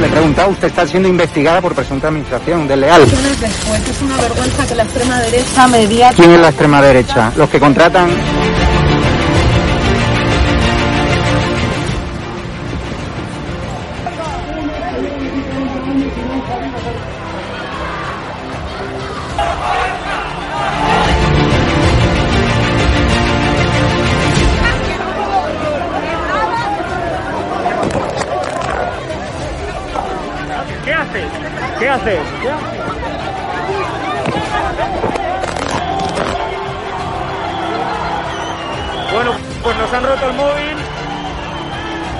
Le 0.00 0.06
he 0.06 0.10
preguntado, 0.10 0.50
usted 0.50 0.68
está 0.68 0.86
siendo 0.86 1.08
investigada 1.08 1.60
por 1.60 1.74
presunta 1.74 2.08
administración 2.08 2.66
desleal. 2.66 3.02
Después 3.02 3.88
es 3.88 4.02
una 4.02 4.16
vergüenza 4.16 4.66
que 4.66 4.74
la 4.74 4.82
extrema 4.82 5.20
derecha 5.20 5.68
mediática... 5.68 6.22
¿Quién 6.22 6.34
es 6.34 6.40
la 6.40 6.48
extrema 6.48 6.82
derecha? 6.82 7.32
Los 7.36 7.48
que 7.48 7.60
contratan... 7.60 8.10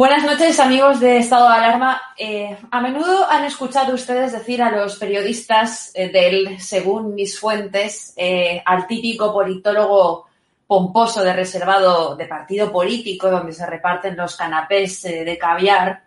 Buenas 0.00 0.24
noches, 0.24 0.58
amigos 0.60 0.98
de 0.98 1.18
Estado 1.18 1.46
de 1.46 1.56
Alarma. 1.56 2.00
Eh, 2.16 2.56
a 2.70 2.80
menudo 2.80 3.30
han 3.30 3.44
escuchado 3.44 3.92
ustedes 3.92 4.32
decir 4.32 4.62
a 4.62 4.70
los 4.70 4.96
periodistas 4.96 5.90
eh, 5.92 6.08
del, 6.08 6.58
según 6.58 7.14
mis 7.14 7.38
fuentes, 7.38 8.14
eh, 8.16 8.62
al 8.64 8.86
típico 8.86 9.30
politólogo 9.30 10.26
pomposo 10.66 11.22
de 11.22 11.34
reservado 11.34 12.16
de 12.16 12.24
partido 12.24 12.72
político 12.72 13.30
donde 13.30 13.52
se 13.52 13.66
reparten 13.66 14.16
los 14.16 14.36
canapés 14.36 15.02
de 15.02 15.36
caviar, 15.38 16.04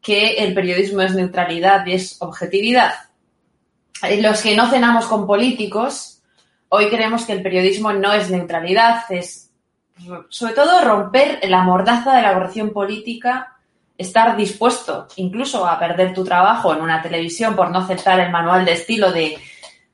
que 0.00 0.36
el 0.36 0.54
periodismo 0.54 1.02
es 1.02 1.14
neutralidad 1.14 1.84
y 1.84 1.96
es 1.96 2.16
objetividad. 2.22 2.94
Los 4.20 4.40
que 4.40 4.56
no 4.56 4.70
cenamos 4.70 5.04
con 5.04 5.26
políticos, 5.26 6.22
hoy 6.70 6.88
creemos 6.88 7.26
que 7.26 7.34
el 7.34 7.42
periodismo 7.42 7.92
no 7.92 8.14
es 8.14 8.30
neutralidad, 8.30 9.02
es 9.10 9.43
sobre 10.28 10.54
todo 10.54 10.80
romper 10.82 11.40
la 11.48 11.62
mordaza 11.62 12.16
de 12.16 12.22
la 12.22 12.34
corrección 12.34 12.70
política, 12.70 13.56
estar 13.96 14.36
dispuesto 14.36 15.06
incluso 15.16 15.66
a 15.66 15.78
perder 15.78 16.12
tu 16.12 16.24
trabajo 16.24 16.74
en 16.74 16.80
una 16.80 17.00
televisión 17.00 17.54
por 17.54 17.70
no 17.70 17.78
aceptar 17.78 18.18
el 18.20 18.30
manual 18.30 18.64
de 18.64 18.72
estilo 18.72 19.12
de, 19.12 19.38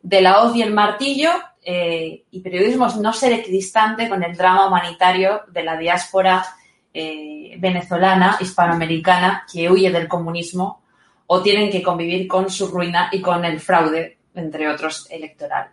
de 0.02 0.20
la 0.20 0.42
hoz 0.42 0.56
y 0.56 0.62
el 0.62 0.72
martillo, 0.72 1.30
eh, 1.62 2.24
y 2.30 2.40
periodismo 2.40 2.88
no 3.00 3.12
ser 3.12 3.32
equidistante 3.32 4.08
con 4.08 4.22
el 4.22 4.36
drama 4.36 4.66
humanitario 4.66 5.42
de 5.48 5.62
la 5.62 5.76
diáspora 5.76 6.44
eh, 6.92 7.56
venezolana, 7.58 8.38
hispanoamericana, 8.40 9.44
que 9.52 9.70
huye 9.70 9.90
del 9.90 10.08
comunismo 10.08 10.82
o 11.26 11.42
tienen 11.42 11.70
que 11.70 11.82
convivir 11.82 12.26
con 12.26 12.50
su 12.50 12.68
ruina 12.68 13.10
y 13.12 13.20
con 13.20 13.44
el 13.44 13.60
fraude, 13.60 14.18
entre 14.34 14.68
otros, 14.68 15.06
electoral. 15.10 15.68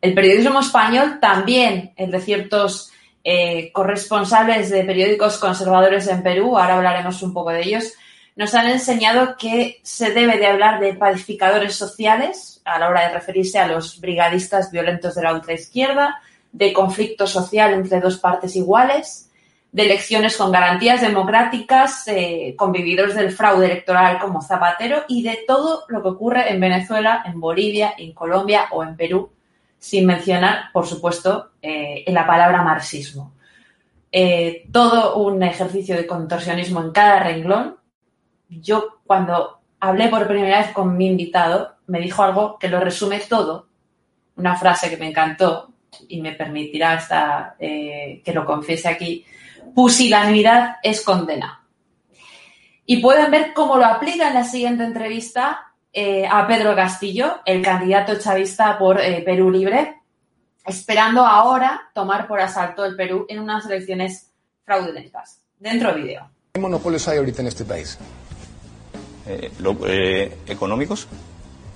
El 0.00 0.12
periodismo 0.12 0.60
español 0.60 1.18
también, 1.20 1.92
el 1.96 2.10
de 2.10 2.20
ciertos 2.20 2.92
eh, 3.30 3.70
corresponsables 3.72 4.70
de 4.70 4.84
periódicos 4.84 5.36
conservadores 5.36 6.08
en 6.08 6.22
Perú, 6.22 6.56
ahora 6.56 6.76
hablaremos 6.76 7.22
un 7.22 7.34
poco 7.34 7.50
de 7.50 7.60
ellos, 7.62 7.92
nos 8.36 8.54
han 8.54 8.70
enseñado 8.70 9.36
que 9.36 9.80
se 9.82 10.12
debe 10.12 10.38
de 10.38 10.46
hablar 10.46 10.80
de 10.80 10.94
pacificadores 10.94 11.74
sociales 11.74 12.62
a 12.64 12.78
la 12.78 12.88
hora 12.88 13.02
de 13.02 13.12
referirse 13.12 13.58
a 13.58 13.66
los 13.66 14.00
brigadistas 14.00 14.70
violentos 14.70 15.14
de 15.14 15.24
la 15.24 15.34
ultraizquierda, 15.34 16.22
de 16.52 16.72
conflicto 16.72 17.26
social 17.26 17.74
entre 17.74 18.00
dos 18.00 18.16
partes 18.16 18.56
iguales, 18.56 19.28
de 19.72 19.82
elecciones 19.82 20.34
con 20.34 20.50
garantías 20.50 21.02
democráticas, 21.02 22.08
eh, 22.08 22.56
del 23.14 23.32
fraude 23.32 23.66
electoral 23.66 24.20
como 24.20 24.40
Zapatero 24.40 25.04
y 25.06 25.22
de 25.22 25.40
todo 25.46 25.84
lo 25.88 26.00
que 26.00 26.08
ocurre 26.08 26.50
en 26.50 26.60
Venezuela, 26.60 27.24
en 27.26 27.38
Bolivia, 27.38 27.92
en 27.98 28.14
Colombia 28.14 28.68
o 28.70 28.82
en 28.82 28.96
Perú, 28.96 29.30
sin 29.78 30.06
mencionar, 30.06 30.72
por 30.72 30.86
supuesto, 30.86 31.52
eh, 31.62 32.04
la 32.08 32.26
palabra 32.26 32.62
marxismo. 32.62 33.34
Eh, 34.10 34.66
todo 34.72 35.16
un 35.16 35.42
ejercicio 35.42 35.96
de 35.96 36.06
contorsionismo 36.06 36.80
en 36.80 36.90
cada 36.92 37.20
renglón. 37.20 37.76
Yo 38.48 39.00
cuando 39.06 39.60
hablé 39.80 40.08
por 40.08 40.26
primera 40.26 40.58
vez 40.58 40.72
con 40.72 40.96
mi 40.96 41.06
invitado, 41.06 41.76
me 41.86 42.00
dijo 42.00 42.22
algo 42.22 42.58
que 42.58 42.68
lo 42.68 42.80
resume 42.80 43.20
todo, 43.20 43.68
una 44.36 44.56
frase 44.56 44.90
que 44.90 44.96
me 44.96 45.08
encantó 45.08 45.72
y 46.08 46.20
me 46.20 46.32
permitirá 46.32 46.94
hasta 46.94 47.56
eh, 47.58 48.22
que 48.24 48.32
lo 48.32 48.44
confiese 48.44 48.88
aquí. 48.88 49.24
Pusilanimidad 49.74 50.76
es 50.82 51.02
condena. 51.02 51.64
Y 52.86 52.98
pueden 52.98 53.30
ver 53.30 53.52
cómo 53.52 53.76
lo 53.76 53.84
aplica 53.84 54.28
en 54.28 54.34
la 54.34 54.44
siguiente 54.44 54.84
entrevista 54.84 55.67
eh, 55.92 56.26
a 56.30 56.46
Pedro 56.46 56.74
Castillo, 56.76 57.36
el 57.44 57.62
candidato 57.62 58.18
chavista 58.18 58.78
por 58.78 59.00
eh, 59.00 59.22
Perú 59.24 59.50
Libre, 59.50 59.96
esperando 60.66 61.24
ahora 61.24 61.88
tomar 61.94 62.26
por 62.28 62.40
asalto 62.40 62.84
el 62.84 62.94
Perú 62.96 63.26
en 63.28 63.38
unas 63.40 63.64
elecciones 63.66 64.30
fraudulentas. 64.64 65.38
Dentro 65.58 65.94
vídeo. 65.94 66.28
¿Qué 66.52 66.60
monopolios 66.60 67.06
hay 67.08 67.18
ahorita 67.18 67.42
en 67.42 67.48
este 67.48 67.64
país? 67.64 67.98
Eh, 69.26 69.50
lo- 69.60 69.78
eh, 69.86 70.36
¿Económicos? 70.46 71.06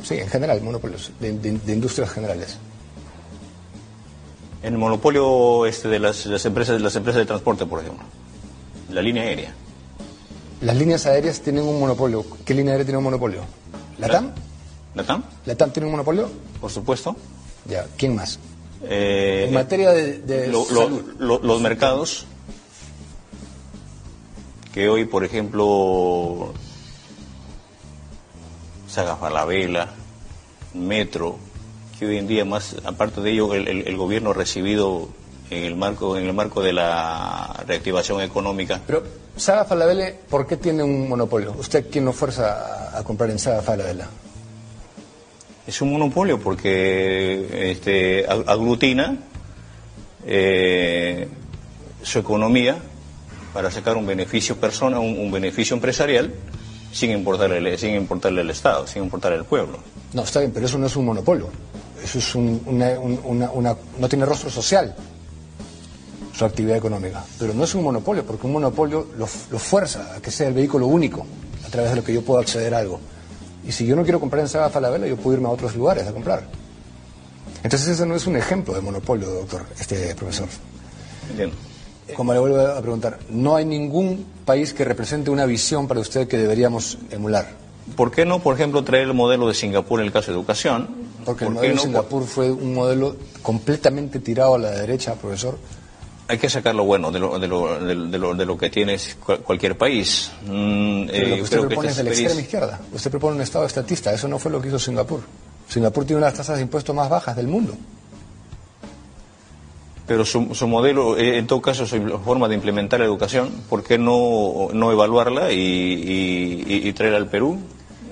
Sí, 0.02 0.18
en 0.18 0.28
general, 0.28 0.60
monopolios 0.62 1.10
de, 1.20 1.32
de- 1.38 1.58
de 1.58 1.72
industrias 1.72 2.10
generales. 2.10 2.58
El 4.62 4.78
monopolio 4.78 5.66
este 5.66 5.88
de 5.88 5.98
las, 5.98 6.26
las 6.26 6.44
empresas 6.46 6.80
las 6.80 6.94
empresas 6.94 7.20
de 7.20 7.26
transporte, 7.26 7.66
por 7.66 7.80
ejemplo. 7.80 8.04
La 8.90 9.02
línea 9.02 9.24
aérea. 9.24 9.52
Las 10.60 10.76
líneas 10.76 11.06
aéreas 11.06 11.40
tienen 11.40 11.64
un 11.64 11.80
monopolio. 11.80 12.24
¿Qué 12.44 12.54
línea 12.54 12.72
aérea 12.72 12.84
tiene 12.84 12.98
un 12.98 13.04
monopolio? 13.04 13.40
¿La 14.02 14.08
TAM? 14.08 14.30
¿La 14.94 15.04
TAM? 15.04 15.22
¿La 15.46 15.54
TAM 15.54 15.70
tiene 15.72 15.86
un 15.86 15.92
monopolio? 15.92 16.28
Por 16.60 16.70
supuesto. 16.70 17.16
Ya, 17.66 17.86
¿quién 17.96 18.14
más? 18.16 18.38
Eh, 18.84 19.44
En 19.48 19.54
materia 19.54 19.90
de, 19.92 20.18
de 20.18 20.48
lo- 20.48 20.66
lo- 20.70 20.82
salud. 20.82 21.02
lo- 21.18 21.38
los 21.38 21.60
mercados 21.60 22.26
que 24.74 24.88
hoy, 24.88 25.04
por 25.04 25.24
ejemplo, 25.24 26.52
Saga 28.88 29.16
Falabella, 29.16 29.90
Metro, 30.74 31.38
que 31.98 32.06
hoy 32.06 32.16
en 32.18 32.26
día 32.26 32.44
más, 32.44 32.76
aparte 32.84 33.20
de 33.20 33.30
ello, 33.32 33.54
el, 33.54 33.68
el- 33.68 33.86
el 33.88 33.96
gobierno 33.96 34.30
ha 34.30 34.34
recibido 34.34 35.08
en 35.52 35.64
el 35.64 35.76
marco 35.76 36.16
en 36.16 36.26
el 36.26 36.32
marco 36.32 36.62
de 36.62 36.72
la 36.72 37.62
reactivación 37.66 38.20
económica. 38.22 38.80
Pero 38.86 39.02
Saga 39.36 39.64
Falabella, 39.64 40.12
¿por 40.28 40.46
qué 40.46 40.56
tiene 40.56 40.82
un 40.82 41.08
monopolio? 41.08 41.54
¿Usted 41.58 41.86
quién 41.90 42.04
lo 42.04 42.12
fuerza 42.12 42.90
a, 42.94 42.98
a 42.98 43.04
comprar 43.04 43.30
en 43.30 43.38
Saga 43.38 43.62
Falabella? 43.62 44.06
Es 45.66 45.80
un 45.80 45.92
monopolio 45.92 46.38
porque 46.40 47.70
este, 47.70 48.26
ag- 48.28 48.44
aglutina 48.48 49.16
eh, 50.26 51.28
su 52.02 52.18
economía 52.18 52.76
para 53.52 53.70
sacar 53.70 53.96
un 53.96 54.06
beneficio 54.06 54.56
persona, 54.56 54.98
un, 54.98 55.18
un 55.18 55.30
beneficio 55.30 55.74
empresarial 55.76 56.32
sin 56.92 57.10
importarle, 57.10 57.78
sin 57.78 57.94
importarle 57.94 58.40
al 58.42 58.50
Estado, 58.50 58.86
sin 58.86 59.04
importarle 59.04 59.38
al 59.38 59.44
pueblo. 59.44 59.78
No, 60.12 60.22
está 60.22 60.40
bien, 60.40 60.52
pero 60.52 60.66
eso 60.66 60.78
no 60.78 60.86
es 60.86 60.96
un 60.96 61.06
monopolio. 61.06 61.48
Eso 62.02 62.18
es 62.18 62.34
un- 62.34 62.60
una, 62.66 62.90
un- 62.98 63.20
una- 63.24 63.50
una- 63.52 63.76
no 63.98 64.08
tiene 64.08 64.26
rostro 64.26 64.50
social 64.50 64.94
su 66.32 66.44
actividad 66.44 66.76
económica. 66.76 67.24
Pero 67.38 67.54
no 67.54 67.64
es 67.64 67.74
un 67.74 67.84
monopolio, 67.84 68.24
porque 68.24 68.46
un 68.46 68.54
monopolio 68.54 69.08
lo, 69.16 69.28
lo 69.50 69.58
fuerza 69.58 70.14
a 70.16 70.20
que 70.20 70.30
sea 70.30 70.48
el 70.48 70.54
vehículo 70.54 70.86
único 70.86 71.26
a 71.66 71.68
través 71.68 71.90
de 71.90 71.96
lo 71.96 72.04
que 72.04 72.12
yo 72.12 72.22
puedo 72.22 72.40
acceder 72.40 72.74
a 72.74 72.78
algo. 72.78 73.00
Y 73.66 73.72
si 73.72 73.86
yo 73.86 73.94
no 73.94 74.02
quiero 74.02 74.18
comprar 74.18 74.42
en 74.42 74.48
Saga 74.48 74.70
Falabella, 74.70 75.06
yo 75.06 75.16
puedo 75.16 75.36
irme 75.36 75.48
a 75.48 75.52
otros 75.52 75.76
lugares 75.76 76.06
a 76.06 76.12
comprar. 76.12 76.44
Entonces 77.62 77.88
ese 77.88 78.06
no 78.06 78.16
es 78.16 78.26
un 78.26 78.36
ejemplo 78.36 78.74
de 78.74 78.80
monopolio, 78.80 79.28
doctor, 79.28 79.64
este 79.78 80.14
profesor. 80.14 80.48
¿Entiendes? 81.30 81.58
Como 82.16 82.34
le 82.34 82.40
vuelvo 82.40 82.60
a 82.60 82.80
preguntar, 82.80 83.20
no 83.30 83.54
hay 83.54 83.64
ningún 83.64 84.26
país 84.44 84.74
que 84.74 84.84
represente 84.84 85.30
una 85.30 85.46
visión 85.46 85.86
para 85.86 86.00
usted 86.00 86.26
que 86.26 86.36
deberíamos 86.36 86.98
emular. 87.10 87.48
¿Por 87.96 88.10
qué 88.10 88.24
no, 88.24 88.40
por 88.40 88.54
ejemplo, 88.54 88.82
traer 88.82 89.04
el 89.04 89.14
modelo 89.14 89.48
de 89.48 89.54
Singapur 89.54 90.00
en 90.00 90.06
el 90.06 90.12
caso 90.12 90.32
de 90.32 90.36
educación? 90.36 90.88
Porque 91.24 91.44
el 91.44 91.52
¿Por 91.52 91.62
qué 91.62 91.68
modelo 91.68 91.70
de 91.70 91.74
no? 91.74 91.82
Singapur 91.82 92.24
fue 92.24 92.50
un 92.50 92.74
modelo 92.74 93.16
completamente 93.42 94.18
tirado 94.18 94.56
a 94.56 94.58
la 94.58 94.70
derecha, 94.70 95.14
profesor. 95.14 95.56
Hay 96.32 96.38
que 96.38 96.48
sacar 96.48 96.74
lo 96.74 96.84
bueno 96.84 97.10
de 97.12 97.18
lo, 97.18 97.38
de 97.38 97.46
lo, 97.46 97.78
de 97.78 97.94
lo- 98.18 98.34
de 98.34 98.46
lo- 98.46 98.56
que 98.56 98.70
tiene 98.70 98.96
cual- 99.22 99.40
cualquier 99.40 99.76
país. 99.76 100.32
Mm, 100.46 101.06
Pero 101.06 101.12
eh, 101.12 101.28
lo 101.28 101.34
que 101.34 101.36
yo 101.36 101.44
usted 101.44 101.60
propone 101.60 101.88
es 101.90 101.96
de 101.96 102.04
la 102.04 102.10
extrema 102.10 102.40
izquierda. 102.40 102.80
Usted 102.90 103.10
propone 103.10 103.36
un 103.36 103.42
Estado 103.42 103.66
estatista. 103.66 104.12
Eso 104.14 104.28
no 104.28 104.38
fue 104.38 104.50
lo 104.50 104.60
que 104.62 104.68
hizo 104.68 104.78
Singapur. 104.78 105.20
Singapur 105.68 106.04
tiene 106.06 106.18
una 106.18 106.26
de 106.28 106.32
las 106.32 106.38
tasas 106.38 106.56
de 106.56 106.62
impuestos 106.62 106.96
más 106.96 107.10
bajas 107.10 107.36
del 107.36 107.48
mundo. 107.48 107.74
Pero 110.06 110.24
su, 110.24 110.54
su 110.54 110.66
modelo, 110.66 111.16
eh, 111.16 111.38
en 111.38 111.46
todo 111.46 111.60
caso, 111.62 111.86
su 111.86 112.00
forma 112.24 112.48
de 112.48 112.54
implementar 112.54 112.98
la 113.00 113.06
educación, 113.06 113.50
¿por 113.68 113.84
qué 113.84 113.98
no, 113.98 114.68
no 114.72 114.90
evaluarla 114.90 115.52
y, 115.52 115.56
y- 115.58 116.64
y- 116.66 116.88
y 116.88 116.92
traerla 116.92 117.18
al 117.18 117.28
Perú? 117.28 117.58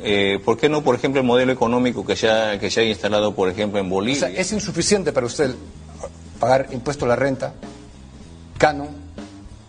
Eh, 0.02 0.38
¿Por 0.44 0.56
qué 0.56 0.68
no, 0.68 0.82
por 0.82 0.94
ejemplo, 0.94 1.20
el 1.20 1.26
modelo 1.26 1.52
económico 1.52 2.06
que 2.06 2.16
se 2.16 2.30
ha, 2.30 2.58
que 2.58 2.70
se 2.70 2.80
ha 2.80 2.84
instalado, 2.84 3.34
por 3.34 3.48
ejemplo, 3.48 3.80
en 3.80 3.86
O 3.86 3.90
Bolivia? 3.90 4.20
sea, 4.20 4.28
es 4.30 4.52
insuficiente 4.52 5.12
para 5.12 5.26
usted 5.26 5.54
pagar 6.38 6.68
impuesto 6.72 7.04
a 7.04 7.08
la 7.08 7.16
renta, 7.16 7.52
canon, 8.60 8.88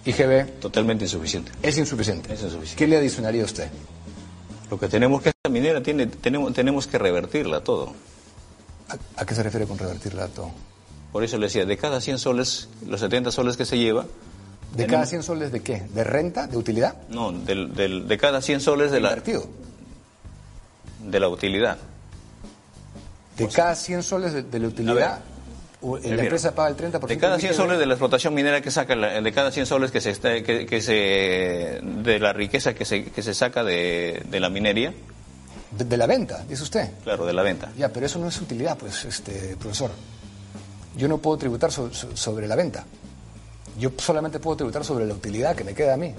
IGB. 0.05 0.59
Totalmente 0.59 1.05
insuficiente. 1.05 1.51
Es 1.63 1.77
insuficiente. 1.77 2.33
Es 2.33 2.41
insuficiente. 2.43 2.75
¿Qué 2.75 2.88
le 2.88 2.97
adicionaría 2.97 3.41
a 3.43 3.45
usted? 3.45 3.69
Lo 4.69 4.79
que 4.79 4.88
tenemos 4.88 5.21
que 5.21 5.29
esta 5.29 5.49
minera 5.49 5.81
tiene, 5.81 6.07
tenemos, 6.07 6.53
tenemos 6.53 6.88
que 6.88 6.97
revertirla 6.97 7.61
todo. 7.63 7.93
¿A, 8.89 9.21
a 9.21 9.25
qué 9.25 9.33
se 9.33 9.43
refiere 9.43 9.65
con 9.65 9.77
revertirla 9.77 10.27
todo? 10.27 10.51
Por 11.11 11.23
eso 11.23 11.38
le 11.38 11.47
decía, 11.47 11.65
de 11.65 11.77
cada 11.77 11.99
100 12.01 12.19
soles, 12.19 12.69
los 12.85 12.99
70 12.99 13.31
soles 13.31 13.57
que 13.57 13.65
se 13.65 13.77
lleva, 13.77 14.05
¿De 14.75 14.88
cada 14.88 15.05
100 15.05 15.23
soles 15.23 15.51
de 15.51 15.61
qué? 15.61 15.81
¿De 15.93 16.03
renta? 16.05 16.47
¿De 16.47 16.55
utilidad? 16.57 16.95
no, 17.09 17.31
del, 17.33 17.73
del- 17.73 18.07
de 18.07 18.17
cada 18.17 18.41
100 18.41 18.61
soles 18.61 18.91
de 18.91 19.01
la, 19.01 19.15
de 19.15 21.19
la 21.19 21.27
utilidad. 21.29 21.77
De 23.38 23.47
cada 23.49 23.75
100 23.75 24.03
soles 24.03 24.31
de, 24.33 24.43
de 24.43 24.59
la 24.59 24.67
utilidad, 24.67 25.19
la 25.81 25.99
Mira, 25.99 26.23
empresa 26.23 26.53
paga 26.53 26.69
el 26.69 26.77
30%. 26.77 27.07
De 27.07 27.17
cada 27.17 27.33
del 27.33 27.41
100 27.41 27.53
IGB. 27.53 27.57
soles 27.57 27.79
de 27.79 27.85
la 27.87 27.93
explotación 27.95 28.33
minera 28.33 28.61
que 28.61 28.69
saca, 28.71 28.95
la- 28.95 29.19
de 29.21 29.31
cada 29.31 29.51
100 29.51 29.65
soles 29.65 29.91
que 29.91 29.99
se, 30.01 30.11
está- 30.11 30.41
que, 30.43 30.65
que 30.65 30.81
se 30.81 31.79
de 31.81 32.19
la 32.19 32.33
riqueza 32.33 32.73
que 32.75 32.85
se, 32.85 33.05
que 33.05 33.21
se 33.23 33.33
saca 33.33 33.63
de, 33.63 34.21
de 34.29 34.39
la 34.39 34.49
minería, 34.49 34.93
De, 35.71 35.85
de 35.85 35.97
la 35.97 36.05
venta, 36.05 36.43
dice 36.47 36.63
usted. 36.63 36.89
claro, 37.03 37.25
de 37.25 37.33
la 37.33 37.41
venta. 37.41 37.71
Ya, 37.77 37.89
pero 37.89 38.05
eso 38.05 38.19
no 38.19 38.27
es 38.27 38.39
utilidad, 38.39 38.77
pues, 38.77 39.05
este, 39.05 39.55
profesor. 39.57 39.89
Yo 40.97 41.07
no 41.07 41.17
puedo 41.17 41.37
tributar 41.37 41.71
so- 41.71 41.91
so- 41.93 42.15
sobre 42.15 42.47
la 42.47 42.55
venta. 42.55 42.85
Yo 43.79 43.91
solamente 43.97 44.39
puedo 44.39 44.57
tributar 44.57 44.83
sobre 44.85 45.05
la 45.05 45.13
utilidad 45.13 45.55
que 45.55 45.63
me 45.63 45.73
queda 45.73 45.93
a 45.93 45.97
mí. 45.97 46.13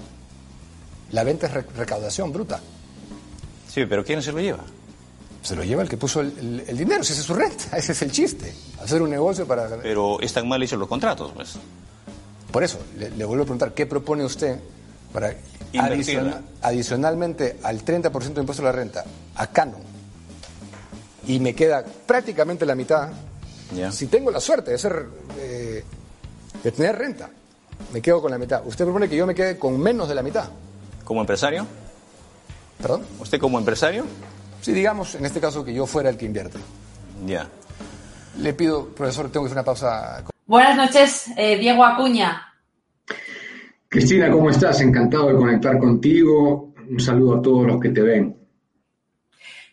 La 1.11 1.23
venta 1.23 1.45
es 1.47 1.53
re- 1.53 1.65
recaudación 1.77 2.33
bruta. 2.33 2.59
Sí, 3.69 3.85
pero 3.85 4.03
¿quién 4.03 4.21
se 4.23 4.31
lo 4.31 4.39
lleva? 4.39 4.63
Se 5.43 5.55
lo 5.55 5.63
lleva 5.63 5.83
el 5.83 5.89
que 5.89 5.97
puso 5.97 6.21
el, 6.21 6.33
el- 6.39 6.63
el 6.67 6.77
dinero, 6.77 7.03
si 7.03 7.11
esa 7.13 7.21
es 7.21 7.27
su 7.27 7.33
renta. 7.33 7.77
Ese 7.77 7.91
es 7.91 8.01
el 8.01 8.11
chiste. 8.11 8.53
Hacer 8.81 9.01
un 9.01 9.09
negocio 9.09 9.45
para... 9.45 9.67
Pero 9.77 10.19
están 10.21 10.47
mal 10.47 10.63
hechos 10.63 10.79
los 10.79 10.87
contratos, 10.87 11.31
pues. 11.35 11.55
Por 12.51 12.63
eso, 12.63 12.79
le, 12.97 13.09
le 13.11 13.25
vuelvo 13.25 13.43
a 13.43 13.45
preguntar, 13.45 13.73
¿qué 13.73 13.85
propone 13.85 14.23
usted 14.23 14.57
para 15.11 15.35
Invertirla. 15.73 16.21
adiciona- 16.37 16.41
adicionalmente 16.61 17.59
al 17.63 17.83
30% 17.83 18.33
de 18.33 18.39
impuesto 18.41 18.61
a 18.63 18.65
la 18.65 18.71
renta, 18.71 19.03
a 19.35 19.47
Canon, 19.47 19.81
y 21.27 21.39
me 21.39 21.53
queda 21.55 21.83
prácticamente 22.05 22.65
la 22.65 22.75
mitad, 22.75 23.09
si 23.91 24.07
tengo 24.07 24.29
la 24.31 24.39
suerte 24.39 24.71
de 24.71 24.77
ser, 24.77 25.05
eh, 25.39 25.83
de 26.63 26.71
tener 26.71 26.95
renta, 26.97 27.29
me 27.91 28.01
quedo 28.01 28.21
con 28.21 28.29
la 28.31 28.37
mitad. 28.37 28.61
Usted 28.65 28.85
propone 28.85 29.09
que 29.09 29.15
yo 29.15 29.25
me 29.25 29.33
quede 29.35 29.57
con 29.57 29.79
menos 29.79 30.07
de 30.07 30.15
la 30.15 30.21
mitad, 30.23 30.45
¿Como 31.03 31.21
empresario? 31.21 31.65
¿perdón? 32.81 33.01
¿Usted 33.19 33.39
como 33.39 33.57
empresario? 33.59 34.05
Si 34.63 34.71
digamos, 34.71 35.13
en 35.15 35.25
este 35.25 35.41
caso, 35.41 35.65
que 35.65 35.73
yo 35.73 35.85
fuera 35.85 36.09
el 36.09 36.15
que 36.15 36.25
invierte. 36.25 36.57
Ya. 37.25 37.45
Le 38.39 38.53
pido, 38.53 38.87
profesor, 38.87 39.29
tengo 39.29 39.43
que 39.43 39.47
hacer 39.47 39.57
una 39.57 39.65
pausa. 39.65 40.23
Buenas 40.45 40.77
noches, 40.77 41.25
eh, 41.35 41.57
Diego 41.57 41.83
Acuña. 41.83 42.53
Cristina, 43.89 44.31
¿cómo 44.31 44.49
estás? 44.49 44.79
Encantado 44.79 45.27
de 45.27 45.35
conectar 45.35 45.77
contigo. 45.77 46.73
Un 46.89 46.97
saludo 46.97 47.39
a 47.39 47.41
todos 47.41 47.67
los 47.67 47.81
que 47.81 47.89
te 47.89 48.01
ven. 48.03 48.37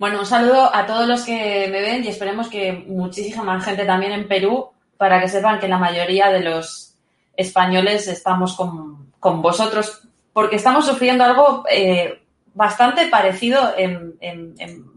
Bueno, 0.01 0.19
un 0.19 0.27
saludo 0.27 0.75
a 0.75 0.85
todos 0.85 1.07
los 1.07 1.23
que 1.23 1.69
me 1.71 1.83
ven 1.83 2.03
y 2.03 2.09
esperemos 2.09 2.49
que 2.49 2.73
muchísima 2.73 3.45
más 3.45 3.65
gente 3.65 3.85
también 3.85 4.11
en 4.11 4.27
Perú 4.27 4.71
para 4.97 5.21
que 5.21 5.29
sepan 5.29 5.61
que 5.61 5.69
la 5.69 5.79
mayoría 5.79 6.31
de 6.31 6.41
los 6.41 6.97
españoles 7.37 8.09
estamos 8.09 8.57
con, 8.57 9.13
con 9.21 9.41
vosotros 9.41 10.03
porque 10.33 10.57
estamos 10.57 10.85
sufriendo 10.85 11.23
algo 11.23 11.65
eh, 11.71 12.20
bastante 12.55 13.07
parecido 13.09 13.75
en, 13.77 14.15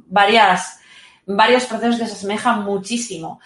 varias, 0.08 0.80
varios 1.26 1.66
procesos 1.66 2.00
que 2.00 2.08
se 2.08 2.14
asemejan 2.14 2.64
muchísimo. 2.64 3.40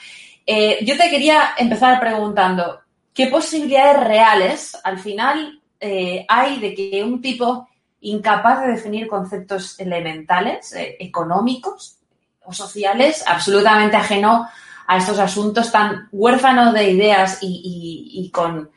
Eh, 0.46 0.80
yo 0.86 0.98
te 0.98 1.10
quería 1.10 1.50
empezar 1.58 2.00
preguntando, 2.00 2.80
¿qué 3.14 3.28
posibilidades 3.28 4.04
reales 4.06 4.78
al 4.84 5.00
final 5.00 5.62
eh, 5.80 6.26
hay 6.28 6.60
de 6.60 6.74
que 6.74 7.04
un 7.04 7.22
tipo 7.22 7.68
incapaz 8.02 8.62
de 8.62 8.72
definir 8.74 9.08
conceptos 9.08 9.80
elementales, 9.80 10.74
eh, 10.74 10.96
económicos 11.00 11.98
o 12.46 12.54
sociales, 12.54 13.24
absolutamente 13.28 13.98
ajeno 13.98 14.48
a 14.88 14.98
estos 14.98 15.20
asuntos 15.20 15.72
tan 15.72 16.08
huérfanos 16.12 16.74
de 16.74 16.92
ideas 16.92 17.40
y, 17.42 18.10
y- 18.14 18.30
con, 18.32 18.72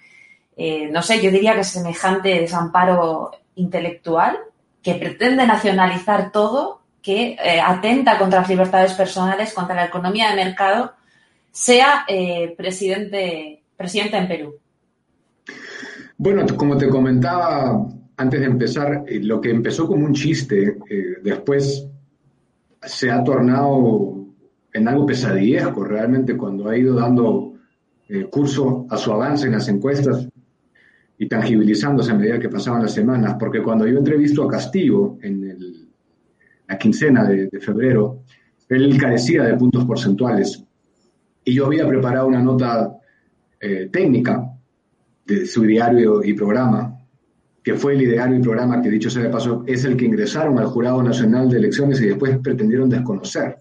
no 0.90 1.02
sé, 1.02 1.22
yo 1.22 1.30
diría 1.30 1.54
que 1.54 1.62
semejante 1.64 2.40
desamparo 2.40 3.30
intelectual, 3.54 4.38
que 4.82 4.94
pretende 4.94 5.46
nacionalizar 5.46 6.32
todo, 6.32 6.80
que 7.02 7.36
eh, 7.42 7.60
atenta 7.60 8.18
contra 8.18 8.40
las 8.40 8.48
libertades 8.48 8.92
personales, 8.94 9.52
contra 9.52 9.74
la 9.74 9.86
economía 9.86 10.30
de 10.30 10.44
mercado, 10.44 10.94
sea 11.52 12.04
eh, 12.06 12.54
presidente, 12.56 13.62
presidente 13.76 14.16
en 14.16 14.28
Perú. 14.28 14.54
Bueno, 16.16 16.44
como 16.56 16.76
te 16.76 16.88
comentaba 16.88 17.86
antes 18.16 18.40
de 18.40 18.46
empezar, 18.46 19.04
eh, 19.06 19.20
lo 19.20 19.40
que 19.40 19.50
empezó 19.50 19.86
como 19.86 20.04
un 20.04 20.12
chiste, 20.12 20.78
eh, 20.88 21.16
después 21.22 21.86
se 22.82 23.10
ha 23.10 23.24
tornado 23.24 24.26
en 24.72 24.88
algo 24.88 25.06
pesadillesco 25.06 25.84
realmente 25.84 26.36
cuando 26.36 26.68
ha 26.68 26.76
ido 26.76 26.94
dando 26.94 27.48
curso 28.28 28.86
a 28.90 28.96
su 28.96 29.12
avance 29.12 29.46
en 29.46 29.52
las 29.52 29.68
encuestas 29.68 30.26
y 31.22 31.28
tangibilizándose 31.28 32.12
a 32.12 32.14
medida 32.14 32.38
que 32.38 32.48
pasaban 32.48 32.80
las 32.80 32.94
semanas, 32.94 33.36
porque 33.38 33.62
cuando 33.62 33.86
yo 33.86 33.98
entrevisto 33.98 34.42
a 34.42 34.48
Castillo 34.48 35.18
en 35.20 35.86
la 36.66 36.78
quincena 36.78 37.24
de, 37.24 37.60
febrero, 37.60 38.22
él 38.70 38.96
carecía 38.98 39.42
de 39.42 39.54
puntos 39.54 39.84
porcentuales 39.84 40.64
y 41.44 41.52
yo 41.52 41.66
había 41.66 41.86
preparado 41.86 42.26
una 42.26 42.40
nota 42.40 42.96
eh, 43.60 43.90
técnica 43.92 44.50
de 45.26 45.44
su 45.44 45.62
diario 45.64 46.24
y 46.24 46.32
programa, 46.32 46.98
que 47.62 47.74
fue 47.74 47.96
el 47.96 48.00
ideario 48.00 48.38
y 48.38 48.40
programa 48.40 48.80
que, 48.80 48.88
dicho 48.88 49.10
sea 49.10 49.24
de 49.24 49.28
paso, 49.28 49.62
es 49.66 49.84
el 49.84 49.98
que 49.98 50.06
ingresaron 50.06 50.58
al 50.58 50.68
Jurado 50.68 51.02
Nacional 51.02 51.50
de 51.50 51.58
Elecciones 51.58 52.00
y 52.00 52.06
después 52.06 52.38
pretendieron 52.38 52.88
desconocer. 52.88 53.56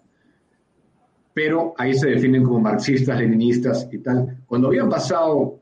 pero 1.33 1.73
ahí 1.77 1.93
se 1.93 2.07
definen 2.07 2.43
como 2.43 2.61
marxistas, 2.61 3.19
leninistas 3.19 3.89
y 3.91 3.97
tal. 3.97 4.37
Cuando 4.45 4.69
habían 4.69 4.87
pasado 4.87 5.58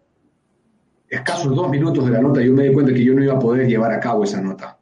escasos 1.10 1.56
dos 1.56 1.70
minutos 1.70 2.06
de 2.06 2.12
la 2.12 2.22
nota, 2.22 2.42
yo 2.42 2.54
me 2.54 2.68
di 2.68 2.74
cuenta 2.74 2.94
que 2.94 3.04
yo 3.04 3.14
no 3.14 3.24
iba 3.24 3.34
a 3.34 3.40
poder 3.40 3.68
llevar 3.68 3.92
a 3.92 4.00
cabo 4.00 4.24
esa 4.24 4.42
nota, 4.42 4.78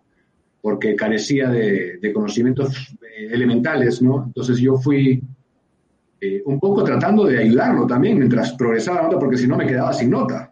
porque 0.62 0.96
carecía 0.96 1.50
de, 1.50 2.12
conocimientos 2.14 2.98
eh, 3.02 3.28
elementales, 3.32 4.02
¿no? 4.02 4.24
Entonces 4.26 4.58
yo 4.58 4.78
fui 4.78 5.22
eh, 6.20 6.42
un 6.46 6.60
poco 6.60 6.84
tratando 6.84 7.26
de 7.26 7.40
ayudarlo 7.40 7.86
también 7.86 8.18
mientras 8.18 8.54
progresaba 8.54 8.98
la 8.98 9.04
nota, 9.04 9.20
porque 9.20 9.38
si 9.38 9.48
no 9.48 9.58
me 9.58 9.68
quedaba 9.68 9.94
sin 9.94 10.10
nota. 10.10 10.52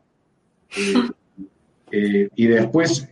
Eh, 1.91 2.29
y 2.35 2.47
después, 2.47 3.07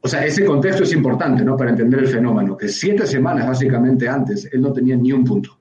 o 0.00 0.08
sea, 0.08 0.24
ese 0.24 0.44
contexto 0.44 0.84
es 0.84 0.92
importante, 0.92 1.44
¿no? 1.44 1.56
Para 1.56 1.70
entender 1.70 2.00
el 2.00 2.08
fenómeno, 2.08 2.56
que 2.56 2.68
siete 2.68 3.06
semanas 3.06 3.46
básicamente 3.46 4.08
antes, 4.08 4.48
él 4.52 4.60
no 4.60 4.72
tenía 4.72 4.96
ni 4.96 5.12
un 5.12 5.24
punto. 5.24 5.58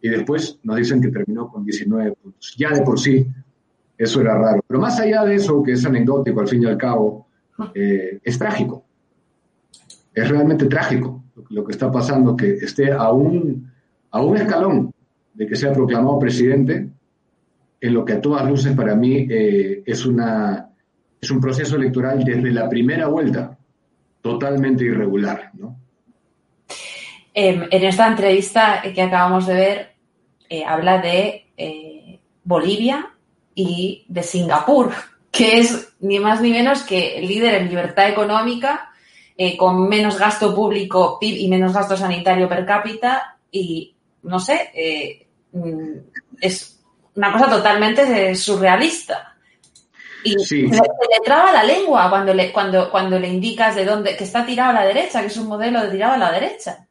Y 0.00 0.08
después 0.08 0.58
nos 0.62 0.76
dicen 0.76 1.00
que 1.00 1.08
terminó 1.08 1.48
con 1.48 1.64
19 1.64 2.12
puntos. 2.12 2.54
Ya 2.58 2.70
de 2.70 2.82
por 2.82 3.00
sí 3.00 3.26
eso 3.98 4.20
era 4.20 4.36
raro. 4.36 4.62
Pero 4.66 4.80
más 4.80 4.98
allá 5.00 5.24
de 5.24 5.36
eso, 5.36 5.62
que 5.62 5.72
es 5.72 5.84
anecdótico 5.84 6.40
al 6.40 6.48
fin 6.48 6.62
y 6.62 6.66
al 6.66 6.76
cabo, 6.76 7.26
eh, 7.74 8.20
es 8.22 8.38
trágico. 8.38 8.84
Es 10.14 10.28
realmente 10.28 10.66
trágico 10.66 11.24
lo, 11.50 11.64
que 11.64 11.72
está 11.72 11.90
pasando, 11.90 12.36
que 12.36 12.54
esté 12.54 12.92
a 12.92 13.10
un, 13.10 13.70
a 14.10 14.20
un 14.20 14.36
escalón 14.36 14.92
de 15.34 15.46
que 15.46 15.56
sea 15.56 15.72
proclamado 15.72 16.18
presidente, 16.18 16.88
en 17.78 17.94
lo 17.94 18.04
que 18.04 18.14
a 18.14 18.20
todas 18.20 18.48
luces 18.48 18.74
para 18.74 18.94
mí 18.94 19.26
eh, 19.30 19.82
es, 19.84 20.06
una, 20.06 20.70
es 21.20 21.30
un 21.30 21.40
proceso 21.40 21.76
electoral 21.76 22.24
desde 22.24 22.50
la 22.50 22.68
primera 22.68 23.06
vuelta 23.08 23.56
totalmente 24.22 24.84
irregular. 24.84 25.50
¿no? 25.54 25.76
Em, 27.34 27.64
en 27.70 27.84
esta 27.84 28.08
entrevista 28.08 28.82
que 28.82 29.02
acabamos 29.02 29.46
de 29.46 29.54
ver, 29.54 29.88
eh, 30.48 30.64
habla 30.64 30.98
de 30.98 31.42
Bolivia 32.44 33.15
y 33.56 34.04
de 34.06 34.22
Singapur, 34.22 34.92
que 35.32 35.58
es 35.58 35.94
ni 36.00 36.20
más 36.20 36.40
ni 36.40 36.50
menos 36.50 36.82
que 36.82 37.20
líder 37.20 37.54
en 37.54 37.68
libertad 37.68 38.08
económica, 38.08 38.92
eh, 39.36 39.56
con 39.56 39.88
menos 39.88 40.18
gasto 40.18 40.54
público 40.54 41.18
PIB 41.18 41.36
y 41.38 41.48
menos 41.48 41.72
gasto 41.72 41.96
sanitario 41.96 42.48
per 42.48 42.64
cápita 42.64 43.38
y, 43.50 43.96
no 44.22 44.38
sé, 44.38 44.70
eh, 44.74 45.26
mm, 45.52 45.98
es 46.40 46.80
una 47.14 47.32
cosa 47.32 47.50
totalmente 47.50 48.34
surrealista. 48.34 49.34
Y 50.22 50.38
se, 50.38 50.56
le 50.56 50.80
traba 51.24 51.52
la 51.52 51.62
lengua 51.62 52.10
cuando 52.10 52.34
le, 52.34 52.52
cuando, 52.52 52.90
cuando 52.90 53.18
le 53.18 53.28
indicas 53.28 53.74
de 53.74 53.84
dónde, 53.84 54.16
que 54.16 54.24
está 54.24 54.44
tirado 54.44 54.70
a 54.70 54.80
la 54.80 54.86
derecha, 54.86 55.20
que 55.20 55.28
es 55.28 55.36
un 55.36 55.46
modelo 55.46 55.80
de 55.80 55.90
tirado 55.90 56.14
a 56.14 56.18
la 56.18 56.32
derecha. 56.32 56.85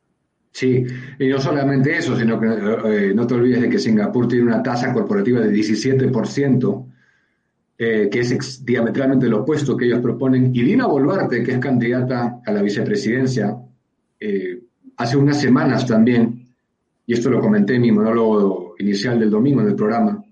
Sí, 0.56 0.86
y 1.20 1.28
no 1.28 1.38
solamente 1.38 1.98
eso, 1.98 2.18
sino 2.18 2.40
que 2.40 2.48
eh, 2.48 3.14
no 3.14 3.28
te 3.28 3.34
olvides 3.34 3.60
de 3.60 3.70
que 3.70 3.78
Singapur 3.78 4.26
tiene 4.26 4.46
una 4.46 4.64
tasa 4.64 4.94
corporativa 4.94 5.42
de 5.42 5.52
17%, 5.52 6.86
eh, 7.78 8.08
que 8.10 8.20
es 8.22 8.64
diametralmente 8.66 9.28
lo 9.28 9.42
opuesto 9.42 9.76
que 9.76 9.84
ellos 9.84 10.00
proponen. 10.00 10.56
Y 10.56 10.62
Dina 10.62 10.88
Boluarte, 10.88 11.44
que 11.44 11.52
es 11.52 11.60
candidata 11.60 12.40
a 12.46 12.52
la 12.54 12.62
vicepresidencia, 12.62 13.54
eh, 14.18 14.62
hace 14.96 15.18
unas 15.18 15.42
semanas 15.42 15.86
también, 15.86 16.48
y 17.06 17.14
esto 17.14 17.30
lo 17.30 17.42
comenté 17.42 17.76
en 17.76 17.82
mi 17.82 17.92
monólogo 17.92 18.76
inicial 18.80 19.20
del 19.20 19.32
domingo 19.32 19.60
en 19.60 19.68
el 19.68 19.76
programa, 19.76 20.24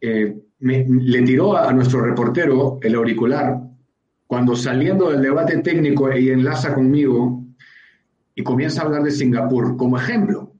le 0.00 1.22
tiró 1.22 1.54
a 1.54 1.70
nuestro 1.74 2.00
reportero 2.00 2.78
el 2.80 2.94
auricular 2.94 3.60
cuando 4.26 4.56
saliendo 4.56 5.10
del 5.10 5.20
debate 5.20 5.58
técnico 5.58 6.10
y 6.16 6.30
enlaza 6.30 6.74
conmigo, 6.74 7.41
y 8.34 8.42
comienza 8.42 8.82
a 8.82 8.86
hablar 8.86 9.02
de 9.02 9.10
Singapur 9.10 9.76
como 9.76 9.98
ejemplo, 9.98 10.52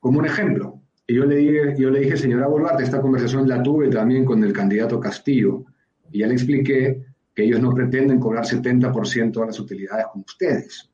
como 0.00 0.18
un 0.18 0.26
ejemplo. 0.26 0.80
Y 1.06 1.14
yo 1.14 1.24
le 1.24 1.36
dije, 1.36 1.74
yo 1.78 1.90
le 1.90 2.00
dije 2.00 2.16
señora 2.16 2.48
Boluarte, 2.48 2.82
esta 2.82 3.00
conversación 3.00 3.48
la 3.48 3.62
tuve 3.62 3.88
también 3.88 4.24
con 4.24 4.42
el 4.44 4.52
candidato 4.52 5.00
Castillo, 5.00 5.64
y 6.10 6.20
ya 6.20 6.26
le 6.26 6.34
expliqué 6.34 7.04
que 7.34 7.44
ellos 7.44 7.60
no 7.60 7.72
pretenden 7.72 8.18
cobrar 8.18 8.44
70% 8.44 9.40
de 9.40 9.46
las 9.46 9.60
utilidades 9.60 10.06
como 10.12 10.24
ustedes. 10.26 10.90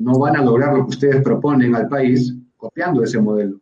no 0.00 0.18
van 0.18 0.36
a 0.36 0.44
lograr 0.44 0.74
lo 0.74 0.84
que 0.84 0.90
ustedes 0.90 1.22
proponen 1.22 1.74
al 1.74 1.88
país 1.88 2.34
copiando 2.56 3.02
ese 3.02 3.20
modelo. 3.20 3.60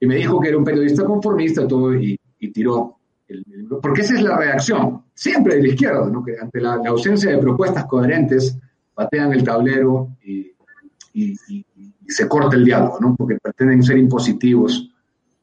Y 0.00 0.06
me 0.06 0.16
dijo 0.16 0.40
que 0.40 0.48
era 0.48 0.58
un 0.58 0.64
periodista 0.64 1.04
conformista 1.04 1.66
todo 1.68 1.94
y, 1.94 2.18
tiró 2.52 2.98
el, 3.26 3.44
Porque 3.80 4.02
esa 4.02 4.14
es 4.14 4.22
la 4.22 4.36
reacción, 4.36 5.04
siempre 5.14 5.56
de 5.56 5.62
la 5.62 5.68
izquierda, 5.68 6.10
¿no? 6.10 6.22
que 6.22 6.36
ante 6.38 6.60
la, 6.60 6.76
la 6.76 6.90
ausencia 6.90 7.30
de 7.30 7.38
propuestas 7.38 7.86
coherentes 7.86 8.58
patean 8.92 9.32
el 9.32 9.42
tablero 9.42 10.16
y 10.22 10.53
y, 11.14 11.64
se 12.06 12.28
corta 12.28 12.56
el 12.56 12.64
diálogo, 12.64 12.98
¿no? 13.00 13.16
Porque 13.16 13.38
pretenden 13.42 13.82
ser 13.82 13.96
impositivos 13.96 14.92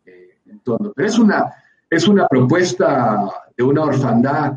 eh, 0.05 0.37
en 0.45 0.59
todo. 0.59 0.93
Pero 0.95 1.07
es 1.07 1.17
una, 1.17 1.51
es 1.89 2.07
una 2.07 2.27
propuesta 2.27 3.27
de 3.57 3.63
una 3.63 3.83
orfandad 3.83 4.53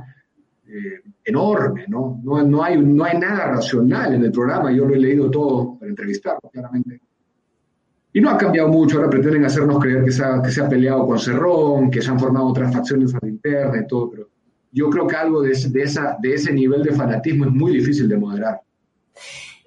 eh, 0.67 1.01
enorme, 1.25 1.87
¿no? 1.89 2.21
¿no? 2.23 2.63
Hay, 2.63 2.79
no 2.79 3.05
hay 3.05 3.19
nada 3.19 3.53
racional 3.53 4.15
en 4.15 4.25
el 4.25 4.33
programa, 4.33 4.71
yo 4.71 4.85
lo 4.85 4.95
he 4.95 4.99
leído 4.99 5.31
todo 5.31 5.79
para 5.79 5.89
entrevistarlo, 5.89 6.51
claramente. 6.53 7.01
Y 8.13 8.21
no 8.21 8.31
ha 8.31 8.37
cambiado 8.37 8.69
mucho, 8.69 8.99
ahora 8.99 9.11
pretenden 9.11 9.45
hacernos 9.45 9.79
creer 9.81 10.05
que 10.05 10.13
se 10.13 10.23
ha, 10.23 10.41
que 10.43 10.51
se 10.51 10.63
ha 10.63 10.69
peleado 10.69 11.07
con 11.07 11.19
Cerrón, 11.19 11.91
que 11.91 12.03
se 12.03 12.11
han 12.11 12.21
formado 12.21 12.47
otras 12.47 12.73
facciones 12.73 13.15
a 13.15 13.19
la 13.23 13.29
interna 13.29 13.81
y 13.83 13.87
todo, 13.87 14.11
pero 14.11 14.29
yo 14.71 14.91
creo 14.91 15.07
que 15.07 15.17
algo 15.17 15.43
de 15.43 15.51
de, 15.51 15.83
esa, 15.83 16.17
de 16.21 16.35
ese 16.35 16.53
nivel 16.53 16.83
de 16.83 16.93
fanatismo 16.93 17.47
es 17.47 17.53
muy 17.53 17.73
difícil 17.73 18.09
de 18.09 18.17
moderar. 18.17 18.61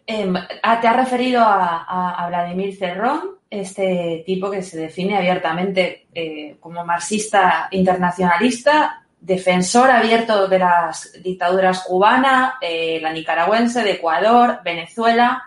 Em, 0.09 0.33
ah, 0.63 0.79
te 0.79 0.87
has 0.87 0.95
referido 0.95 1.41
a, 1.43 2.25
Vladimir 2.29 2.73
Cerrón, 2.77 3.39
este 3.49 4.23
tipo 4.25 4.49
que 4.49 4.63
se 4.63 4.77
define 4.77 5.17
abiertamente 5.17 6.07
eh, 6.13 6.55
como 6.61 6.85
marxista 6.85 7.67
internacionalista, 7.71 9.05
defensor 9.19 9.91
abierto 9.91 10.47
de 10.47 10.59
las 10.59 11.11
dictaduras 11.21 11.83
cubana, 11.83 12.55
eh, 12.61 12.99
la 13.01 13.11
nicaragüense, 13.11 13.83
de 13.83 13.91
Ecuador, 13.91 14.61
Venezuela. 14.63 15.43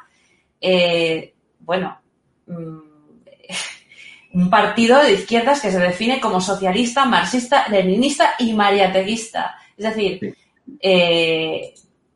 Eh, 0.60 1.32
bueno, 1.60 1.98
mm, 2.46 2.80
un 4.34 4.50
partido 4.50 5.02
de 5.02 5.14
izquierdas 5.14 5.62
que 5.62 5.70
se 5.70 5.78
define 5.78 6.20
como 6.20 6.38
socialista, 6.38 7.06
marxista, 7.06 7.66
leninista 7.68 8.34
y 8.38 8.52
mariateguista. 8.52 9.56
Es 9.78 9.86
decir, 9.86 10.36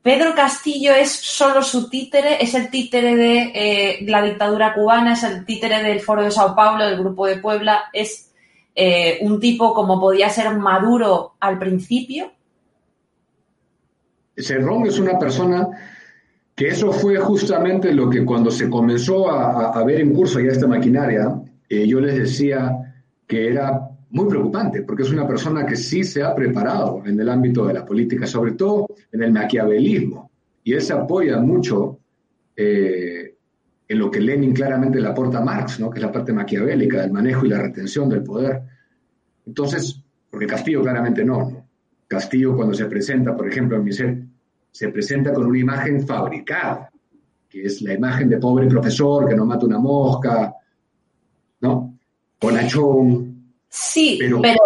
Pedro 0.04 0.34
Castillo 0.34 0.92
es 0.92 1.10
solo 1.10 1.62
su 1.62 1.88
títere, 1.88 2.36
es 2.38 2.52
el 2.52 2.68
títere 2.68 3.16
de 3.16 3.52
eh, 3.54 4.04
la 4.06 4.20
dictadura 4.22 4.74
cubana, 4.74 5.14
es 5.14 5.22
el 5.22 5.46
títere 5.46 5.82
del 5.82 6.00
Foro 6.00 6.22
de 6.22 6.30
Sao 6.30 6.54
Paulo, 6.54 6.84
del 6.84 6.98
Grupo 6.98 7.26
de 7.26 7.38
Puebla, 7.38 7.84
es 7.90 8.30
eh, 8.74 9.16
un 9.22 9.40
tipo 9.40 9.72
como 9.72 9.98
podía 9.98 10.28
ser 10.28 10.54
Maduro 10.58 11.36
al 11.40 11.58
principio. 11.58 12.30
Cerrón 14.36 14.84
es 14.84 14.98
una 14.98 15.18
persona 15.18 15.68
que 16.54 16.68
eso 16.68 16.92
fue 16.92 17.16
justamente 17.16 17.90
lo 17.90 18.10
que 18.10 18.26
cuando 18.26 18.50
se 18.50 18.68
comenzó 18.68 19.30
a, 19.30 19.82
ver 19.84 20.02
en 20.02 20.12
curso 20.12 20.38
ya 20.38 20.52
esta 20.52 20.66
maquinaria, 20.66 21.34
eh, 21.66 21.86
yo 21.86 21.98
les 22.00 22.14
decía 22.14 22.76
que 23.26 23.48
era 23.48 23.83
muy 24.14 24.28
preocupante, 24.28 24.82
porque 24.82 25.02
es 25.02 25.10
una 25.10 25.26
persona 25.26 25.66
que 25.66 25.74
sí 25.74 26.04
se 26.04 26.22
ha 26.22 26.32
preparado 26.32 27.02
en 27.04 27.18
el 27.18 27.28
ámbito 27.28 27.66
de 27.66 27.74
la 27.74 27.84
política, 27.84 28.28
sobre 28.28 28.52
todo 28.52 28.86
en 29.10 29.22
el 29.24 29.32
maquiavelismo, 29.32 30.30
y 30.62 30.72
él 30.72 30.80
se 30.80 30.92
apoya 30.92 31.40
mucho 31.40 31.98
eh, 32.54 33.34
en 33.88 33.98
lo 33.98 34.08
que 34.12 34.20
Lenin 34.20 34.54
claramente 34.54 35.00
le 35.00 35.08
aporta 35.08 35.38
a 35.38 35.44
Marx, 35.44 35.80
¿no? 35.80 35.90
que 35.90 35.98
es 35.98 36.04
la 36.04 36.12
parte 36.12 36.32
maquiavélica 36.32 37.00
del 37.00 37.10
manejo 37.10 37.44
y 37.44 37.48
la 37.48 37.60
retención 37.60 38.08
del 38.08 38.22
poder. 38.22 38.62
Entonces, 39.46 40.00
porque 40.30 40.46
Castillo 40.46 40.82
claramente 40.82 41.24
no. 41.24 41.66
Castillo 42.06 42.54
cuando 42.54 42.72
se 42.72 42.86
presenta, 42.86 43.36
por 43.36 43.48
ejemplo, 43.48 43.76
en 43.76 43.84
Miser, 43.84 44.22
se 44.70 44.88
presenta 44.90 45.32
con 45.32 45.46
una 45.46 45.58
imagen 45.58 46.06
fabricada, 46.06 46.88
que 47.48 47.64
es 47.64 47.82
la 47.82 47.94
imagen 47.94 48.28
de 48.28 48.38
pobre 48.38 48.68
profesor 48.68 49.28
que 49.28 49.34
no 49.34 49.44
mata 49.44 49.66
una 49.66 49.78
mosca, 49.78 50.54
¿no? 51.62 51.98
Bonachón, 52.40 53.33
Sí, 53.76 54.20
pero, 54.40 54.62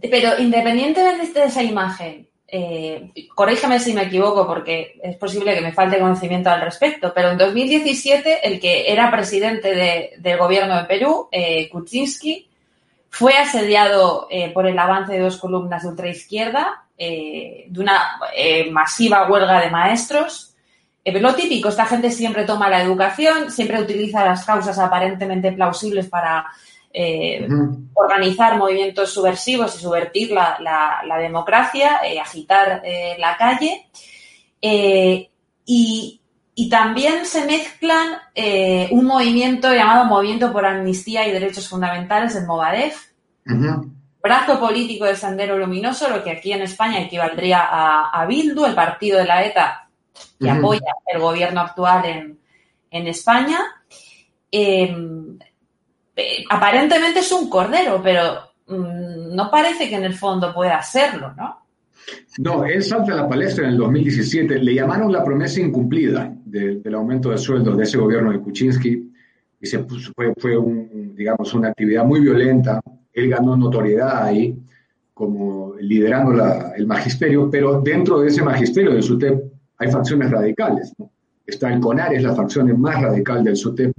pero, 0.00 0.38
independientemente 0.38 1.40
de 1.40 1.46
esa 1.46 1.60
imagen, 1.60 2.28
eh, 2.46 3.10
corrígeme 3.34 3.80
si 3.80 3.92
me 3.92 4.04
equivoco 4.04 4.46
porque 4.46 5.00
es 5.02 5.16
posible 5.16 5.56
que 5.56 5.60
me 5.60 5.72
falte 5.72 5.98
conocimiento 5.98 6.50
al 6.50 6.60
respecto, 6.60 7.12
pero 7.12 7.30
en 7.30 7.38
2017 7.38 8.46
el 8.46 8.60
que 8.60 8.92
era 8.92 9.10
presidente 9.10 10.14
del 10.16 10.38
gobierno 10.38 10.76
de 10.76 10.84
Perú, 10.84 11.28
eh, 11.32 11.68
Kuczynski, 11.68 12.48
fue 13.10 13.36
asediado 13.36 14.28
eh, 14.30 14.52
por 14.52 14.68
el 14.68 14.78
avance 14.78 15.14
de 15.14 15.18
dos 15.18 15.38
columnas 15.38 15.82
de 15.82 15.88
ultraizquierda, 15.88 16.84
eh, 16.96 17.64
de 17.66 17.80
una 17.80 18.20
eh, 18.36 18.70
masiva 18.70 19.28
huelga 19.28 19.60
de 19.62 19.70
maestros. 19.70 20.54
lo 21.04 21.34
típico, 21.34 21.70
esta 21.70 21.86
gente 21.86 22.12
siempre 22.12 22.44
toma 22.44 22.70
la 22.70 22.82
educación, 22.82 23.50
siempre 23.50 23.82
utiliza 23.82 24.24
las 24.24 24.44
causas 24.44 24.78
aparentemente 24.78 25.50
plausibles 25.50 26.08
para 26.08 26.46
eh, 26.96 27.48
organizar 27.92 28.56
movimientos 28.56 29.10
subversivos 29.12 29.74
y 29.74 29.82
subvertir 29.82 30.30
la, 30.30 31.18
democracia, 31.18 31.98
eh, 32.04 32.20
agitar 32.20 32.82
eh, 32.84 33.16
la 33.18 33.36
calle. 33.36 33.88
y 34.60 36.20
y 36.56 36.68
también 36.68 37.26
se 37.26 37.46
mezclan 37.46 38.16
un 38.92 39.04
movimiento 39.04 39.74
llamado 39.74 40.04
Movimiento 40.04 40.52
por 40.52 40.64
Amnistía 40.64 41.26
y 41.26 41.32
Derechos 41.32 41.68
Fundamentales, 41.68 42.36
el 42.36 42.46
Movadef, 42.46 43.08
brazo 44.22 44.60
político 44.60 45.04
de 45.04 45.16
Sendero 45.16 45.58
Luminoso, 45.58 46.08
lo 46.08 46.22
que 46.22 46.30
aquí 46.30 46.52
en 46.52 46.62
España 46.62 47.00
equivaldría 47.00 47.58
a, 47.60 48.24
Bildu, 48.26 48.66
el 48.66 48.74
partido 48.76 49.18
de 49.18 49.24
la 49.24 49.44
ETA 49.44 49.88
que 50.38 50.48
apoya 50.48 50.94
el 51.12 51.20
gobierno 51.20 51.62
actual 51.62 52.04
en, 52.04 52.38
en 52.92 53.08
España. 53.08 53.58
Eh, 56.16 56.44
aparentemente 56.48 57.20
es 57.20 57.32
un 57.32 57.48
cordero, 57.48 58.00
pero 58.02 58.22
mm, 58.66 59.34
no 59.34 59.50
parece 59.50 59.88
que 59.88 59.96
en 59.96 60.04
el 60.04 60.14
fondo 60.14 60.54
pueda 60.54 60.80
serlo, 60.82 61.32
¿no? 61.34 61.64
No, 62.38 62.64
él 62.64 62.82
salta 62.82 63.12
a 63.12 63.16
la 63.16 63.28
palestra 63.28 63.64
en 63.64 63.72
el 63.72 63.78
2017. 63.78 64.58
Le 64.58 64.74
llamaron 64.74 65.12
la 65.12 65.24
promesa 65.24 65.60
incumplida 65.60 66.32
del 66.44 66.94
aumento 66.94 67.30
de 67.30 67.38
sueldos 67.38 67.76
de 67.76 67.84
ese 67.84 67.98
gobierno 67.98 68.30
de 68.30 68.40
Kuczynski 68.40 69.12
y 69.60 69.66
se 69.66 69.84
fue, 70.38 70.58
un, 70.58 71.14
digamos, 71.16 71.54
una 71.54 71.68
actividad 71.68 72.04
muy 72.04 72.20
violenta. 72.20 72.80
Él 73.12 73.30
ganó 73.30 73.56
notoriedad 73.56 74.24
ahí 74.24 74.56
como 75.14 75.74
liderando 75.80 76.32
el 76.76 76.86
magisterio, 76.86 77.48
pero 77.48 77.80
dentro 77.80 78.20
de 78.20 78.28
ese 78.28 78.42
magisterio 78.42 78.92
del 78.92 79.02
SUTEP 79.02 79.42
hay 79.78 79.90
facciones 79.90 80.30
radicales. 80.30 80.92
Está 81.46 81.72
el 81.72 81.80
CONAR, 81.80 82.14
es 82.14 82.22
la 82.22 82.34
facción 82.34 82.78
más 82.80 83.00
radical 83.00 83.44
del 83.44 83.56
SUTEP. 83.56 83.92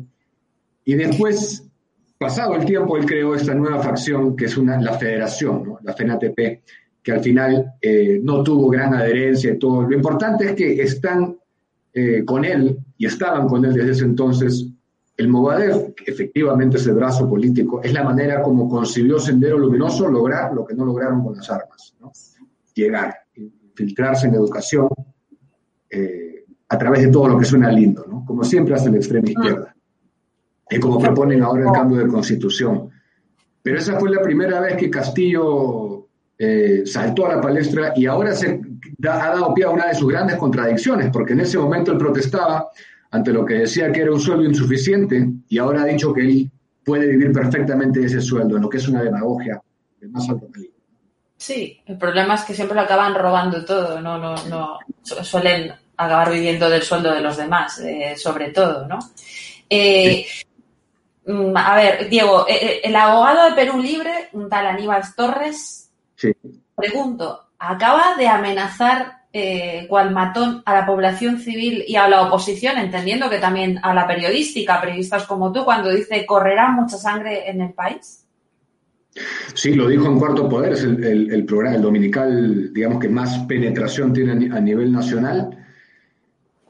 Y 0.84 0.94
después, 0.96 1.66
pasado 2.18 2.56
el 2.56 2.66
tiempo, 2.66 2.98
él 2.98 3.06
creó 3.06 3.36
esta 3.36 3.54
nueva 3.54 3.82
facción 3.82 4.36
que 4.36 4.46
es 4.46 4.58
una, 4.58 4.80
la 4.80 4.94
federación, 4.94 5.76
la 5.84 5.94
FENATP, 5.94 6.62
que 7.04 7.12
al 7.12 7.20
final 7.22 7.74
eh, 7.82 8.20
no 8.24 8.44
tuvo 8.44 8.70
gran 8.70 8.94
adherencia 8.94 9.54
y 9.54 9.60
todo. 9.60 9.84
Lo 9.84 9.96
importante 9.96 10.46
es 10.46 10.56
que 10.56 10.82
están 10.82 11.38
eh, 11.94 12.24
con 12.26 12.44
él 12.44 12.78
y 12.98 13.06
estaban 13.06 13.48
con 13.48 13.64
él 13.64 13.74
desde 13.74 13.92
ese 13.92 14.06
entonces. 14.06 14.68
El 15.18 15.30
Movadef, 15.30 15.94
que 15.94 16.12
efectivamente 16.12 16.78
es 16.78 16.88
el 16.88 16.96
brazo 16.96 17.30
político, 17.30 17.82
es 17.82 17.94
la 17.94 18.04
manera 18.04 18.42
como 18.42 18.68
concibió 18.68 19.18
Sendero 19.18 19.58
Luminoso 19.58 20.10
lograr 20.10 20.54
lo 20.54 20.66
que 20.66 20.74
no 20.74 20.84
lograron 20.84 21.24
con 21.24 21.36
las 21.36 21.50
armas. 21.50 21.96
Llegar, 22.74 23.16
infiltrarse 23.36 24.28
en 24.28 24.34
educación 24.34 24.90
eh, 25.90 26.44
a 26.68 26.78
través 26.78 27.04
de 27.04 27.08
todo 27.10 27.28
lo 27.30 27.38
que 27.38 27.46
suena 27.46 27.72
lindo, 27.72 28.06
¿no? 28.10 28.26
como 28.26 28.44
siempre 28.44 28.74
hace 28.74 28.90
la 28.90 28.98
extrema 28.98 29.30
izquierda. 29.30 29.75
Y 30.70 30.80
como 30.80 31.00
proponen 31.00 31.44
ahora 31.44 31.66
el 31.66 31.72
cambio 31.72 32.00
de 32.00 32.08
constitución. 32.08 32.90
Pero 33.62 33.78
esa 33.78 34.00
fue 34.00 34.10
la 34.10 34.22
primera 34.22 34.60
vez 34.60 34.78
que 34.78 34.90
Castillo 34.90 36.08
eh, 36.38 36.84
saltó 36.86 37.26
a 37.26 37.36
la 37.36 37.42
palestra 37.42 37.94
y 37.96 38.06
ahora 38.06 38.34
se 38.34 38.60
ha 39.04 39.18
dado 39.18 39.54
pie 39.54 39.66
a 39.66 39.70
una 39.70 39.88
de 39.88 39.96
sus 39.96 40.12
grandes 40.12 40.38
contradicciones, 40.38 41.10
porque 41.12 41.34
en 41.34 41.42
ese 41.42 41.58
momento 41.58 41.92
él 41.92 41.98
protestaba 41.98 42.70
ante 43.12 43.32
lo 43.32 43.46
que 43.46 43.56
decía 43.56 43.92
que 43.92 44.02
era 44.02 44.12
un 44.12 44.20
sueldo 44.20 44.44
insuficiente 44.44 45.28
y 45.48 45.58
ahora 45.58 45.84
ha 45.84 45.86
dicho 45.86 46.14
que 46.14 46.22
él 46.22 46.52
puede 46.84 47.08
vivir 47.08 47.32
perfectamente 47.32 48.00
de 48.00 48.08
ese 48.08 48.22
sueldo, 48.22 48.58
en 48.58 48.64
lo 48.64 48.70
que 48.70 48.78
es 48.78 48.88
una 48.88 49.02
demagogia 49.02 49.62
de 50.00 50.08
más 50.10 50.30
alto 50.30 50.48
calibre. 50.52 50.76
Sí, 51.38 51.82
el 51.86 51.98
problema 51.98 52.36
es 52.36 52.42
que 52.42 52.54
siempre 52.54 52.76
lo 52.76 52.82
acaban 52.82 53.16
robando 53.16 53.64
todo, 53.66 54.02
no, 54.02 54.18
no, 54.18 54.36
no 54.48 54.80
suelen 55.02 55.72
acabar 55.98 56.32
viviendo 56.32 56.70
del 56.70 56.82
sueldo 56.82 57.14
de 57.14 57.22
los 57.22 57.38
demás, 57.38 57.80
eh, 57.80 58.16
sobre 58.18 58.52
todo, 58.52 58.88
¿no? 58.88 59.00
Eh, 59.70 60.26
mm, 60.26 60.45
a 61.56 61.76
ver, 61.76 62.10
Diego, 62.10 62.46
el 62.48 62.96
abogado 62.96 63.50
de 63.50 63.56
Perú 63.56 63.80
Libre, 63.80 64.30
un 64.34 64.50
tal 64.50 64.68
Aníbal 64.68 65.04
Torres, 65.16 65.86
Pregunto, 66.76 67.48
¿acaba 67.60 68.16
de 68.18 68.28
amenazar 68.28 69.26
eh, 69.32 69.86
cual 69.90 70.12
matón 70.12 70.62
a 70.66 70.74
la 70.74 70.86
población 70.86 71.40
civil 71.40 71.84
y 71.88 71.96
a 71.96 72.08
la 72.08 72.24
oposición, 72.24 72.78
entendiendo 72.78 73.30
que 73.30 73.40
también 73.40 73.80
a 73.82 73.94
la 73.94 74.08
periodística, 74.08 74.80
periodistas 74.80 75.26
como 75.26 75.52
tú, 75.52 75.64
cuando 75.64 75.92
dice 75.92 76.26
correrá 76.26 76.70
mucha 76.72 76.98
sangre 76.98 77.50
en 77.50 77.62
el 77.62 77.74
país? 77.74 78.26
Sí, 79.54 79.74
lo 79.74 79.88
dijo 79.88 80.08
en 80.08 80.20
Cuarto 80.20 80.50
Poder, 80.50 80.74
es 80.74 80.84
el, 80.84 81.46
programa, 81.46 81.78
el 81.78 81.82
dominical, 81.82 82.74
digamos 82.74 83.00
que 83.00 83.08
más 83.08 83.40
penetración 83.40 84.12
tiene 84.12 84.54
a 84.54 84.60
nivel 84.60 84.92
nacional. 84.92 85.58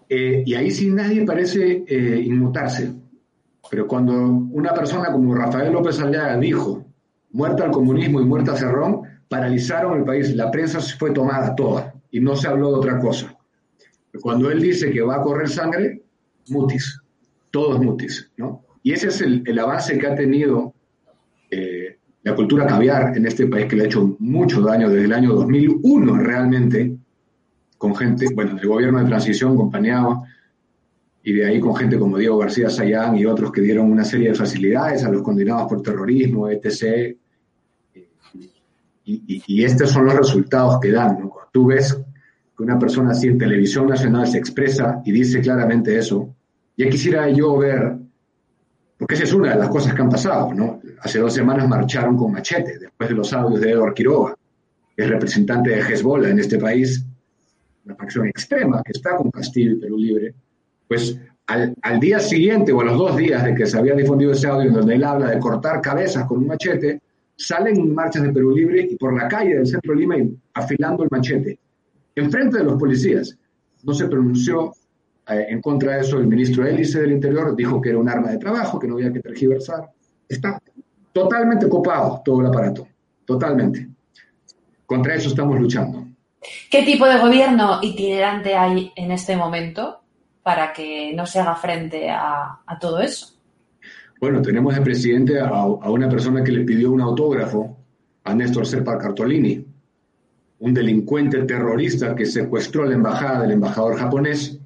Eh, 0.08 0.44
y 0.46 0.54
ahí 0.54 0.70
sí 0.70 0.90
nadie 0.90 1.26
parece 1.26 1.84
eh, 1.88 2.22
inmutarse. 2.24 2.94
Pero 3.70 3.88
cuando 3.88 4.14
una 4.14 4.74
persona 4.74 5.12
como 5.12 5.36
Rafael 5.36 5.74
López 5.74 6.00
Aliaga 6.00 6.38
dijo, 6.38 6.86
muerta 7.32 7.66
al 7.66 7.72
comunismo 7.72 8.22
y 8.22 8.26
muerta 8.26 8.54
a 8.54 8.58
Cerrón, 8.58 9.02
paralizaron 9.28 9.98
el 9.98 10.04
país, 10.04 10.36
la 10.36 10.52
prensa 10.52 10.80
fue 10.80 11.12
tomada 11.12 11.56
toda 11.56 11.94
y 12.12 12.20
no 12.20 12.36
se 12.36 12.48
habló 12.48 12.70
de 12.70 12.76
otra 12.76 13.00
cosa. 13.00 13.36
Cuando 14.22 14.50
él 14.50 14.62
dice 14.62 14.92
que 14.92 15.02
va 15.02 15.16
a 15.16 15.22
correr 15.22 15.50
sangre, 15.50 16.02
mutis, 16.50 17.02
todos 17.52 17.82
mutis, 17.82 18.32
¿no? 18.38 18.64
Y 18.84 18.94
ese 18.94 19.08
es 19.08 19.20
el, 19.22 19.60
avance 19.60 19.98
que 19.98 20.08
ha 20.08 20.16
tenido 20.16 20.74
eh, 21.50 21.98
la 22.24 22.36
cultura 22.36 22.68
caviar 22.68 23.18
en 23.18 23.26
este 23.26 23.48
país, 23.48 23.66
que 23.66 23.76
le 23.76 23.84
ha 23.84 23.86
hecho 23.88 24.16
mucho 24.20 24.62
daño 24.62 24.90
desde 24.90 25.06
el 25.06 25.14
año 25.14 25.34
2001 25.34 26.18
realmente, 26.20 26.96
con 27.78 27.96
gente, 27.96 28.28
bueno, 28.34 28.58
el 28.62 28.68
gobierno 28.68 29.00
de 29.00 29.06
transición 29.06 29.54
acompañaba, 29.54 30.24
y 31.28 31.34
de 31.34 31.48
ahí 31.48 31.60
con 31.60 31.76
gente 31.76 31.98
como 31.98 32.20
Diego 32.20 32.38
García 32.38 32.70
Sayán 32.70 33.18
y 33.18 33.26
otros 33.26 33.52
que 33.52 33.60
dieron 33.60 33.92
una 33.92 34.06
serie 34.06 34.30
de 34.30 34.36
facilidades 34.36 35.04
a 35.04 35.10
los 35.10 35.24
condenados 35.24 35.68
por 35.68 35.82
terrorismo, 35.82 36.48
etc., 36.50 37.18
y, 39.08 39.64
estos 39.64 39.92
son 39.92 40.06
los 40.06 40.16
resultados 40.16 40.80
que 40.80 40.92
dan. 40.92 41.20
¿no? 41.20 41.32
Tú 41.52 41.68
ves 41.68 41.96
que 42.58 42.64
una 42.64 42.80
persona 42.80 43.12
así 43.12 43.28
en 43.28 43.38
televisión 43.38 43.88
nacional 43.88 44.26
se 44.28 44.40
expresa 44.40 45.02
y 45.06 45.12
dice 45.12 45.42
claramente 45.42 45.96
eso, 45.96 46.34
ya 46.76 46.90
quisiera 46.90 47.30
yo 47.30 47.58
ver, 47.58 47.98
porque 48.98 49.14
esa 49.14 49.26
es 49.26 49.34
una 49.34 49.52
de 49.52 49.60
las 49.60 49.70
cosas 49.70 49.94
que 49.94 50.02
han 50.02 50.10
pasado, 50.10 50.54
¿no? 50.54 50.82
Hace 51.02 51.20
dos 51.20 51.34
semanas 51.34 51.68
marcharon 51.68 52.18
con 52.18 52.32
machete, 52.32 52.80
después 52.80 53.10
de 53.10 53.16
los 53.16 53.32
audios 53.34 53.62
de 53.62 53.72
Edward 53.72 53.94
Quiroga, 53.94 54.36
que 54.96 55.04
es 55.04 55.10
representante 55.10 55.72
de 55.72 55.82
Hezbollah 55.82 56.30
en 56.30 56.40
este 56.40 56.58
país, 56.58 57.04
una 57.86 57.96
facción 57.96 58.28
extrema 58.28 58.82
que 58.84 58.92
está 58.92 59.16
con 59.16 59.30
Castillo 59.30 59.74
y 59.74 59.80
Perú 59.80 59.98
Libre, 59.98 60.34
pues 60.88 61.20
al, 61.48 61.76
al, 61.82 62.00
día 62.00 62.20
siguiente 62.20 62.72
o 62.72 62.82
a 62.82 62.86
los 62.86 62.98
dos 62.98 63.16
días 63.16 63.44
de 63.44 63.54
que 63.56 63.66
se 63.66 63.78
había 63.78 63.94
difundido 63.94 64.32
ese 64.32 64.48
audio 64.48 64.70
en 64.70 64.76
donde 64.76 64.96
él 64.96 65.04
habla 65.04 65.30
de 65.30 65.40
cortar 65.40 65.82
cabezas 65.82 66.26
con 66.26 66.40
un 66.40 66.48
machete, 66.48 67.02
salen 67.36 67.78
en 67.78 67.94
marchas 67.94 68.24
de 68.24 68.32
Perú 68.32 68.52
Libre 68.52 68.88
y 68.90 68.96
por 68.96 69.16
la 69.16 69.28
calle 69.28 69.56
del 69.56 69.68
centro 69.68 69.94
de 69.94 70.00
Lima 70.00 70.16
afilando 70.54 71.04
el 71.04 71.10
machete. 71.12 71.60
Enfrente 72.16 72.60
de 72.60 72.64
los 72.64 72.80
policías. 72.80 73.38
No 73.84 73.94
se 73.94 74.08
pronunció 74.08 74.74
eh, 75.28 75.48
en 75.50 75.62
contra 75.62 75.96
de 75.96 76.02
eso 76.02 76.18
el 76.18 76.28
ministro 76.28 76.66
Hélice 76.66 77.02
del 77.02 77.12
Interior, 77.12 77.56
dijo 77.56 77.82
que 77.82 77.90
era 77.90 77.98
un 77.98 78.10
arma 78.10 78.32
de 78.32 78.38
trabajo, 78.38 78.80
que 78.80 78.88
no 78.88 78.96
había 78.96 79.12
que 79.12 79.20
tergiversar. 79.20 79.90
Está 80.28 80.62
totalmente 81.12 81.68
copado 81.68 82.22
todo 82.24 82.42
el 82.42 82.48
aparato, 82.48 82.88
totalmente. 83.26 83.88
Contra 84.86 85.16
eso 85.16 85.30
estamos 85.30 85.60
luchando. 85.60 86.06
¿Qué 86.70 86.84
tipo 86.84 87.06
de 87.08 87.20
gobierno 87.20 87.80
itinerante 87.82 88.56
hay 88.56 88.92
en 88.96 89.12
este 89.12 89.36
momento 89.36 90.02
para 90.46 90.72
que 90.72 91.12
no 91.16 91.26
se 91.26 91.40
haga 91.40 91.56
frente 91.56 92.08
a 92.08 92.78
todo 92.80 93.00
eso? 93.00 93.36
Bueno, 94.20 94.42
tenemos 94.42 94.74
de 94.74 94.82
presidente 94.82 95.40
a, 95.40 95.66
una 95.66 96.08
persona 96.08 96.44
que 96.44 96.52
le 96.52 96.64
pidió 96.64 96.92
un 96.92 97.02
autógrafo 97.02 97.78
a 98.24 98.34
Néstor 98.34 98.66
Serpa 98.66 98.98
Cartolini, 98.98 99.66
un 100.60 100.74
delincuente 100.74 101.44
terrorista 101.44 102.16
que 102.16 102.26
secuestró 102.26 102.86
la 102.86 102.96
embajada 102.96 103.42
del 103.42 103.52
embajador 103.52 103.98
japonés 103.98 104.60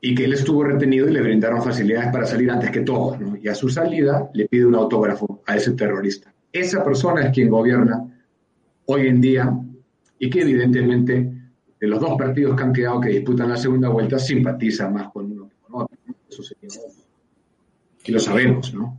y 0.00 0.14
que 0.14 0.24
él 0.24 0.32
estuvo 0.32 0.64
retenido 0.64 1.08
y 1.08 1.12
le 1.12 1.22
brindaron 1.22 1.62
facilidades 1.62 2.12
para 2.12 2.26
salir 2.26 2.50
antes 2.50 2.70
que 2.70 2.80
todos. 2.80 3.16
Y 3.40 3.48
a 3.48 3.54
su 3.54 3.68
salida 3.68 4.28
le 4.34 4.48
pide 4.48 4.66
un 4.66 4.74
autógrafo 4.74 5.42
a 5.46 5.56
ese 5.56 5.72
terrorista. 5.72 6.32
Esa 6.52 6.84
persona 6.84 7.22
es 7.26 7.30
quien 7.32 7.48
gobierna 7.48 8.06
hoy 8.86 9.06
en 9.06 9.20
día 9.20 9.50
y 10.18 10.28
que 10.28 10.42
evidentemente 10.42 11.32
de 11.80 11.86
los 11.86 12.00
dos 12.00 12.16
partidos 12.16 12.56
que 12.56 12.62
han 12.62 12.72
quedado 12.72 13.00
que 13.00 13.08
disputan 13.10 13.50
la 13.50 13.56
segunda 13.56 13.88
vuelta 13.88 14.18
simpatiza 14.18 14.88
más 14.88 15.10
con 15.12 15.30
uno 15.30 15.48
que 15.48 15.56
con 15.60 15.82
otro. 15.82 15.96
Eso 16.28 16.42
sería 16.42 16.68
y 18.06 18.12
lo 18.12 18.20
sabemos, 18.20 18.72
¿no? 18.72 18.98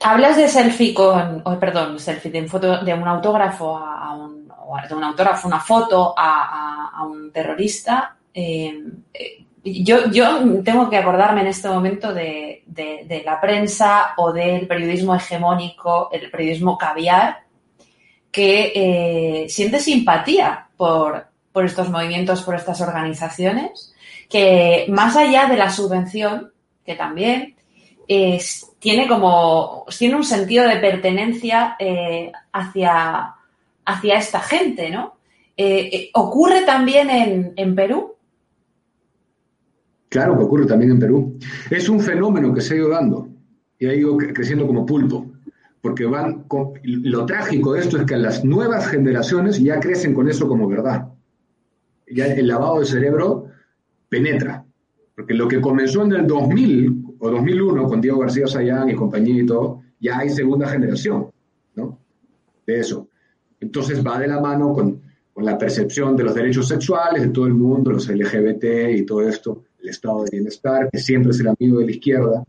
Hablas 0.00 0.36
de 0.36 0.48
selfie 0.48 0.92
con, 0.92 1.42
perdón, 1.58 1.98
selfie, 1.98 2.30
de 2.30 2.42
un, 2.42 2.48
foto, 2.48 2.84
de 2.84 2.92
un 2.92 3.06
autógrafo 3.06 3.76
a, 3.78 4.14
un, 4.14 4.48
de 4.88 4.94
un 4.94 5.04
autógrafo, 5.04 5.48
una 5.48 5.60
foto 5.60 6.12
a, 6.16 7.06
un 7.08 7.30
terrorista. 7.32 8.16
Eh, 8.34 8.82
yo, 9.64 10.10
yo 10.10 10.62
tengo 10.62 10.90
que 10.90 10.98
acordarme 10.98 11.42
en 11.42 11.46
este 11.46 11.68
momento 11.68 12.12
de, 12.12 12.64
la 13.24 13.40
prensa 13.40 14.14
o 14.18 14.32
del 14.32 14.66
periodismo 14.66 15.14
hegemónico, 15.14 16.10
el 16.12 16.30
periodismo 16.30 16.76
caviar, 16.76 17.44
que 18.30 18.72
eh, 18.74 19.48
siente 19.48 19.78
simpatía 19.78 20.66
por, 20.76 21.28
por 21.54 21.64
estos 21.64 21.88
movimientos, 21.88 22.42
por 22.42 22.56
estas 22.56 22.80
organizaciones, 22.80 23.94
que 24.28 24.86
más 24.88 25.16
allá 25.16 25.46
de 25.46 25.56
la 25.56 25.70
subvención, 25.70 26.50
que 26.84 26.96
también, 26.96 27.54
tiene 28.08 29.06
como, 29.08 29.84
tiene 29.96 30.16
un 30.16 30.24
sentido 30.24 30.66
de 30.66 30.78
pertenencia 30.78 31.76
eh, 31.78 32.32
hacia, 32.52 33.34
hacia 33.84 34.18
esta 34.18 34.40
gente, 34.40 34.90
¿no? 34.90 35.14
Eh, 35.56 35.90
eh, 35.92 36.10
¿Ocurre 36.14 36.62
también 36.62 37.52
en, 37.56 37.74
Perú? 37.76 38.14
Claro 40.08 40.36
que 40.36 40.42
ocurre 40.42 40.66
también 40.66 40.90
en 40.90 40.98
Perú. 40.98 41.38
Es 41.70 41.88
un 41.88 42.00
fenómeno 42.00 42.52
que 42.52 42.62
se 42.62 42.74
ha 42.74 42.78
ido 42.78 42.88
dando 42.88 43.28
y 43.78 43.86
ha 43.86 43.94
ido 43.94 44.16
creciendo 44.16 44.66
como 44.66 44.84
pulpo, 44.84 45.26
porque 45.80 46.04
van 46.04 46.46
lo 46.82 47.26
trágico 47.26 47.74
de 47.74 47.80
esto 47.80 47.98
es 47.98 48.04
que 48.06 48.16
las 48.16 48.44
nuevas 48.44 48.88
generaciones 48.88 49.62
ya 49.62 49.78
crecen 49.78 50.14
con 50.14 50.28
eso 50.28 50.48
como 50.48 50.66
verdad. 50.66 51.13
Ya 52.14 52.26
el 52.26 52.46
lavado 52.46 52.80
de 52.80 52.86
cerebro 52.86 53.46
penetra, 54.08 54.64
porque 55.14 55.34
lo 55.34 55.48
que 55.48 55.60
comenzó 55.60 56.04
en 56.04 56.12
el 56.12 56.26
2000 56.26 57.16
o 57.18 57.30
2001 57.30 57.88
con 57.88 58.00
Diego 58.00 58.20
García 58.20 58.46
Sayán 58.46 58.88
y 58.90 58.94
compañía 58.94 59.42
y 59.42 59.46
todo, 59.46 59.82
ya 59.98 60.18
hay 60.18 60.30
segunda 60.30 60.68
generación, 60.68 61.26
¿no? 61.74 61.98
De 62.66 62.78
eso. 62.78 63.08
Entonces 63.60 64.04
va 64.06 64.18
de 64.18 64.28
la 64.28 64.40
mano 64.40 64.72
con, 64.72 65.00
con 65.32 65.44
la 65.44 65.58
percepción 65.58 66.16
de 66.16 66.22
los 66.22 66.34
derechos 66.34 66.68
sexuales 66.68 67.22
de 67.22 67.28
todo 67.28 67.46
el 67.46 67.54
mundo, 67.54 67.90
los 67.90 68.08
LGBT 68.08 68.64
y 68.94 69.04
todo 69.04 69.22
esto, 69.28 69.64
el 69.82 69.88
estado 69.88 70.22
de 70.22 70.30
bienestar, 70.30 70.88
que 70.92 70.98
siempre 70.98 71.32
es 71.32 71.40
el 71.40 71.48
amigo 71.48 71.80
de 71.80 71.86
la 71.86 71.90
izquierda, 71.90 72.44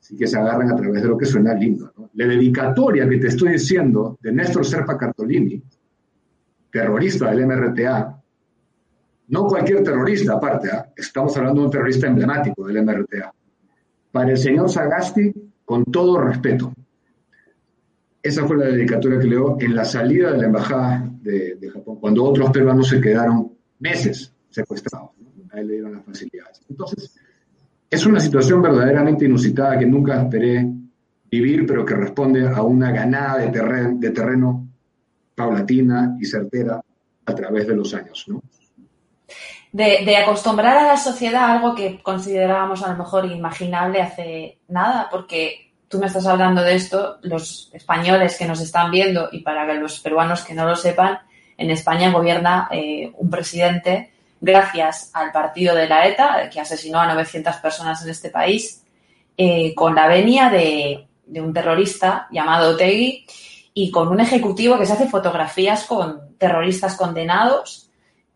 así 0.00 0.16
que 0.16 0.26
se 0.26 0.36
agarran 0.36 0.72
a 0.72 0.76
través 0.76 1.02
de 1.02 1.08
lo 1.08 1.16
que 1.16 1.24
suena 1.24 1.54
lindo. 1.54 1.92
¿no? 1.96 2.10
La 2.14 2.26
dedicatoria 2.26 3.08
que 3.08 3.18
te 3.18 3.28
estoy 3.28 3.52
diciendo 3.52 4.18
de 4.20 4.32
Néstor 4.32 4.66
Serpa 4.66 4.98
Cartolini, 4.98 5.62
terrorista 6.70 7.30
del 7.30 7.46
MRTA, 7.46 8.15
no 9.28 9.46
cualquier 9.46 9.82
terrorista 9.82 10.34
aparte, 10.34 10.70
¿ah? 10.70 10.86
estamos 10.96 11.36
hablando 11.36 11.60
de 11.60 11.66
un 11.66 11.72
terrorista 11.72 12.06
emblemático 12.06 12.66
del 12.66 12.84
MRTA. 12.84 13.32
Para 14.12 14.30
el 14.30 14.38
señor 14.38 14.70
Sagasti, 14.70 15.32
con 15.64 15.84
todo 15.84 16.20
respeto, 16.20 16.72
esa 18.22 18.46
fue 18.46 18.56
la 18.56 18.66
dedicatoria 18.66 19.18
que 19.18 19.26
leo 19.26 19.56
en 19.60 19.74
la 19.74 19.84
salida 19.84 20.32
de 20.32 20.38
la 20.38 20.46
embajada 20.46 21.10
de, 21.22 21.70
Japón, 21.72 21.98
cuando 22.00 22.24
otros 22.24 22.50
peruanos 22.50 22.88
se 22.88 23.00
quedaron 23.00 23.52
meses 23.78 24.32
secuestrados. 24.50 25.10
¿no? 25.18 25.26
le 25.54 25.72
dieron 25.72 25.92
las 25.94 26.04
facilidades. 26.04 26.60
Entonces, 26.68 27.14
es 27.88 28.04
una 28.04 28.20
situación 28.20 28.60
verdaderamente 28.60 29.24
inusitada 29.24 29.78
que 29.78 29.86
nunca 29.86 30.20
esperé 30.20 30.68
vivir, 31.30 31.66
pero 31.66 31.84
que 31.84 31.94
responde 31.94 32.46
a 32.46 32.62
una 32.62 32.90
ganada 32.90 33.38
de, 33.38 33.48
terreno, 33.48 33.98
de 33.98 34.10
terreno 34.10 34.68
paulatina 35.34 36.16
y 36.20 36.26
certera 36.26 36.80
a 37.24 37.34
través 37.34 37.66
de 37.66 37.76
los 37.76 37.94
años. 37.94 38.24
¿no? 38.28 38.42
De, 39.76 40.04
de, 40.06 40.16
acostumbrar 40.16 40.78
a 40.78 40.86
la 40.86 40.96
sociedad 40.96 41.44
a 41.44 41.52
algo 41.52 41.74
que 41.74 42.02
considerábamos 42.02 42.82
a 42.82 42.92
lo 42.92 42.96
mejor 42.96 43.26
inimaginable 43.26 44.00
hace 44.00 44.58
nada, 44.68 45.08
porque 45.10 45.70
tú 45.88 45.98
me 45.98 46.06
estás 46.06 46.26
hablando 46.26 46.62
de 46.62 46.74
esto, 46.74 47.18
los 47.20 47.68
españoles 47.74 48.38
que 48.38 48.46
nos 48.46 48.60
están 48.60 48.90
viendo 48.90 49.28
y 49.30 49.40
para 49.40 49.70
los 49.74 50.00
peruanos 50.00 50.42
que 50.44 50.54
no 50.54 50.64
lo 50.64 50.76
sepan, 50.76 51.18
en 51.58 51.70
España 51.70 52.10
gobierna 52.10 52.68
eh, 52.70 53.12
un 53.18 53.28
presidente 53.28 54.12
gracias 54.40 55.10
al 55.14 55.32
partido 55.32 55.74
de 55.74 55.88
la 55.88 56.06
ETA, 56.06 56.48
que 56.50 56.60
asesinó 56.60 57.00
a 57.00 57.06
900 57.06 57.56
personas 57.56 58.02
en 58.02 58.10
este 58.10 58.30
país, 58.30 58.82
eh, 59.36 59.74
con 59.74 59.94
la 59.94 60.08
venia 60.08 60.50
de, 60.50 61.06
un 61.40 61.52
terrorista 61.52 62.28
llamado 62.30 62.70
Otegui 62.70 63.26
y 63.74 63.90
con 63.90 64.08
un 64.08 64.20
ejecutivo 64.20 64.78
que 64.78 64.86
se 64.86 64.92
hace 64.92 65.08
fotografías 65.08 65.84
con 65.84 66.36
terroristas 66.38 66.96
condenados, 66.96 67.85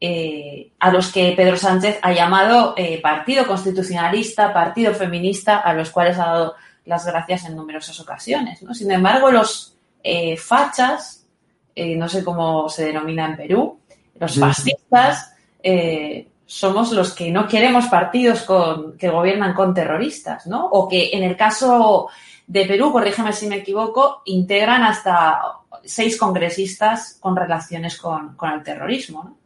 eh, 0.00 0.72
a 0.78 0.90
los 0.90 1.12
que 1.12 1.32
Pedro 1.36 1.56
Sánchez 1.56 1.98
ha 2.02 2.12
llamado 2.12 2.74
partido 3.02 3.46
constitucionalista, 3.46 4.52
partido 4.52 4.94
feminista, 4.94 5.58
a 5.58 5.74
los 5.74 5.90
cuales 5.90 6.18
ha 6.18 6.26
dado 6.26 6.54
las 6.86 7.06
gracias 7.06 7.44
en 7.44 7.56
numerosas 7.56 7.98
ocasiones. 8.00 8.62
¿no? 8.62 8.74
Sin 8.74 8.90
embargo, 8.90 9.30
los 9.30 9.76
eh, 10.02 10.36
fachas, 10.36 11.26
eh, 11.74 11.96
no 11.96 12.08
sé 12.08 12.24
cómo 12.24 12.68
se 12.68 12.86
denomina 12.86 13.26
en 13.26 13.36
Perú, 13.36 13.78
los 14.18 14.38
fascistas, 14.38 15.34
eh, 15.62 16.28
somos 16.44 16.92
los 16.92 17.14
que 17.14 17.30
no 17.30 17.46
queremos 17.46 17.86
partidos 17.86 18.42
con, 18.42 18.96
que 18.98 19.08
gobiernan 19.08 19.54
con 19.54 19.72
terroristas, 19.72 20.46
¿no? 20.46 20.66
O 20.66 20.88
que 20.88 21.10
en 21.12 21.22
el 21.22 21.36
caso 21.36 22.08
de 22.46 22.66
Perú, 22.66 22.92
corrígeme 22.92 23.32
si 23.32 23.46
me 23.46 23.56
equivoco, 23.56 24.22
integran 24.24 24.82
hasta 24.82 25.40
seis 25.84 26.18
congresistas 26.18 27.18
con 27.20 27.36
relaciones 27.36 27.96
con, 27.96 28.36
el 28.52 28.62
terrorismo, 28.62 29.24
¿no? 29.24 29.36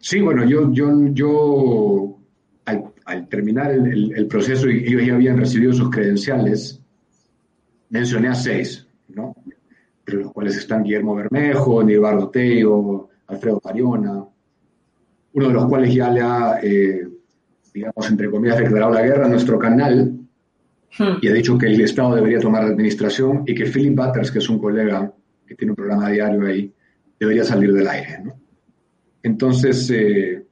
Sí, 0.00 0.20
bueno, 0.20 0.44
yo, 0.44 0.72
yo, 0.72 1.08
yo 1.12 2.18
al, 2.64 3.28
terminar 3.28 3.70
el, 3.70 4.26
proceso 4.26 4.68
y 4.68 4.86
ellos 4.86 5.06
ya 5.06 5.14
habían 5.14 5.38
recibido 5.38 5.72
sus 5.72 5.90
credenciales, 5.90 6.80
mencioné 7.90 8.28
a 8.28 8.34
seis, 8.34 8.86
¿no? 9.08 9.34
Entre 10.00 10.22
los 10.22 10.32
cuales 10.32 10.56
están 10.56 10.82
Guillermo 10.82 11.14
Bermejo, 11.14 11.82
Nibardo 11.82 12.28
Teo, 12.30 13.08
Alfredo 13.28 13.60
Pariona, 13.60 14.24
uno 15.32 15.48
de 15.48 15.52
los 15.52 15.66
cuales 15.66 15.94
ya 15.94 16.10
le 16.10 16.20
ha, 16.20 16.58
eh, 16.62 17.06
digamos, 17.72 18.10
entre 18.10 18.30
comillas, 18.30 18.58
declarado 18.58 18.92
la 18.92 19.02
guerra 19.02 19.26
a 19.26 19.28
nuestro 19.28 19.58
canal 19.58 20.18
hmm. 20.98 21.18
y 21.20 21.28
ha 21.28 21.32
dicho 21.32 21.58
que 21.58 21.66
el 21.66 21.80
Estado 21.80 22.16
debería 22.16 22.40
tomar 22.40 22.64
la 22.64 22.70
administración 22.70 23.42
y 23.46 23.54
que 23.54 23.66
Philip 23.66 23.96
Butters, 23.96 24.30
que 24.30 24.38
es 24.38 24.48
un 24.48 24.58
colega 24.58 25.12
que 25.46 25.54
tiene 25.54 25.72
un 25.72 25.76
programa 25.76 26.10
diario 26.10 26.46
ahí, 26.46 26.72
debería 27.18 27.44
salir 27.44 27.72
del 27.72 27.86
aire, 27.86 28.20
¿no? 28.24 28.45
Entonces, 29.26 29.90
eh, 29.90 30.46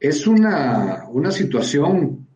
es 0.00 0.26
una, 0.26 1.06
situación, 1.30 2.26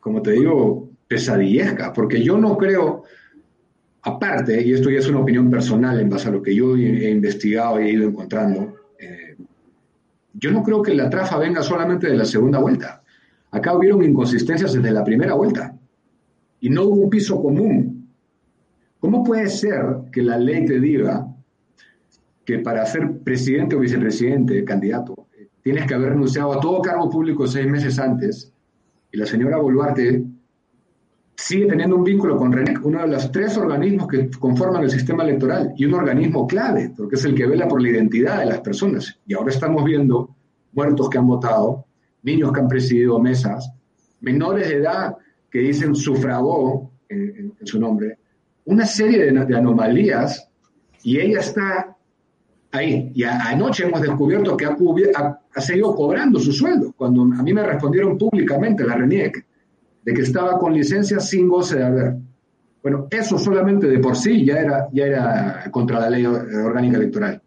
como 0.00 0.20
te 0.20 0.32
digo, 0.32 0.90
pesadillesca, 1.06 1.92
porque 1.92 2.20
yo 2.20 2.36
no 2.36 2.58
creo, 2.58 3.04
aparte, 4.02 4.60
y 4.66 4.72
esto 4.72 4.90
ya 4.90 4.98
es 4.98 5.08
una 5.08 5.20
opinión 5.20 5.48
personal 5.48 6.00
en 6.00 6.10
base 6.10 6.26
a 6.26 6.32
lo 6.32 6.42
que 6.42 6.52
yo 6.52 6.76
he 6.76 7.08
investigado 7.08 7.80
y 7.80 7.84
he 7.84 7.92
ido 7.92 8.08
encontrando, 8.08 8.78
eh, 8.98 9.36
yo 10.32 10.50
no 10.50 10.64
creo 10.64 10.82
que 10.82 10.92
la 10.92 11.08
trafa 11.08 11.38
venga 11.38 11.62
solamente 11.62 12.08
de 12.08 12.16
la 12.16 12.24
segunda 12.24 12.58
vuelta. 12.58 13.00
Acá 13.52 13.76
hubieron 13.76 14.02
inconsistencias 14.02 14.72
desde 14.72 14.90
la 14.90 15.04
primera 15.04 15.34
vuelta 15.34 15.72
y 16.58 16.68
no 16.68 16.82
hubo 16.82 17.02
un 17.02 17.10
piso 17.10 17.40
común. 17.40 18.10
¿Cómo 18.98 19.22
puede 19.22 19.48
ser 19.50 19.84
que 20.10 20.24
la 20.24 20.36
ley 20.36 20.66
te 20.66 20.80
diga 20.80 21.28
que 22.46 22.60
para 22.60 22.86
ser 22.86 23.18
presidente 23.24 23.74
o 23.74 23.80
vicepresidente, 23.80 24.64
candidato, 24.64 25.26
tienes 25.62 25.84
que 25.84 25.94
haber 25.94 26.10
renunciado 26.10 26.52
a 26.52 26.60
todo 26.60 26.80
cargo 26.80 27.10
público 27.10 27.44
seis 27.44 27.66
meses 27.66 27.98
antes, 27.98 28.52
y 29.10 29.18
la 29.18 29.26
señora 29.26 29.58
Boluarte 29.58 30.24
sigue 31.34 31.66
teniendo 31.66 31.96
un 31.96 32.04
vínculo 32.04 32.36
con 32.36 32.52
RENEC, 32.52 32.86
uno 32.86 33.00
de 33.00 33.08
los 33.08 33.32
tres 33.32 33.58
organismos 33.58 34.06
que 34.06 34.30
conforman 34.30 34.84
el 34.84 34.90
sistema 34.90 35.24
electoral, 35.24 35.74
y 35.76 35.86
un 35.86 35.94
organismo 35.94 36.46
clave, 36.46 36.92
porque 36.96 37.16
es 37.16 37.24
el 37.24 37.34
que 37.34 37.46
vela 37.46 37.66
por 37.66 37.82
la 37.82 37.90
identidad 37.90 38.38
de 38.38 38.46
las 38.46 38.60
personas. 38.60 39.18
Y 39.26 39.34
ahora 39.34 39.50
estamos 39.50 39.84
viendo 39.84 40.36
muertos 40.72 41.10
que 41.10 41.18
han 41.18 41.26
votado, 41.26 41.84
niños 42.22 42.52
que 42.52 42.60
han 42.60 42.68
presidido 42.68 43.18
mesas, 43.18 43.72
menores 44.20 44.68
de 44.68 44.76
edad 44.76 45.16
que 45.50 45.58
dicen 45.58 45.96
sufragó 45.96 46.92
en, 47.08 47.54
su 47.64 47.80
nombre, 47.80 48.18
una 48.66 48.86
serie 48.86 49.32
de 49.32 49.56
anomalías, 49.56 50.48
y 51.02 51.18
ella 51.18 51.40
está 51.40 51.95
ahí. 52.72 53.10
Y 53.14 53.24
anoche 53.24 53.84
hemos 53.84 54.00
descubierto 54.00 54.56
que 54.56 54.66
ha, 54.66 55.60
seguido 55.60 55.94
cobrando 55.94 56.38
su 56.38 56.52
sueldo. 56.52 56.92
Cuando 56.96 57.22
a 57.22 57.42
mí 57.42 57.52
me 57.52 57.62
respondieron 57.62 58.18
públicamente 58.18 58.84
la 58.84 58.94
RENIEC 58.94 59.44
de 60.04 60.14
que 60.14 60.22
estaba 60.22 60.58
con 60.58 60.72
licencia 60.74 61.18
sin 61.20 61.48
goce 61.48 61.78
de 61.78 61.84
haber. 61.84 62.14
Bueno, 62.82 63.08
eso 63.10 63.38
solamente 63.38 63.88
de 63.88 63.98
por 63.98 64.16
sí 64.16 64.44
ya 64.44 64.60
era, 64.60 64.88
ya 64.92 65.04
era 65.06 65.70
contra 65.70 65.98
la 66.00 66.10
ley 66.10 66.24
orgánica 66.24 66.98
electoral. 66.98 67.42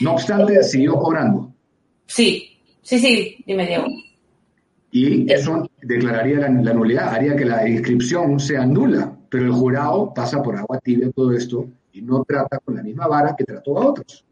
No 0.00 0.12
obstante, 0.12 0.62
siguió 0.62 0.94
cobrando. 0.94 1.52
Sí, 2.06 2.60
sí, 2.82 2.98
sí, 2.98 3.44
dime 3.44 3.66
Diego. 3.66 3.86
Y 4.92 5.30
eso 5.30 5.68
declararía 5.82 6.38
la, 6.38 6.48
la 6.48 6.72
nulidad, 6.72 7.08
haría 7.08 7.34
que 7.34 7.44
la 7.44 7.68
inscripción 7.68 8.38
sea 8.38 8.64
nula, 8.64 9.12
pero 9.28 9.44
el 9.44 9.52
jurado 9.52 10.14
pasa 10.14 10.40
por 10.42 10.56
agua 10.56 10.78
tibia 10.78 11.10
todo 11.10 11.32
esto 11.32 11.66
y 11.96 12.02
no 12.02 12.22
trata 12.24 12.58
con 12.58 12.76
la 12.76 12.82
misma 12.82 13.06
vara 13.06 13.34
que 13.36 13.44
trató 13.44 13.78
a 13.78 13.86
otros. 13.86 14.24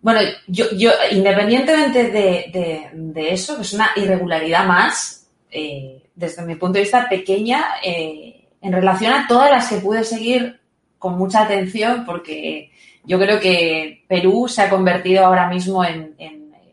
Bueno, 0.00 0.20
yo, 0.46 0.66
yo 0.76 0.90
independientemente 1.10 2.10
de, 2.10 3.32
eso, 3.32 3.56
que 3.56 3.62
es 3.62 3.72
una 3.72 3.90
irregularidad 3.96 4.66
más, 4.66 5.28
eh, 5.50 6.02
desde 6.14 6.42
mi 6.42 6.56
punto 6.56 6.74
de 6.74 6.80
vista 6.82 7.08
pequeña, 7.08 7.64
eh, 7.84 8.48
en 8.60 8.72
relación 8.72 9.12
a 9.12 9.26
todas 9.26 9.50
las 9.50 9.68
que 9.68 9.76
pude 9.76 10.04
seguir 10.04 10.60
con 10.98 11.18
mucha 11.18 11.42
atención, 11.42 12.04
porque 12.04 12.70
yo 13.04 13.18
creo 13.18 13.40
que 13.40 14.04
Perú 14.08 14.46
se 14.48 14.62
ha 14.62 14.70
convertido 14.70 15.24
ahora 15.24 15.48
mismo 15.48 15.84
en, 15.84 16.14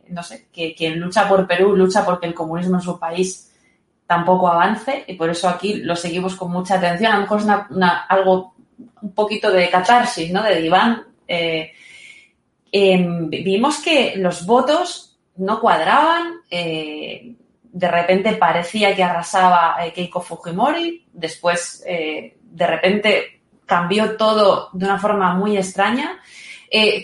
no 0.08 0.23
sé, 0.23 0.47
que 0.52 0.75
quien 0.75 0.99
lucha 0.99 1.28
por 1.28 1.47
Perú 1.47 1.75
lucha 1.75 2.06
porque 2.06 2.28
el 2.28 2.34
comunismo 2.34 2.75
en 2.75 2.82
su 2.82 2.99
país 2.99 3.52
tampoco 4.06 4.47
avance 4.47 5.04
y 5.08 5.13
por 5.13 5.30
eso 5.30 5.47
aquí 5.47 5.75
lo 5.75 5.95
seguimos 5.95 6.36
con 6.36 6.52
mucha 6.52 6.75
atención. 6.75 7.12
A 7.12 7.15
lo 7.15 7.21
mejor 7.21 7.39
es 7.39 7.47
algo 8.10 8.54
un 9.01 9.13
poquito 9.13 9.51
de 9.51 9.69
catarsis, 9.69 10.31
¿no? 10.31 10.43
De 10.43 10.61
diván. 10.61 11.05
Eh, 11.27 11.71
em, 12.71 13.29
vimos 13.29 13.79
que 13.79 14.13
los 14.17 14.45
votos 14.45 15.19
no 15.37 15.59
cuadraban. 15.59 16.41
Eh, 16.49 17.35
de 17.71 17.87
repente 17.87 18.33
parecía 18.33 18.95
que 18.95 19.03
arrasaba 19.03 19.77
eh, 19.85 19.93
Keiko 19.93 20.21
Fujimori. 20.21 21.05
Después, 21.13 21.83
de 21.85 22.67
repente, 22.67 23.41
cambió 23.65 24.17
todo 24.17 24.69
de 24.73 24.85
una 24.85 24.97
forma 24.99 25.33
muy 25.35 25.57
extraña. 25.57 26.19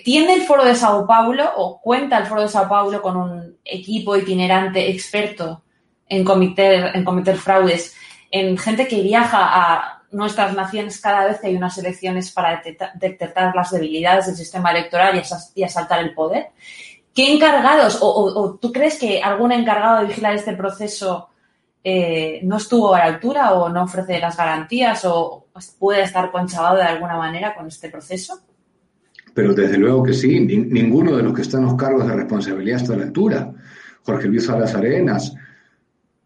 ¿Tiene 0.04 0.34
el 0.36 0.42
Foro 0.44 0.64
de 0.64 0.76
Sao 0.76 1.06
Paulo 1.06 1.52
o 1.56 1.82
cuenta 1.82 2.18
el 2.18 2.26
Foro 2.26 2.42
de 2.42 2.48
Sao 2.48 2.70
Paulo 2.70 3.02
con 3.02 3.18
un 3.18 3.58
equipo 3.64 4.16
itinerante 4.16 4.90
experto 4.90 5.64
en 6.08 6.24
cometer, 6.24 6.96
en 6.96 7.04
cometer 7.04 7.36
fraudes, 7.38 7.96
en 8.32 8.58
gente 8.58 8.88
que 8.88 9.02
viaja 9.02 9.40
a 9.42 9.95
nuestras 10.12 10.56
naciones 10.56 11.00
cada 11.00 11.26
vez 11.26 11.40
que 11.40 11.48
hay 11.48 11.56
unas 11.56 11.78
elecciones 11.78 12.32
para 12.32 12.62
detectar, 12.96 13.56
las 13.56 13.72
debilidades 13.72 14.28
del 14.28 14.36
sistema 14.36 14.72
electoral 14.72 15.22
y, 15.56 15.64
asaltar 15.64 16.00
el 16.02 16.14
poder. 16.14 16.48
¿Qué 17.14 17.34
encargados, 17.34 18.00
o, 18.02 18.58
tú 18.62 18.72
crees 18.72 19.00
que 19.00 19.22
algún 19.22 19.52
encargado 19.52 20.02
de 20.02 20.08
vigilar 20.08 20.36
este 20.36 20.54
proceso 20.54 21.30
eh, 21.84 22.40
no 22.44 22.58
estuvo 22.58 22.94
a 22.94 23.00
la 23.00 23.06
altura 23.06 23.54
o 23.54 23.70
no 23.70 23.84
ofrece 23.84 24.20
las 24.20 24.36
garantías 24.36 25.06
o 25.06 25.46
puede 25.80 26.02
estar 26.02 26.32
conchavado 26.32 26.78
de 26.78 26.84
alguna 26.84 27.16
manera 27.16 27.56
con 27.56 27.68
este 27.68 27.90
proceso? 27.90 28.40
Pero 29.34 29.54
desde 29.54 29.78
luego 29.78 30.04
que 30.04 30.14
sí, 30.14 30.40
ninguno 30.40 31.18
de 31.18 31.24
los 31.24 31.34
que 31.34 31.42
están 31.42 31.62
en 31.62 31.68
los 31.68 31.76
cargos 31.76 32.08
de 32.08 32.16
responsabilidad 32.16 32.82
está 32.82 32.94
a 32.94 32.98
la 32.98 33.04
altura. 33.04 33.52
Jorge 34.04 34.28
Luis 34.28 34.46
Salas 34.46 34.76
Arenas, 34.76 35.36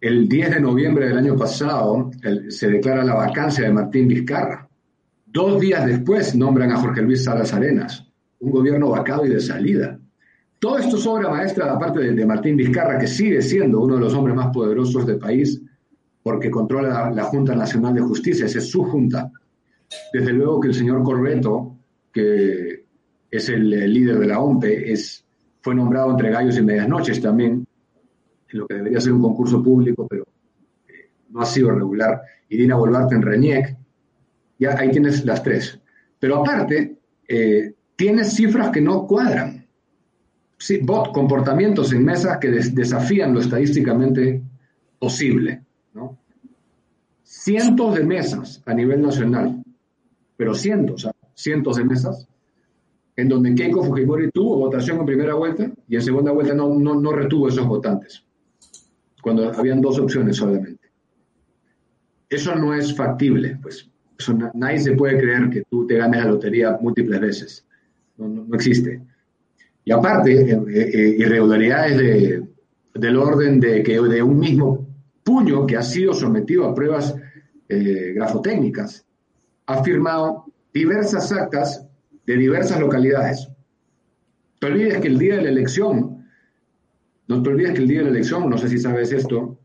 el 0.01 0.29
10 0.29 0.55
de 0.55 0.59
noviembre 0.61 1.07
del 1.07 1.17
año 1.17 1.35
pasado 1.35 2.11
se 2.49 2.69
declara 2.69 3.03
la 3.03 3.15
vacancia 3.15 3.65
de 3.65 3.73
Martín 3.73 4.07
Vizcarra. 4.07 4.67
Dos 5.25 5.59
días 5.59 5.85
después 5.85 6.35
nombran 6.35 6.71
a 6.71 6.77
Jorge 6.77 7.01
Luis 7.01 7.23
Salas 7.23 7.53
Arenas, 7.53 8.05
un 8.39 8.51
gobierno 8.51 8.89
vacado 8.89 9.25
y 9.25 9.29
de 9.29 9.39
salida. 9.39 9.99
Todo 10.57 10.77
esto 10.77 10.97
es 10.97 11.05
obra 11.05 11.29
maestra, 11.29 11.71
aparte 11.71 11.99
de, 11.99 12.13
de, 12.13 12.25
Martín 12.25 12.57
Vizcarra, 12.57 12.97
que 12.97 13.07
sigue 13.07 13.41
siendo 13.41 13.81
uno 13.81 13.95
de 13.95 14.01
los 14.01 14.13
hombres 14.13 14.35
más 14.35 14.47
poderosos 14.53 15.05
del 15.05 15.17
país, 15.17 15.61
porque 16.23 16.49
controla 16.49 17.11
la, 17.11 17.23
Junta 17.23 17.55
Nacional 17.55 17.93
de 17.93 18.01
Justicia, 18.01 18.45
esa 18.45 18.59
es 18.59 18.69
su 18.69 18.83
junta. 18.83 19.31
Desde 20.13 20.33
luego 20.33 20.59
que 20.59 20.67
el 20.69 20.73
señor 20.73 21.03
Corbeto, 21.03 21.77
que 22.11 22.85
es 23.31 23.49
el, 23.49 23.69
líder 23.69 24.19
de 24.19 24.27
la 24.27 24.39
OMPE, 24.39 24.91
es, 24.91 25.25
fue 25.61 25.75
nombrado 25.75 26.11
entre 26.11 26.29
gallos 26.29 26.57
y 26.57 26.61
medias 26.61 26.87
noches 26.87 27.21
también, 27.21 27.65
en 28.51 28.59
lo 28.59 28.67
que 28.67 28.75
debería 28.75 28.99
ser 28.99 29.13
un 29.13 29.21
concurso 29.21 29.63
público, 29.63 30.07
pero 30.07 30.25
eh, 30.87 31.09
no 31.29 31.41
ha 31.41 31.45
sido 31.45 31.71
regular. 31.71 32.21
Irina 32.49 32.75
Boluarte 32.75 33.15
en 33.15 33.21
Reñec, 33.21 33.77
ya 34.57 34.77
ahí 34.77 34.91
tienes 34.91 35.23
las 35.25 35.43
tres. 35.43 35.79
Pero 36.19 36.37
aparte, 36.37 36.97
eh, 37.27 37.73
tienes 37.95 38.33
cifras 38.33 38.71
que 38.71 38.81
no 38.81 39.05
cuadran 39.05 39.59
comportamientos 41.13 41.93
en 41.93 42.03
mesas 42.03 42.37
que 42.39 42.49
desafían 42.49 43.33
lo 43.33 43.39
estadísticamente 43.39 44.41
posible. 44.99 45.63
¿no? 45.93 46.17
Cientos 47.23 47.95
de 47.95 48.03
mesas 48.03 48.61
a 48.65 48.73
nivel 48.73 49.01
nacional, 49.01 49.63
pero 50.35 50.53
cientos, 50.53 51.07
cientos 51.33 51.77
de 51.77 51.85
mesas, 51.85 52.27
en 53.15 53.29
donde 53.29 53.55
Keiko 53.55 53.83
Fujimori 53.83 54.31
tuvo 54.31 54.57
votación 54.57 54.99
en 54.99 55.05
primera 55.05 55.33
vuelta 55.33 55.69
y 55.87 55.95
en 55.95 56.01
segunda 56.01 56.31
vuelta 56.31 56.53
no, 56.53 57.11
retuvo 57.11 57.47
esos 57.47 57.65
votantes, 57.67 58.23
cuando 59.21 59.51
habían 59.51 59.81
dos 59.81 59.99
opciones 59.99 60.37
solamente. 60.37 60.89
Eso 62.29 62.55
no 62.55 62.73
es 62.73 62.95
factible, 62.95 63.57
pues 63.61 63.89
nadie 64.53 64.79
se 64.79 64.91
puede 64.93 65.17
creer 65.17 65.49
que 65.49 65.63
tú 65.69 65.87
te 65.87 65.95
ganes 65.95 66.23
la 66.23 66.31
lotería 66.31 66.77
múltiples 66.79 67.19
veces. 67.19 67.65
no, 68.17 68.27
no 68.27 68.55
existe. 68.55 69.01
Y 69.85 69.91
aparte, 69.91 70.51
eh, 70.51 70.61
eh, 70.67 71.15
irregularidades 71.17 71.97
de, 71.97 72.43
del 72.93 73.17
orden 73.17 73.59
de 73.59 73.81
que 73.81 73.99
de 73.99 74.21
un 74.21 74.37
mismo 74.37 74.87
puño 75.23 75.65
que 75.65 75.77
ha 75.77 75.81
sido 75.81 76.13
sometido 76.13 76.67
a 76.67 76.75
pruebas 76.75 77.15
eh, 77.67 78.13
grafotécnicas, 78.15 79.05
ha 79.65 79.83
firmado 79.83 80.45
diversas 80.73 81.31
actas 81.31 81.87
de 82.25 82.37
diversas 82.37 82.79
localidades. 82.79 83.47
No 83.47 83.55
te 84.59 84.67
olvides 84.67 85.01
que 85.01 85.07
el 85.07 85.17
día 85.17 85.37
de 85.37 85.43
la 85.43 85.49
elección, 85.49 86.18
no 87.29 87.43
te 87.43 87.49
olvides 87.49 87.73
que 87.73 87.81
el 87.81 87.87
día 87.87 87.99
de 87.99 88.05
la 88.05 88.09
elección, 88.09 88.49
no 88.49 88.57
sé 88.57 88.67
si 88.67 88.79
sabes 88.79 89.11
esto, 89.11 89.59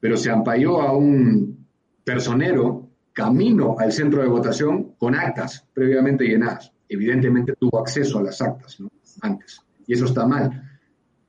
pero 0.00 0.16
se 0.16 0.30
ampalló 0.30 0.80
a 0.80 0.96
un 0.96 1.66
personero 2.02 2.88
camino 3.12 3.76
al 3.78 3.92
centro 3.92 4.22
de 4.22 4.28
votación 4.28 4.94
con 4.98 5.14
actas 5.14 5.66
previamente 5.74 6.24
llenadas. 6.24 6.72
Evidentemente 6.88 7.54
tuvo 7.60 7.78
acceso 7.80 8.18
a 8.18 8.22
las 8.22 8.40
actas, 8.40 8.78
antes. 9.20 9.60
Y 9.86 9.92
eso 9.92 10.06
está 10.06 10.26
mal. 10.26 10.62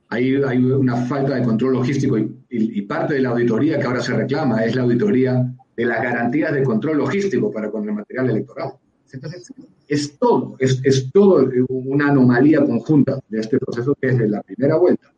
Hay, 0.08 0.34
hay 0.42 0.64
una 0.64 0.96
falta 0.96 1.34
de 1.34 1.42
control 1.42 1.74
logístico 1.74 2.16
y, 2.18 2.82
parte 2.82 3.14
de 3.14 3.20
la 3.20 3.30
auditoría 3.30 3.78
que 3.78 3.86
ahora 3.86 4.00
se 4.00 4.14
reclama 4.14 4.64
es 4.64 4.74
la 4.76 4.82
auditoría 4.82 5.54
de 5.76 5.84
las 5.84 6.02
garantías 6.02 6.54
de 6.54 6.62
control 6.62 6.98
logístico 6.98 7.50
para 7.50 7.70
con 7.70 7.86
el 7.86 7.94
material 7.94 8.30
electoral. 8.30 8.72
Entonces, 9.12 9.52
es 9.86 10.18
todo, 10.18 10.56
es, 10.58 10.80
es 10.84 11.10
todo 11.12 11.46
una 11.68 12.08
anomalía 12.08 12.64
conjunta 12.64 13.20
de 13.28 13.40
este 13.40 13.58
proceso 13.58 13.94
que 14.00 14.08
es 14.08 14.18
de 14.18 14.28
la 14.28 14.42
primera 14.42 14.76
vuelta. 14.76 15.12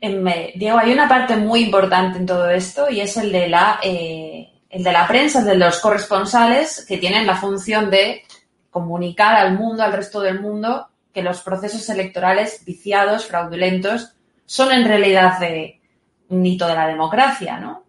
Eh, 0.00 0.52
Diego, 0.56 0.78
hay 0.78 0.92
una 0.92 1.08
parte 1.08 1.36
muy 1.36 1.64
importante 1.64 2.18
en 2.18 2.26
todo 2.26 2.48
esto 2.50 2.90
y 2.90 3.00
es 3.00 3.16
el 3.16 3.32
de 3.32 3.48
la, 3.48 3.80
eh, 3.82 4.50
el 4.70 4.82
de 4.82 4.92
la 4.92 5.06
prensa, 5.06 5.40
el 5.40 5.46
de 5.46 5.56
los 5.56 5.78
corresponsales 5.78 6.84
que 6.86 6.98
tienen 6.98 7.26
la 7.26 7.36
función 7.36 7.90
de 7.90 8.24
comunicar 8.70 9.36
al 9.36 9.54
mundo, 9.58 9.82
al 9.82 9.92
resto 9.92 10.20
del 10.20 10.40
mundo, 10.40 10.88
que 11.14 11.22
los 11.22 11.40
procesos 11.40 11.88
electorales 11.88 12.62
viciados, 12.64 13.26
fraudulentos, 13.26 14.12
son 14.44 14.70
en 14.70 14.84
realidad 14.84 15.38
de, 15.40 15.80
un 16.28 16.44
hito 16.44 16.66
de 16.66 16.74
la 16.74 16.86
democracia, 16.86 17.58
¿no? 17.58 17.84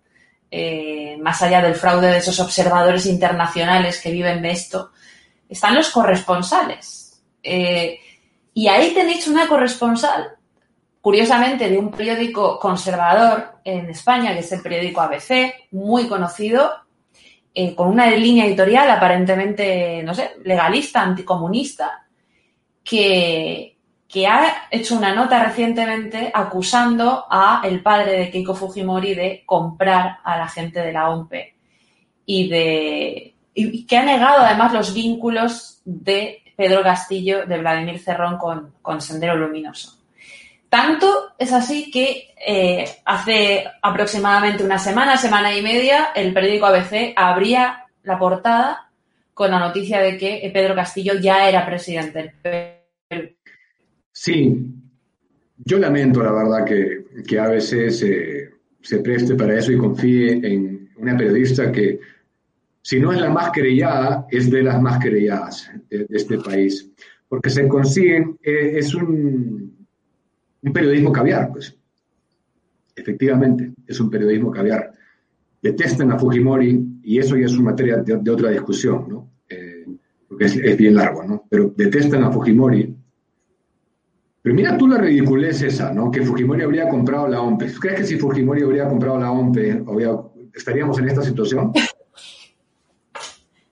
Eh, 0.49 1.17
más 1.19 1.41
allá 1.41 1.61
del 1.61 1.75
fraude 1.75 2.07
de 2.07 2.17
esos 2.17 2.39
observadores 2.39 3.05
internacionales 3.05 3.99
que 4.01 4.11
viven 4.11 4.41
de 4.41 4.51
esto, 4.51 4.91
están 5.49 5.75
los 5.75 5.89
corresponsales. 5.89 7.21
Eh, 7.43 7.99
y 8.53 8.67
ahí 8.67 8.93
tenéis 8.93 9.27
una 9.27 9.47
corresponsal, 9.47 10.36
curiosamente, 11.07 11.69
de 11.69 11.77
un 11.77 11.89
periódico 11.89 12.59
conservador 12.59 13.59
en 13.63 13.89
España, 13.91 14.33
que 14.33 14.39
es 14.39 14.51
el 14.51 14.61
periódico 14.61 14.99
ABC, 14.99 15.69
muy 15.71 16.05
conocido, 16.05 16.69
eh, 17.53 17.73
con 17.73 17.87
una 17.87 18.07
línea 18.07 18.45
editorial 18.45 18.91
aparentemente, 18.91 20.03
no 20.03 20.13
sé, 20.13 20.31
legalista, 20.43 21.01
anticomunista, 21.01 22.05
que, 22.83 23.77
ha 24.27 24.67
hecho 24.69 24.97
una 24.97 25.15
nota 25.15 25.41
recientemente 25.41 26.29
acusando 26.33 27.25
a 27.29 27.61
el 27.63 27.81
padre 27.81 28.19
de 28.19 28.29
Keiko 28.29 28.53
Fujimori 28.53 29.15
de 29.15 29.43
comprar 29.45 30.17
a 30.25 30.37
la 30.37 30.49
gente 30.49 30.81
de 30.81 30.91
la 30.91 31.09
OMPE 31.09 31.55
y 32.25 32.49
de 32.49 33.35
que 33.87 33.97
ha 33.97 34.03
negado 34.03 34.43
además 34.43 34.73
los 34.73 34.93
vínculos 34.93 35.81
de 35.85 36.43
Pedro 36.57 36.83
Castillo, 36.83 37.45
de 37.45 37.59
Vladimir 37.59 37.97
Cerrón 37.97 38.37
con, 38.37 38.73
con 38.81 38.99
Sendero 38.99 39.37
Luminoso. 39.37 39.96
Tanto 40.69 41.33
es 41.37 41.53
así 41.53 41.89
que 41.91 42.29
eh, 42.45 42.85
hace 43.05 43.63
aproximadamente 43.81 44.63
una 44.63 44.77
semana, 44.77 45.17
semana 45.17 45.55
y 45.55 45.61
media, 45.61 46.09
el 46.15 46.33
periódico 46.33 46.65
ABC 46.65 47.13
abría 47.15 47.85
la 48.03 48.19
portada 48.19 48.91
con 49.33 49.51
la 49.51 49.59
noticia 49.59 50.01
de 50.01 50.17
que 50.17 50.49
Pedro 50.53 50.75
Castillo 50.75 51.13
ya 51.21 51.47
era 51.47 51.65
presidente 51.65 52.33
del 52.43 53.37
Sí, 54.11 54.57
yo 55.57 55.77
lamento 55.77 56.23
la 56.23 56.31
verdad 56.31 56.65
que, 56.65 57.05
que 57.25 57.39
ABC 57.39 57.89
se, 57.91 58.49
se 58.81 58.99
preste 58.99 59.35
para 59.35 59.57
eso 59.57 59.71
y 59.71 59.77
confíe 59.77 60.31
en 60.43 60.89
una 60.97 61.15
periodista 61.15 61.71
que, 61.71 61.99
si 62.81 62.99
no 62.99 63.11
es 63.11 63.21
la 63.21 63.29
más 63.29 63.51
querellada, 63.51 64.25
es 64.31 64.49
de 64.49 64.63
las 64.63 64.81
más 64.81 64.97
querelladas 64.97 65.69
de, 65.89 66.07
este 66.09 66.39
país. 66.39 66.89
Porque 67.29 67.49
se 67.49 67.67
consiguen, 67.67 68.39
eh, 68.41 68.77
es 68.77 68.95
un, 68.95 69.76
un 70.67 70.73
periodismo 70.73 71.11
caviar, 71.11 71.51
pues. 71.51 71.75
Efectivamente, 72.95 73.73
es 73.85 73.99
un 73.99 74.09
periodismo 74.09 74.51
caviar. 74.51 74.91
Detestan 75.61 76.11
a 76.11 76.19
Fujimori 76.19 76.99
y 77.03 77.19
eso 77.19 77.35
ya 77.35 77.45
es 77.45 77.53
una 77.53 77.71
materia 77.71 77.97
de, 77.97 78.31
otra 78.31 78.49
discusión, 78.49 79.07
¿no? 79.07 79.31
Eh, 79.49 79.85
porque 80.27 80.45
es, 80.45 80.77
bien 80.77 80.95
largo, 80.95 81.23
¿no? 81.23 81.45
Pero 81.49 81.73
detestan 81.75 82.23
a 82.23 82.31
Fujimori. 82.31 82.95
Pero 84.41 84.55
mira 84.55 84.77
tú 84.77 84.87
la 84.87 84.97
ridiculez 84.97 85.61
esa, 85.61 85.93
¿no? 85.93 86.11
Que 86.11 86.21
Fujimori 86.21 86.63
habría 86.63 86.89
comprado 86.89 87.27
la 87.27 87.41
OMPE. 87.41 87.69
¿Tú 87.71 87.79
crees 87.79 87.99
que 87.99 88.05
si 88.05 88.17
Fujimori 88.17 88.63
habría 88.63 88.87
comprado 88.87 89.19
la 89.19 89.31
OMPE, 89.31 89.83
estaríamos 90.53 90.97
en 90.99 91.09
esta 91.09 91.21
situación? 91.23 91.71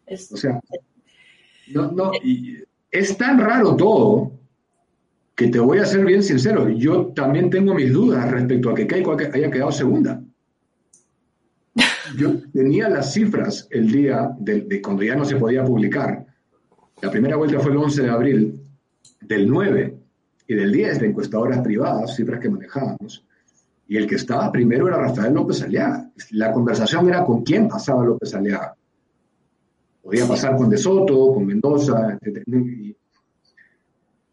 O 0.08 0.38
sea, 0.38 0.62
no, 1.74 1.92
no, 1.92 2.12
es 2.92 3.18
tan 3.18 3.40
raro 3.40 3.76
todo 3.76 4.32
que 5.36 5.50
te 5.50 5.60
voy 5.60 5.80
a 5.80 5.86
ser 5.86 6.06
bien 6.06 6.24
sincero, 6.24 6.70
yo 6.70 7.08
también 7.08 7.50
tengo 7.50 7.74
mis 7.74 7.92
dudas 7.92 8.32
respecto 8.32 8.70
a 8.70 8.76
que 8.76 8.88
Keiko 8.88 9.18
haya 9.34 9.52
quedado 9.52 9.72
segunda. 9.72 10.22
Yo 12.18 12.42
tenía 12.54 12.88
las 12.88 13.14
cifras 13.14 13.68
el 13.70 13.92
día 13.92 14.32
de, 14.40 14.82
cuando 14.82 15.04
ya 15.04 15.16
no 15.16 15.26
se 15.26 15.36
podía 15.36 15.66
publicar. 15.66 16.26
La 17.02 17.12
primera 17.12 17.36
vuelta 17.36 17.60
fue 17.60 17.72
el 17.72 17.78
11 17.78 18.04
de 18.04 18.10
abril 18.10 18.60
del 19.20 19.50
9 19.50 19.98
y 20.48 20.56
del 20.56 20.72
10 20.72 21.00
de 21.00 21.08
encuestadoras 21.08 21.60
privadas, 21.60 22.16
cifras 22.16 22.40
que 22.40 22.50
manejábamos. 22.50 23.26
Y 23.88 23.98
el 23.98 24.08
que 24.08 24.16
estaba 24.16 24.52
primero 24.52 24.88
era 24.88 24.98
Rafael 24.98 25.34
López 25.34 25.62
Aliaga. 25.62 26.10
La 26.32 26.54
conversación 26.54 27.10
era 27.10 27.26
con 27.26 27.44
quién 27.44 27.68
pasaba 27.68 28.06
López 28.06 28.34
Aliaga. 28.34 28.74
Podía 30.02 30.28
pasar 30.28 30.56
con 30.56 30.70
De 30.70 30.78
Soto, 30.78 31.34
con 31.34 31.46
Mendoza, 31.46 32.18
etc. 32.22 32.44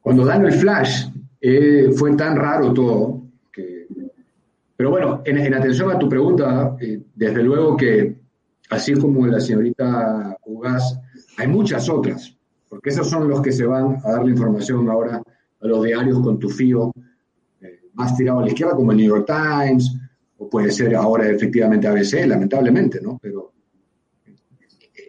Cuando 0.02 0.24
dan 0.24 0.44
el 0.44 0.52
flash, 0.52 1.06
eh, 1.40 1.90
fue 1.94 2.14
tan 2.16 2.36
raro 2.36 2.72
todo 2.72 3.22
que 3.52 3.86
Pero 4.76 4.90
bueno, 4.90 5.22
en, 5.24 5.54
atención 5.54 5.90
a 5.92 5.98
tu 5.98 6.08
pregunta, 6.08 6.76
eh, 6.80 7.00
desde 7.14 7.42
luego 7.42 7.76
que, 7.76 8.16
así 8.70 8.94
como 8.94 9.26
la 9.28 9.40
señorita 9.40 10.36
Ugas, 10.44 10.98
hay 11.38 11.46
muchas 11.46 11.88
otras, 11.88 12.36
porque 12.68 12.90
esos 12.90 13.08
son 13.08 13.28
los 13.28 13.40
que 13.40 13.52
se 13.52 13.64
van 13.64 13.98
a 14.04 14.10
dar 14.12 14.24
la 14.24 14.30
información 14.30 14.88
ahora 14.90 15.22
a 15.60 15.66
los 15.66 15.84
diarios 15.84 16.18
con 16.20 16.38
tu 16.38 16.48
fío 16.48 16.92
eh, 17.60 17.80
más 17.94 18.16
tirado 18.16 18.40
a 18.40 18.42
la 18.42 18.48
izquierda, 18.48 18.74
como 18.74 18.90
el 18.90 18.98
New 18.98 19.08
York 19.08 19.26
Times, 19.26 19.96
o 20.38 20.50
puede 20.50 20.72
ser 20.72 20.96
ahora 20.96 21.28
efectivamente 21.28 21.86
ABC, 21.86 22.26
lamentablemente, 22.26 23.00
¿no? 23.00 23.20
Pero 23.22 23.51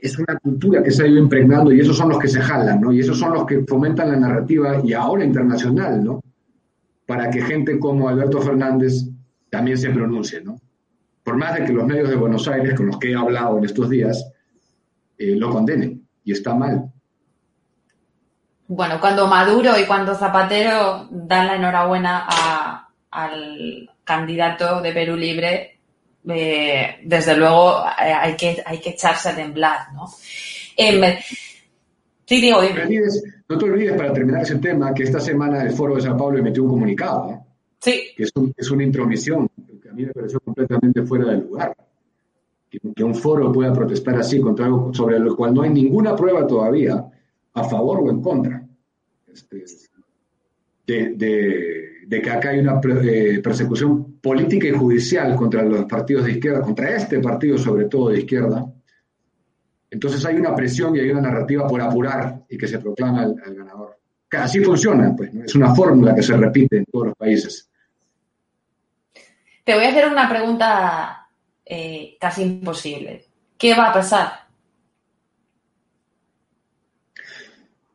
es 0.04 0.20
una 0.20 0.38
cultura 0.38 0.84
que 0.84 0.92
se 0.92 1.04
ha 1.04 1.08
ido 1.08 1.18
impregnando 1.18 1.72
y 1.72 1.80
esos 1.80 1.96
son 1.96 2.10
los 2.10 2.20
que 2.20 2.28
se 2.28 2.42
jalan, 2.42 2.82
¿no? 2.82 2.92
Y 2.92 3.00
esos 3.00 3.18
son 3.18 3.34
los 3.34 3.46
que 3.46 3.64
fomentan 3.64 4.12
la 4.12 4.18
narrativa 4.18 4.82
y 4.84 4.92
ahora 4.92 5.24
internacional, 5.24 6.04
¿no? 6.04 6.20
Para 7.08 7.30
que 7.30 7.42
gente 7.42 7.80
como 7.80 8.10
Alberto 8.10 8.42
Fernández 8.42 9.06
también 9.50 9.78
se 9.78 9.90
pronuncie, 9.92 10.42
¿no? 10.42 10.60
Por 11.24 11.38
más 11.38 11.56
de 11.56 11.64
que 11.64 11.72
los 11.72 11.86
medios 11.86 12.10
de 12.10 12.18
Buenos 12.18 12.46
Aires, 12.50 12.74
con 12.76 12.88
los 12.88 12.98
que 13.00 13.12
he 13.12 13.16
hablado 13.16 13.58
en 13.58 13.64
estos 13.64 13.90
días, 13.90 14.30
eh, 15.18 15.38
lo 15.38 15.50
condenen 15.50 16.06
y 16.26 16.34
está 16.34 16.54
mal. 16.54 16.92
Bueno, 18.68 19.00
cuando 19.00 19.26
Maduro 19.28 19.80
y 19.80 19.86
cuando 19.86 20.16
Zapatero 20.16 21.08
dan 21.12 21.48
la 21.48 21.56
enhorabuena 21.56 22.28
al 23.10 23.90
candidato 24.04 24.82
de 24.82 24.92
Perú 24.92 25.16
Libre, 25.16 25.73
eh, 26.30 26.98
desde 27.04 27.38
luego 27.38 27.80
eh, 28.02 28.14
hay, 28.14 28.36
que, 28.36 28.62
hay 28.66 28.80
que 28.80 28.92
echarse 28.92 29.30
a 29.30 29.36
temblar, 29.36 29.94
¿no? 29.94 30.06
Em, 30.78 31.02
sí, 32.26 32.42
digo, 32.42 32.60
no 33.50 33.58
te 33.58 33.66
olvides, 33.66 33.94
para 33.94 34.14
terminar 34.14 34.42
ese 34.42 34.56
tema, 34.56 34.94
que 34.94 35.04
esta 35.04 35.20
semana 35.20 35.62
el 35.62 35.72
Foro 35.72 35.96
de 35.96 36.02
San 36.02 36.18
Pablo 36.18 36.40
emitió 36.40 36.64
un 36.64 36.70
comunicado, 36.70 37.46
Sí. 37.80 38.02
Que 38.16 38.24
es, 38.24 38.72
una 38.72 38.84
intromisión, 38.84 39.50
que 39.82 39.90
a 39.90 39.92
mí 39.92 40.06
me 40.06 40.14
pareció 40.14 40.40
completamente 40.40 41.04
fuera 41.04 41.26
de 41.26 41.38
lugar. 41.40 41.76
Que, 42.70 43.04
un 43.04 43.14
foro 43.14 43.52
pueda 43.52 43.74
protestar 43.74 44.16
así 44.16 44.40
contra 44.40 44.68
algo 44.68 44.94
sobre 44.94 45.20
lo 45.20 45.36
cual 45.36 45.54
no 45.54 45.64
hay 45.64 45.70
ninguna 45.70 46.16
prueba 46.16 46.48
todavía 46.48 47.06
a 47.54 47.64
favor 47.66 48.00
o 48.00 48.10
en 48.10 48.22
contra. 48.22 48.66
Este, 49.28 49.66
de 50.88 51.84
de 52.06 52.22
que 52.22 52.30
acá 52.30 52.50
hay 52.50 52.60
una 52.60 52.80
eh, 53.04 53.40
persecución 53.44 54.13
política 54.24 54.68
y 54.70 54.72
judicial 54.72 55.36
contra 55.36 55.64
los 55.64 55.84
partidos 55.84 56.24
de 56.24 56.32
izquierda, 56.32 56.62
contra 56.62 56.96
este 56.96 57.20
partido 57.20 57.58
sobre 57.58 57.86
todo 57.90 58.10
de 58.10 58.20
izquierda, 58.20 58.66
entonces 59.92 60.26
hay 60.26 60.36
una 60.38 60.56
presión 60.56 60.96
y 60.96 61.02
hay 61.02 61.12
una 61.12 61.20
narrativa 61.20 61.68
por 61.68 61.82
apurar 61.82 62.42
y 62.48 62.58
que 62.58 62.66
se 62.66 62.80
proclama 62.80 63.24
al, 63.24 63.36
ganador. 63.54 64.00
Así 64.32 64.62
funciona, 64.62 65.14
pues, 65.16 65.30
es 65.36 65.54
una 65.56 65.76
fórmula 65.76 66.16
que 66.16 66.24
se 66.24 66.38
repite 66.38 66.78
en 66.78 66.86
todos 66.86 67.08
los 67.08 67.16
países. 67.18 67.70
Te 69.66 69.76
voy 69.76 69.84
a 69.84 69.90
hacer 69.90 70.08
una 70.08 70.30
pregunta 70.30 71.28
eh, 71.66 72.16
casi 72.20 72.44
imposible. 72.44 73.26
¿Qué 73.58 73.76
va 73.76 73.90
a 73.90 73.94
pasar? 73.94 74.32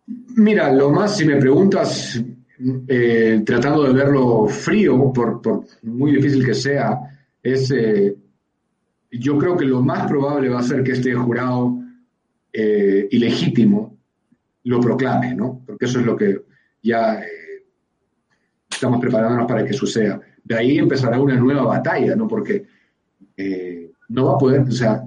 Mira, 0.06 0.70
lo 0.70 0.90
más, 0.90 1.16
si 1.16 1.24
me 1.24 1.36
preguntas, 1.36 2.22
eh, 2.88 3.42
tratando 3.46 3.84
de 3.84 3.92
verlo 3.92 4.48
frío, 4.48 5.12
por, 5.12 5.40
muy 5.82 6.12
difícil 6.12 6.44
que 6.44 6.54
sea, 6.54 6.98
es, 7.40 7.70
eh, 7.70 8.16
yo 9.12 9.38
creo 9.38 9.56
que 9.56 9.64
lo 9.64 9.80
más 9.80 10.08
probable 10.08 10.48
va 10.48 10.58
a 10.58 10.64
ser 10.64 10.82
que 10.82 10.92
este 10.92 11.14
jurado 11.14 11.78
eh, 12.52 13.06
ilegítimo 13.12 13.96
lo 14.64 14.80
proclame, 14.80 15.34
¿no? 15.34 15.62
Porque 15.64 15.84
eso 15.84 16.00
es 16.00 16.06
lo 16.06 16.16
que 16.16 16.42
ya 16.82 17.22
estamos 18.68 19.00
preparándonos 19.00 19.46
para 19.46 19.64
que 19.64 19.72
suceda. 19.72 20.20
De 20.42 20.56
ahí 20.56 20.78
empezará 20.78 21.20
una 21.20 21.36
nueva 21.36 21.62
batalla, 21.62 22.16
¿no? 22.16 22.26
Porque 22.26 22.66
no 24.08 24.24
va 24.24 24.32
a 24.32 24.38
poder, 24.38 24.62
o 24.62 24.70
sea, 24.72 25.04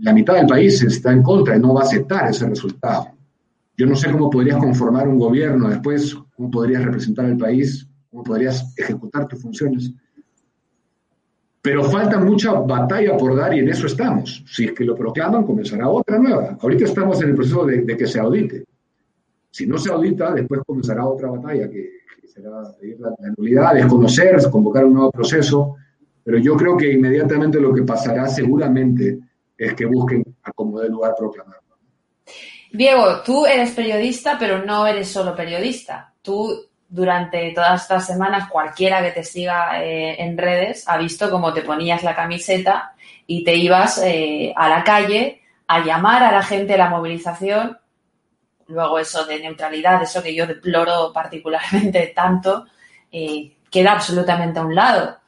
la 0.00 0.12
mitad 0.12 0.34
del 0.34 0.46
país 0.46 0.82
está 0.82 1.12
en 1.12 1.22
contra 1.22 1.56
y 1.56 1.60
no 1.60 1.72
va 1.72 1.80
a 1.80 1.84
aceptar 1.84 2.28
ese 2.28 2.46
resultado. 2.46 3.17
Yo 3.78 3.86
no 3.86 3.94
sé 3.94 4.10
cómo 4.10 4.28
podrías 4.28 4.58
conformar 4.58 5.06
un 5.06 5.20
gobierno 5.20 5.68
después, 5.68 6.16
cómo 6.34 6.50
podrías 6.50 6.84
representar 6.84 7.26
al 7.26 7.36
país, 7.36 7.88
cómo 8.10 8.24
podrías 8.24 8.74
ejecutar 8.76 9.28
tus 9.28 9.40
funciones. 9.40 9.92
Pero 11.62 11.84
falta 11.84 12.18
mucha 12.18 12.54
batalla 12.54 13.16
por 13.16 13.36
dar 13.36 13.54
y 13.54 13.60
en 13.60 13.68
eso 13.68 13.86
estamos. 13.86 14.44
Si 14.48 14.64
es 14.64 14.72
que 14.72 14.84
lo 14.84 14.96
proclaman, 14.96 15.44
comenzará 15.46 15.88
otra 15.88 16.18
nueva. 16.18 16.58
Ahorita 16.60 16.86
estamos 16.86 17.22
en 17.22 17.28
el 17.28 17.34
proceso 17.36 17.64
de, 17.66 17.86
que 17.96 18.06
se 18.08 18.18
audite. 18.18 18.64
Si 19.48 19.64
no 19.64 19.78
se 19.78 19.92
audita, 19.92 20.34
después 20.34 20.60
comenzará 20.66 21.06
otra 21.06 21.30
batalla, 21.30 21.70
que, 21.70 21.88
será 22.26 22.62
pedir 22.80 22.98
la, 22.98 23.10
la 23.10 23.32
nulidad, 23.36 23.74
desconocer, 23.74 24.38
convocar 24.50 24.86
un 24.86 24.94
nuevo 24.94 25.12
proceso. 25.12 25.76
Pero 26.24 26.38
yo 26.38 26.56
creo 26.56 26.76
que 26.76 26.92
inmediatamente 26.92 27.60
lo 27.60 27.72
que 27.72 27.82
pasará 27.82 28.26
seguramente 28.26 29.20
es 29.56 29.74
que 29.74 29.86
busquen 29.86 30.24
a 30.42 30.50
como 30.50 30.80
de 30.80 30.88
lugar 30.88 31.14
proclamar. 31.16 31.58
Diego, 32.70 33.22
tú 33.22 33.46
eres 33.46 33.70
periodista, 33.72 34.36
pero 34.38 34.64
no 34.64 34.86
eres 34.86 35.10
solo 35.10 35.34
periodista. 35.34 36.12
Tú, 36.22 36.68
durante 36.88 37.52
todas 37.52 37.82
estas 37.82 38.06
semanas, 38.06 38.48
cualquiera 38.50 39.02
que 39.02 39.12
te 39.12 39.24
siga 39.24 39.82
eh, 39.82 40.22
en 40.22 40.36
redes 40.36 40.86
ha 40.86 40.98
visto 40.98 41.30
cómo 41.30 41.52
te 41.52 41.62
ponías 41.62 42.02
la 42.02 42.14
camiseta 42.14 42.92
y 43.26 43.44
te 43.44 43.54
ibas 43.56 43.98
eh, 44.04 44.52
a 44.56 44.68
la 44.68 44.84
calle 44.84 45.42
a 45.66 45.84
llamar 45.84 46.22
a 46.22 46.32
la 46.32 46.42
gente 46.42 46.74
a 46.74 46.78
la 46.78 46.90
movilización. 46.90 47.78
Luego 48.68 48.98
eso 48.98 49.24
de 49.24 49.40
neutralidad, 49.40 50.02
eso 50.02 50.22
que 50.22 50.34
yo 50.34 50.46
deploro 50.46 51.12
particularmente 51.12 52.06
tanto, 52.14 52.66
eh, 53.10 53.56
queda 53.70 53.92
absolutamente 53.92 54.58
a 54.58 54.62
un 54.62 54.74
lado. 54.74 55.18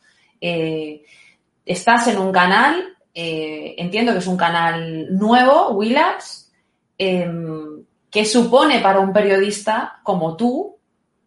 estás 1.64 2.06
en 2.08 2.18
un 2.18 2.32
canal, 2.32 2.96
entiendo 3.12 4.12
que 4.12 4.18
es 4.18 4.26
un 4.26 4.36
canal 4.36 5.14
nuevo, 5.16 5.70
Willax, 5.70 6.39
Em, 7.02 7.82
¿qué 8.10 8.26
supone 8.26 8.80
para 8.80 9.00
un 9.00 9.10
periodista 9.10 10.00
como 10.02 10.36
tú 10.36 10.76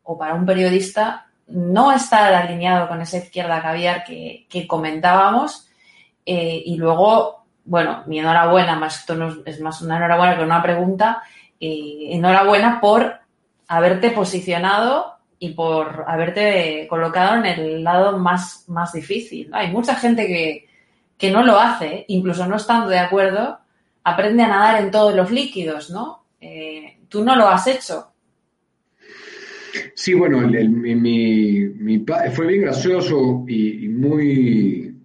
o 0.03 0.17
para 0.19 0.35
un 0.35 0.45
periodista 0.45 1.25
no 1.47 1.91
estar 1.91 2.31
alineado 2.31 2.87
con 2.87 3.01
esa 3.01 3.17
izquierda 3.17 3.59
caviar 3.59 4.03
que, 4.03 4.67
comentábamos. 4.67 5.67
Eh, 6.27 6.61
y 6.63 6.77
luego, 6.77 7.45
bueno, 7.65 8.03
mi 8.05 8.19
enhorabuena, 8.19 8.75
más 8.75 8.99
esto 8.99 9.15
no 9.15 9.35
es, 9.43 9.59
más 9.61 9.81
una 9.81 9.97
enhorabuena 9.97 10.37
que 10.37 10.43
una 10.43 10.61
pregunta, 10.61 11.23
eh, 11.59 12.09
enhorabuena 12.11 12.79
por 12.79 13.21
haberte 13.67 14.11
posicionado 14.11 15.17
y 15.39 15.53
por 15.53 16.05
haberte 16.07 16.85
colocado 16.87 17.37
en 17.37 17.47
el 17.47 17.83
lado 17.83 18.19
más, 18.19 18.65
más 18.67 18.93
difícil. 18.93 19.49
Hay 19.53 19.71
mucha 19.71 19.95
gente 19.95 20.27
que, 20.27 20.67
que 21.17 21.31
no 21.31 21.41
lo 21.41 21.59
hace, 21.59 22.05
incluso 22.09 22.45
no 22.45 22.57
estando 22.57 22.89
de 22.89 22.99
acuerdo, 22.99 23.57
aprende 24.03 24.43
a 24.43 24.47
nadar 24.47 24.83
en 24.83 24.91
todos 24.91 25.15
los 25.15 25.31
líquidos, 25.31 25.89
¿no? 25.89 26.25
Eh, 26.39 26.97
tú 27.07 27.23
no 27.23 27.35
lo 27.35 27.47
has 27.47 27.67
hecho. 27.67 28.07
Sí, 29.95 30.13
bueno, 30.13 30.39
mi, 30.47 32.05
fue 32.33 32.47
bien 32.47 32.61
gracioso 32.61 33.43
y, 33.47 33.87
muy, 33.89 34.95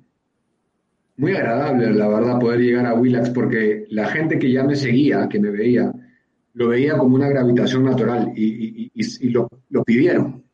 muy 1.16 1.32
agradable, 1.32 1.92
la 1.92 2.08
verdad, 2.08 2.38
poder 2.38 2.60
llegar 2.60 2.86
a 2.86 2.94
Willax, 2.94 3.30
porque 3.30 3.86
la 3.90 4.08
gente 4.08 4.38
que 4.38 4.52
ya 4.52 4.64
me 4.64 4.76
seguía, 4.76 5.28
que 5.28 5.40
me 5.40 5.50
veía, 5.50 5.92
lo 6.54 6.68
veía 6.68 6.98
como 6.98 7.16
una 7.16 7.28
gravitación 7.28 7.84
natural 7.84 8.32
y, 8.34 8.90
lo, 9.30 9.48
lo, 9.70 9.84
pidieron. 9.84 10.44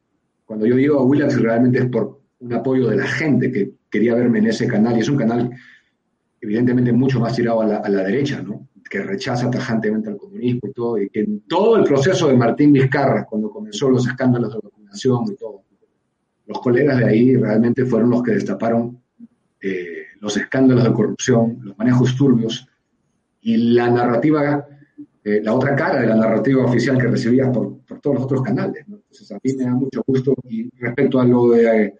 Cuando 0.44 0.66
yo 0.66 0.76
digo 0.76 1.00
a 1.00 1.04
Willax, 1.04 1.40
realmente 1.40 1.78
es 1.78 1.87
por 1.87 2.20
un 2.40 2.52
apoyo 2.52 2.88
de 2.88 2.96
la 2.96 3.07
gente 3.07 3.50
que 3.50 3.72
quería 3.90 4.14
verme 4.14 4.38
en 4.38 4.46
ese 4.46 4.66
canal, 4.68 4.96
y 4.96 5.00
es 5.00 5.09
un 5.09 5.16
canal 5.16 5.50
evidentemente 6.44 6.92
mucho 6.92 7.20
más 7.20 7.35
tirado 7.35 7.62
a 7.62 7.88
la, 7.88 8.02
derecha, 8.02 8.42
¿no? 8.42 8.68
que 8.88 9.02
rechaza 9.02 9.50
tajantemente 9.50 10.11
al 10.11 10.18
comunismo 10.18 10.61
y 10.64 10.72
todo, 10.72 10.98
y 10.98 11.09
que 11.09 11.20
en 11.20 11.40
todo 11.48 11.76
el 11.76 11.85
proceso 11.85 12.28
de 12.28 12.37
Martín 12.37 12.72
Vizcarra, 12.72 13.24
cuando 13.24 13.50
comenzó 13.50 13.88
los 13.88 14.07
escándalos 14.07 14.52
de 14.52 14.61
vacunación 14.62 15.24
y 15.33 15.37
todo, 15.37 15.62
los 16.46 16.61
colegas 16.61 16.98
de 16.98 17.07
ahí 17.07 17.37
realmente 17.37 17.87
fueron 17.87 18.11
los 18.11 18.22
que 18.22 18.33
destaparon 18.33 19.00
eh, 19.61 20.04
los 20.20 20.37
escándalos 20.37 20.85
de 20.85 20.92
corrupción, 20.92 21.58
los 21.62 21.79
manejos 21.79 22.14
turbios 22.14 22.68
y 23.40 23.56
la 23.73 23.90
narrativa, 23.90 24.66
eh, 25.25 25.40
la 25.42 25.54
otra 25.54 25.75
cara 25.75 26.02
de 26.02 26.06
la 26.06 26.16
narrativa 26.16 26.64
oficial 26.64 26.98
que 26.98 27.08
recibías 27.08 27.48
por, 27.48 27.79
todos 28.02 28.16
los 28.16 28.25
otros 28.25 28.42
canales. 28.42 28.85
Entonces 28.87 29.33
a 29.33 29.38
mí 29.42 29.54
me 29.54 29.64
da 29.64 29.71
mucho 29.71 30.02
gusto 30.06 30.35
y 30.46 30.68
respecto 30.77 31.21
a 31.21 31.25
lo 31.25 31.48
de 31.48 31.94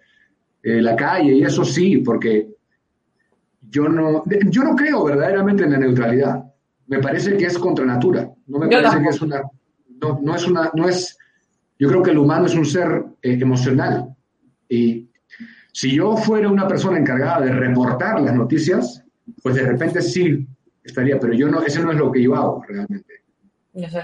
eh, 0.61 0.81
la 0.81 0.95
calle 0.95 1.33
y 1.33 1.43
eso 1.43 1.65
sí, 1.65 1.97
porque 1.97 2.54
yo 3.69 3.87
no, 3.87 4.23
yo 4.49 4.63
no 4.63 4.75
creo 4.75 5.03
verdaderamente 5.03 5.63
en 5.63 5.71
la 5.71 5.77
neutralidad. 5.77 6.43
Me 6.87 6.99
parece 6.99 7.35
que 7.37 7.45
es 7.45 7.57
contra 7.57 7.85
natura. 7.85 8.29
No 8.47 8.59
me 8.59 8.67
parece 8.67 9.01
que 9.01 9.09
es 9.09 9.21
una, 9.21 9.41
no, 10.21 10.35
es 10.35 10.47
una, 10.47 10.71
no 10.75 10.87
es, 10.87 11.17
yo 11.79 11.89
creo 11.89 12.03
que 12.03 12.11
el 12.11 12.17
humano 12.17 12.45
es 12.45 12.55
un 12.55 12.65
ser 12.65 13.05
eh, 13.21 13.37
emocional. 13.41 14.15
Y 14.69 15.09
si 15.71 15.95
yo 15.95 16.15
fuera 16.17 16.49
una 16.49 16.67
persona 16.67 16.97
encargada 16.97 17.45
de 17.45 17.51
reportar 17.51 18.21
las 18.21 18.35
noticias, 18.35 19.03
pues 19.41 19.55
de 19.55 19.63
repente 19.63 20.01
sí 20.01 20.47
estaría, 20.83 21.19
pero 21.19 21.33
yo 21.33 21.49
no, 21.49 21.61
ese 21.61 21.81
no 21.81 21.91
es 21.91 21.97
lo 21.97 22.11
que 22.11 22.21
yo 22.21 22.35
hago 22.35 22.63
realmente. 22.67 23.23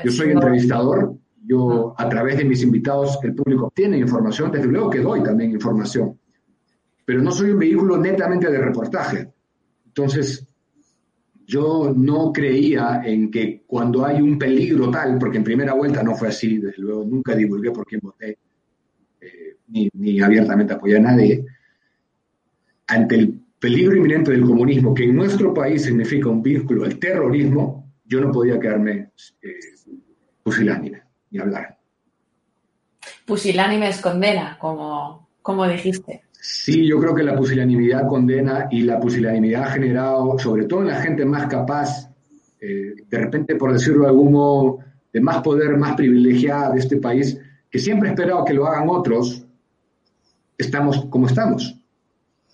Yo 0.04 0.12
soy 0.12 0.32
entrevistador, 0.32 1.16
yo 1.46 1.96
a 1.98 2.10
través 2.10 2.38
de 2.38 2.44
mis 2.44 2.62
invitados 2.62 3.18
el 3.24 3.34
público 3.34 3.68
obtiene 3.68 3.98
información, 3.98 4.52
desde 4.52 4.68
luego 4.68 4.90
que 4.90 5.00
doy 5.00 5.24
también 5.24 5.52
información 5.52 6.18
pero 7.12 7.22
no 7.22 7.32
soy 7.32 7.52
un 7.52 7.60
vehículo 7.60 7.98
netamente 7.98 8.50
de 8.50 8.58
reportaje. 8.58 9.34
Entonces, 9.92 10.48
yo 11.46 11.94
no 11.94 12.32
creía 12.32 13.02
en 13.04 13.30
que 13.30 13.64
cuando 13.68 14.06
hay 14.06 14.22
un 14.22 14.40
peligro 14.40 14.90
tal, 14.90 15.18
porque 15.20 15.38
en 15.38 15.44
primera 15.44 15.74
vuelta 15.74 16.02
no 16.02 16.16
fue 16.16 16.30
así, 16.30 16.60
desde 16.60 16.82
luego 16.82 17.04
nunca 17.04 17.36
divulgué 17.36 17.72
por 17.72 17.86
quién 17.86 18.00
voté, 18.02 18.38
eh, 19.20 19.58
ni, 19.68 20.22
abiertamente 20.22 20.74
apoyé 20.74 20.96
a 20.96 21.02
nadie, 21.02 21.46
ante 22.88 23.16
el 23.16 23.38
peligro 23.60 23.98
inminente 23.98 24.32
del 24.32 24.46
comunismo, 24.46 24.94
que 24.94 25.04
en 25.04 25.14
nuestro 25.14 25.54
país 25.54 25.84
significa 25.84 26.30
un 26.30 26.42
vínculo 26.42 26.86
al 26.86 26.98
terrorismo, 26.98 27.92
yo 28.06 28.22
no 28.22 28.32
podía 28.32 28.58
quedarme 28.58 29.12
eh, 29.42 29.60
pusilánime, 30.42 31.04
ni 31.32 31.40
hablar. 31.40 31.78
Pusilánime 33.26 33.90
es 33.90 34.00
condena, 34.00 34.58
como, 34.58 35.28
como 35.42 35.68
dijiste. 35.68 36.24
Sí, 36.44 36.88
yo 36.88 37.00
creo 37.00 37.14
que 37.14 37.22
la 37.22 37.36
pusilanimidad 37.36 38.08
condena 38.08 38.68
y 38.72 38.82
la 38.82 39.00
pusilanimidad 39.00 39.66
ha 39.66 39.72
generado, 39.74 40.40
sobre 40.40 40.66
todo 40.66 40.82
en 40.82 40.88
la 40.88 41.00
gente 41.00 41.24
más 41.24 41.46
capaz, 41.46 42.10
eh, 42.60 42.96
de 43.08 43.18
repente, 43.20 43.56
por 43.58 43.72
decirlo 43.72 44.02
de 44.02 44.08
algún 44.08 44.32
modo, 44.32 44.80
de 45.14 45.22
más 45.22 45.44
poder, 45.44 45.78
más 45.78 45.96
privilegiada 45.96 46.72
de 46.72 46.80
este 46.80 46.98
país, 46.98 47.40
que 47.70 47.78
siempre 47.78 48.10
ha 48.10 48.14
esperado 48.14 48.44
que 48.44 48.56
lo 48.56 48.66
hagan 48.66 48.90
otros, 48.90 49.46
estamos 50.58 51.06
como 51.12 51.28
estamos. 51.28 51.78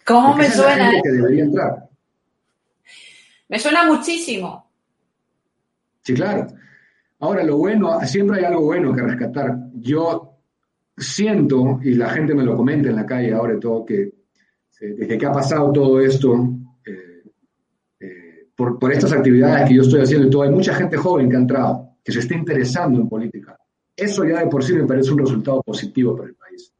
¿Cómo 0.05 0.35
me 0.35 0.51
suena? 0.51 0.91
que 1.01 1.09
debería 1.09 1.45
entrar. 1.45 1.87
Me 3.47 3.57
suena 3.57 3.85
muchísimo. 3.85 4.69
Sí, 6.01 6.13
claro. 6.13 6.47
Ahora, 7.19 7.41
lo 7.41 7.57
bueno, 7.57 8.01
siempre 8.01 8.39
hay 8.39 8.45
algo 8.45 8.65
bueno 8.65 8.93
que 8.93 9.01
rescatar. 9.01 9.57
Yo 9.75 10.36
siento, 10.97 11.79
y 11.83 11.93
la 11.93 12.09
gente 12.09 12.33
me 12.33 12.43
lo 12.43 12.55
comenta 12.55 12.89
en 12.89 12.95
la 12.95 13.05
calle 13.05 13.33
ahora 13.33 13.55
y 13.55 13.59
todo, 13.59 13.85
que 13.85 14.01
eh, 14.01 14.13
desde 14.97 15.17
que 15.17 15.25
ha 15.25 15.31
pasado 15.31 15.71
todo 15.71 16.01
esto, 16.01 16.33
eh, 16.85 17.23
eh, 17.99 18.47
por, 18.55 18.79
por, 18.79 18.91
estas 18.91 19.13
actividades 19.13 19.67
que 19.67 19.75
yo 19.75 19.83
estoy 19.83 20.01
haciendo 20.01 20.27
y 20.27 20.29
todo, 20.29 20.43
hay 20.43 20.49
mucha 20.49 20.73
gente 20.73 20.97
joven 20.97 21.29
que 21.29 21.35
ha 21.35 21.39
entrado, 21.39 21.89
que 22.03 22.11
se 22.11 22.19
está 22.19 22.35
interesando 22.35 22.99
en 22.99 23.07
política. 23.07 23.57
Eso 23.95 24.23
ya 24.25 24.39
de 24.39 24.47
por 24.47 24.63
sí 24.63 24.73
me 24.73 24.85
parece 24.85 25.11
un 25.11 25.19
resultado 25.19 25.61
positivo 25.63 26.15
para 26.15 26.29
el 26.29 26.35
país. 26.35 26.71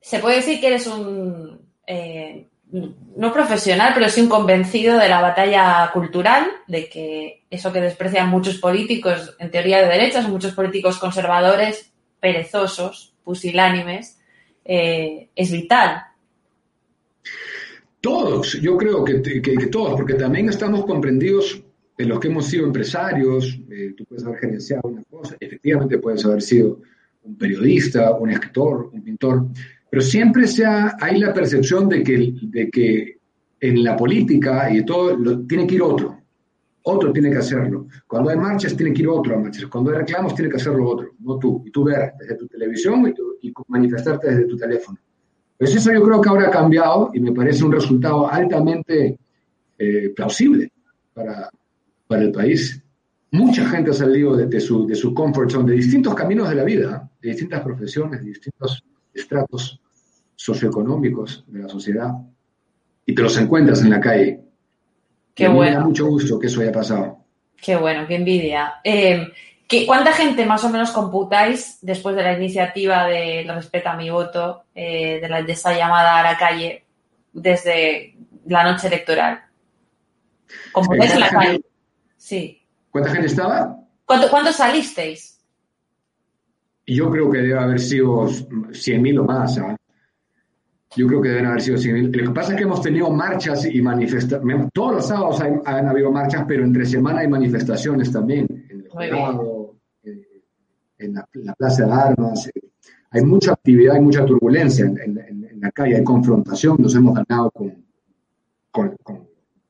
Se 0.00 0.18
puede 0.18 0.36
decir 0.36 0.60
que 0.60 0.68
eres 0.68 0.86
un, 0.86 1.60
no 3.16 3.32
profesional, 3.32 3.92
pero 3.94 4.08
sí 4.08 4.20
un 4.20 4.28
convencido 4.28 4.98
de 4.98 5.08
la 5.08 5.20
batalla 5.20 5.90
cultural, 5.92 6.46
de 6.66 6.88
que 6.88 7.44
eso 7.50 7.72
que 7.72 7.80
desprecian 7.80 8.28
muchos 8.28 8.58
políticos, 8.58 9.36
en 9.38 9.50
teoría 9.50 9.78
de 9.78 9.88
derechas, 9.88 10.28
muchos 10.28 10.54
políticos 10.54 10.98
conservadores, 10.98 11.92
perezosos, 12.20 13.14
pusilánimes, 13.24 14.18
eh, 14.64 15.30
es 15.34 15.52
vital. 15.52 16.02
Todos, 18.00 18.60
yo 18.60 18.76
creo 18.76 19.04
que, 19.04 19.14
todos, 19.70 19.94
porque 19.94 20.14
también 20.14 20.48
estamos 20.48 20.84
comprendidos 20.84 21.62
en 21.98 22.08
los 22.08 22.20
que 22.20 22.28
hemos 22.28 22.46
sido 22.46 22.66
empresarios, 22.66 23.58
eh, 23.70 23.94
tú 23.96 24.04
puedes 24.04 24.24
haber 24.24 24.38
gerenciado 24.38 24.88
una 24.88 25.02
cosa, 25.04 25.36
efectivamente 25.40 25.98
puedes 25.98 26.24
haber 26.24 26.42
sido 26.42 26.80
un 27.22 27.36
periodista, 27.36 28.12
un 28.12 28.30
escritor, 28.30 28.90
un 28.92 29.02
pintor, 29.02 29.46
pero 29.90 30.02
siempre 30.02 30.44
hay 31.00 31.18
la 31.18 31.32
percepción 31.32 31.88
de 31.88 32.02
que, 32.02 32.34
de 32.42 32.70
que 32.70 33.18
en 33.58 33.82
la 33.82 33.96
política 33.96 34.70
y 34.70 34.84
todo 34.84 35.16
lo, 35.16 35.46
tiene 35.46 35.66
que 35.66 35.76
ir 35.76 35.82
otro 35.82 36.25
otro 36.88 37.12
tiene 37.12 37.30
que 37.30 37.38
hacerlo. 37.38 37.88
Cuando 38.06 38.30
hay 38.30 38.36
marchas, 38.36 38.76
tiene 38.76 38.92
que 38.92 39.02
ir 39.02 39.08
otro 39.08 39.34
a 39.34 39.38
marchas. 39.38 39.66
Cuando 39.66 39.90
hay 39.90 39.98
reclamos, 39.98 40.34
tiene 40.34 40.50
que 40.50 40.56
hacerlo 40.56 40.88
otro, 40.88 41.10
no 41.18 41.36
tú. 41.36 41.62
Y 41.66 41.70
tú 41.70 41.82
ver 41.82 42.12
desde 42.18 42.36
tu 42.36 42.46
televisión 42.46 43.12
y, 43.42 43.52
manifestarte 43.68 44.30
desde 44.30 44.44
tu 44.46 44.56
teléfono. 44.56 44.98
Pues 45.58 45.74
eso 45.74 45.92
yo 45.92 46.02
creo 46.02 46.20
que 46.20 46.28
ahora 46.28 46.46
ha 46.46 46.50
cambiado 46.50 47.10
y 47.12 47.20
me 47.20 47.32
parece 47.32 47.64
un 47.64 47.72
resultado 47.72 48.30
altamente 48.30 49.18
eh, 49.78 50.12
plausible 50.14 50.70
para, 51.12 51.50
para 52.06 52.22
el 52.22 52.30
país. 52.30 52.80
Mucha 53.32 53.68
gente 53.68 53.90
ha 53.90 53.94
salido 53.94 54.36
de, 54.36 54.60
su, 54.60 54.86
de 54.86 54.94
su 54.94 55.12
comfort 55.12 55.50
zone, 55.50 55.70
de 55.72 55.78
distintos 55.78 56.14
caminos 56.14 56.48
de 56.48 56.54
la 56.54 56.62
vida, 56.62 57.10
de 57.20 57.30
distintas 57.30 57.62
profesiones, 57.62 58.20
de 58.20 58.28
distintos 58.28 58.84
estratos 59.12 59.80
socioeconómicos 60.36 61.44
de 61.48 61.62
la 61.62 61.68
sociedad, 61.68 62.12
y 63.04 63.14
te 63.14 63.22
los 63.22 63.36
encuentras 63.38 63.82
en 63.82 63.90
la 63.90 64.00
calle 64.00 64.45
Qué 65.36 65.48
bueno. 65.48 65.70
Me 65.70 65.76
da 65.76 65.84
mucho 65.84 66.06
gusto 66.06 66.38
que 66.38 66.46
eso 66.46 66.62
haya 66.62 66.72
pasado. 66.72 67.18
Qué 67.60 67.76
bueno, 67.76 68.06
qué 68.08 68.16
envidia. 68.16 68.76
Eh, 68.82 69.28
¿Cuánta 69.86 70.12
gente 70.12 70.46
más 70.46 70.64
o 70.64 70.70
menos 70.70 70.90
computáis 70.92 71.78
después 71.82 72.16
de 72.16 72.22
la 72.22 72.32
iniciativa 72.32 73.06
de 73.06 73.44
Respeta 73.46 73.94
mi 73.96 74.08
voto, 74.08 74.64
eh, 74.74 75.18
de, 75.20 75.28
la, 75.28 75.42
de 75.42 75.52
esa 75.52 75.76
llamada 75.76 76.18
a 76.18 76.22
la 76.22 76.38
calle, 76.38 76.84
desde 77.34 78.16
la 78.46 78.64
noche 78.64 78.86
electoral? 78.86 79.42
¿Computáis 80.72 81.12
en 81.12 81.20
la 81.20 81.28
calle? 81.28 81.60
Sí. 82.16 82.62
¿Cuánta 82.90 83.10
gente 83.10 83.26
estaba? 83.26 83.76
¿Cuánto, 84.06 84.30
¿Cuántos 84.30 84.56
salisteis? 84.56 85.38
Yo 86.86 87.10
creo 87.10 87.30
que 87.30 87.38
debe 87.38 87.58
haber 87.58 87.80
sido 87.80 88.26
100.000 88.26 89.20
o 89.20 89.24
más. 89.24 89.54
¿sabes? 89.54 89.76
Yo 90.96 91.06
creo 91.06 91.20
que 91.20 91.28
deben 91.28 91.46
haber 91.46 91.60
sido 91.60 91.76
100.000. 91.76 92.10
Lo 92.10 92.28
que 92.28 92.34
pasa 92.34 92.52
es 92.52 92.56
que 92.56 92.64
hemos 92.64 92.80
tenido 92.80 93.10
marchas 93.10 93.66
y 93.66 93.82
manifestaciones. 93.82 94.68
Todos 94.72 94.94
los 94.94 95.06
sábados 95.06 95.42
han 95.42 95.88
habido 95.88 96.10
marchas, 96.10 96.46
pero 96.48 96.64
entre 96.64 96.86
semana 96.86 97.20
hay 97.20 97.28
manifestaciones 97.28 98.10
también. 98.10 98.46
En 98.70 98.80
el 98.80 98.88
juzgado, 98.88 99.76
eh, 100.02 100.42
en, 100.98 101.14
la, 101.14 101.54
Plaza 101.54 101.84
de 101.84 101.92
Armas. 101.92 102.46
Eh, 102.46 102.52
hay 103.10 103.24
mucha 103.24 103.52
actividad, 103.52 103.96
hay 103.96 104.00
mucha 104.00 104.24
turbulencia 104.24 104.86
en, 104.86 105.60
la 105.60 105.70
calle, 105.70 105.96
hay 105.96 106.04
confrontación. 106.04 106.76
Nos 106.78 106.94
hemos 106.94 107.14
ganado 107.14 107.50
con, 107.50 107.74
con, 108.70 108.96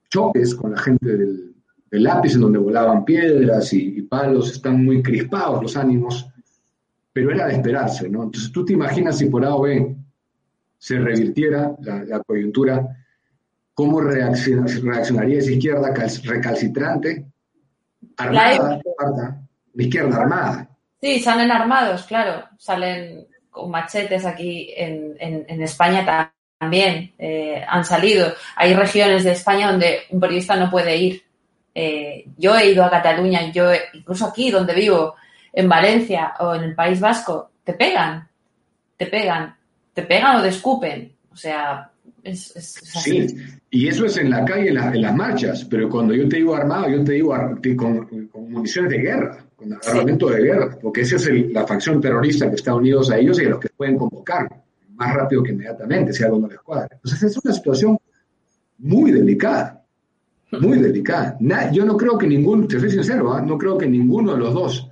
choques 0.09 0.55
con 0.55 0.73
la 0.73 0.79
gente 0.79 1.17
del, 1.17 1.55
lápiz, 1.91 2.35
en 2.35 2.43
donde 2.43 2.59
volaban 2.59 3.05
piedras 3.05 3.73
y, 3.73 3.99
y 3.99 4.03
palos. 4.03 4.53
Están 4.53 4.85
muy 4.85 5.03
crispados 5.03 5.61
los 5.61 5.77
ánimos, 5.77 6.29
pero 7.13 7.33
era 7.33 7.49
de 7.49 7.55
esperarse, 7.55 8.09
¿no? 8.09 8.23
Entonces 8.23 8.53
tú 8.53 8.65
te 8.65 8.75
imaginas 8.75 9.19
si 9.19 9.27
por 9.27 9.45
A 9.45 9.57
o 9.57 9.63
B 9.63 9.97
se 10.87 11.01
revirtiera 11.01 11.73
la, 11.81 12.21
coyuntura, 12.21 12.81
¿cómo 13.75 14.01
reaccionaría 14.01 15.41
esa 15.41 15.51
izquierda 15.51 15.93
recalcitrante, 16.23 17.27
armada, 18.17 18.81
la 19.75 19.83
izquierda 19.83 20.17
armada? 20.17 20.69
Sí, 21.01 21.19
salen 21.19 21.51
armados, 21.51 22.05
claro, 22.05 22.45
salen 22.57 23.27
con 23.51 23.69
machetes 23.69 24.25
aquí 24.25 24.73
en, 24.77 25.61
España 25.61 26.33
también, 26.61 27.13
eh, 27.19 27.65
han 27.67 27.85
salido. 27.85 28.33
Hay 28.55 28.73
regiones 28.73 29.25
de 29.25 29.33
España 29.33 29.73
donde 29.73 30.03
un 30.11 30.21
periodista 30.21 30.55
no 30.55 30.71
puede 30.71 30.97
ir. 30.97 31.25
Eh, 31.75 32.27
yo 32.37 32.57
he 32.57 32.71
ido 32.71 32.85
a 32.85 32.91
Cataluña, 32.91 33.51
yo 33.51 33.73
incluso 33.93 34.27
aquí 34.27 34.53
donde 34.53 34.73
vivo, 34.73 35.17
en 35.53 35.69
Valencia 35.69 36.35
o 36.39 36.55
en 36.55 36.63
el 36.63 36.77
País 36.77 37.01
Vasco, 37.01 37.51
te 37.65 37.73
pegan, 37.73 38.29
te 38.97 39.07
pegan 39.07 39.56
te 39.97 40.03
pegan 40.03 40.37
o 40.37 40.43
te 40.43 40.49
escupen. 40.49 41.11
O 41.33 41.37
sea, 41.37 41.91
es, 42.23 42.55
así. 42.55 43.29
Sí, 43.29 43.37
y 43.71 43.89
eso 43.89 44.05
es 44.05 44.19
en 44.19 44.29
la 44.29 44.45
calle, 44.45 44.69
en, 44.69 45.03
las 45.03 45.15
marchas, 45.15 45.65
pero 45.65 45.89
cuando 45.89 46.15
yo 46.15 46.29
te 46.29 46.37
digo 46.37 46.55
armado, 46.55 46.91
yo 46.91 47.03
te 47.03 47.13
digo 47.13 47.35
con, 47.77 48.31
municiones 48.51 48.91
de 48.91 48.99
guerra, 48.99 49.39
con 49.57 49.73
armamento 49.73 50.29
de 50.29 50.43
guerra, 50.43 50.79
porque 50.81 51.01
esa 51.01 51.17
es 51.17 51.51
la 51.51 51.67
facción 51.67 51.99
terrorista 51.99 52.49
que 52.51 52.57
está 52.57 52.75
unidos 52.75 53.11
a 53.11 53.17
ellos 53.17 53.41
y 53.41 53.47
a 53.47 53.51
los 53.51 53.59
que 53.61 53.71
pueden 53.71 53.97
convocar 53.97 54.63
más 54.97 55.15
rápido 55.15 55.43
que 55.43 55.53
inmediatamente, 55.53 56.13
si 56.13 56.25
algo 56.25 56.41
no 56.41 56.49
les 56.49 56.61
cuadra. 56.61 56.89
Entonces 56.93 57.23
es 57.23 57.39
una 57.43 57.55
situación 57.55 57.99
muy 58.79 59.13
delicada, 59.13 59.83
muy 60.61 60.79
delicada. 60.79 61.39
yo 61.73 61.87
no 61.87 61.97
creo 61.97 62.19
que 62.19 62.27
ninguno, 62.27 62.67
te 62.67 62.79
soy 62.79 62.91
sincero, 62.91 63.33
¿ah? 63.33 63.41
no 63.41 63.57
creo 63.57 63.79
que 63.79 63.87
ninguno 63.87 64.33
de 64.33 64.39
los 64.39 64.53
dos 64.53 64.91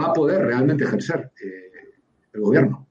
va 0.00 0.06
a 0.06 0.12
poder 0.12 0.44
realmente 0.46 0.82
ejercer 0.82 1.30
eh, 1.44 1.70
el 2.32 2.40
gobierno. 2.40 2.85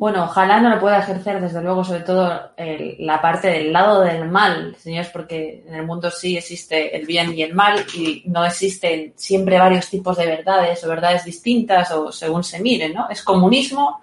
Bueno, 0.00 0.24
ojalá 0.24 0.62
no 0.62 0.70
lo 0.70 0.80
pueda 0.80 1.00
ejercer, 1.00 1.42
desde 1.42 1.60
luego, 1.60 1.84
sobre 1.84 2.00
todo 2.00 2.52
la 2.56 3.20
parte 3.20 3.48
del 3.48 3.70
lado 3.70 4.00
del 4.00 4.30
mal, 4.30 4.74
señores, 4.78 5.10
porque 5.10 5.62
en 5.66 5.74
el 5.74 5.84
mundo 5.84 6.10
sí 6.10 6.38
existe 6.38 6.96
el 6.96 7.04
bien 7.04 7.36
y 7.36 7.42
el 7.42 7.52
mal 7.52 7.84
y 7.94 8.22
no 8.24 8.46
existen 8.46 9.12
siempre 9.14 9.58
varios 9.58 9.90
tipos 9.90 10.16
de 10.16 10.24
verdades 10.24 10.82
o 10.82 10.88
verdades 10.88 11.26
distintas 11.26 11.90
o 11.90 12.10
según 12.12 12.42
se 12.42 12.60
mire, 12.62 12.88
¿no? 12.88 13.10
Es 13.10 13.22
comunismo 13.22 14.00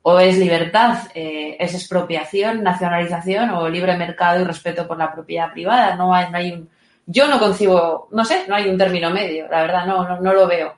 o 0.00 0.18
es 0.18 0.38
libertad, 0.38 1.00
eh, 1.14 1.58
es 1.60 1.74
expropiación, 1.74 2.62
nacionalización 2.62 3.50
o 3.50 3.68
libre 3.68 3.94
mercado 3.98 4.40
y 4.40 4.44
respeto 4.44 4.88
por 4.88 4.96
la 4.96 5.12
propiedad 5.12 5.52
privada. 5.52 5.96
No 5.96 6.14
hay, 6.14 6.30
no 6.30 6.38
hay 6.38 6.52
un, 6.52 6.70
yo 7.04 7.28
no 7.28 7.38
concibo, 7.38 8.08
no 8.10 8.24
sé, 8.24 8.46
no 8.48 8.54
hay 8.54 8.70
un 8.70 8.78
término 8.78 9.10
medio, 9.10 9.48
la 9.48 9.60
verdad, 9.60 9.84
no, 9.84 10.18
no, 10.18 10.32
lo 10.32 10.46
veo 10.46 10.76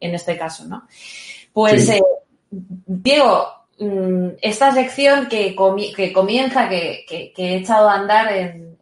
en 0.00 0.16
este 0.16 0.36
caso, 0.36 0.64
¿no? 0.64 0.88
Pues, 1.52 1.88
eh, 1.90 2.02
Diego, 2.50 3.63
Mm, 3.78 4.36
esta 4.40 4.72
sección 4.72 5.26
que, 5.26 5.56
que 5.96 6.12
comienza, 6.12 6.68
que, 6.68 7.32
he 7.36 7.56
echado 7.56 7.88
a 7.88 7.94
andar 7.94 8.32
en, 8.32 8.74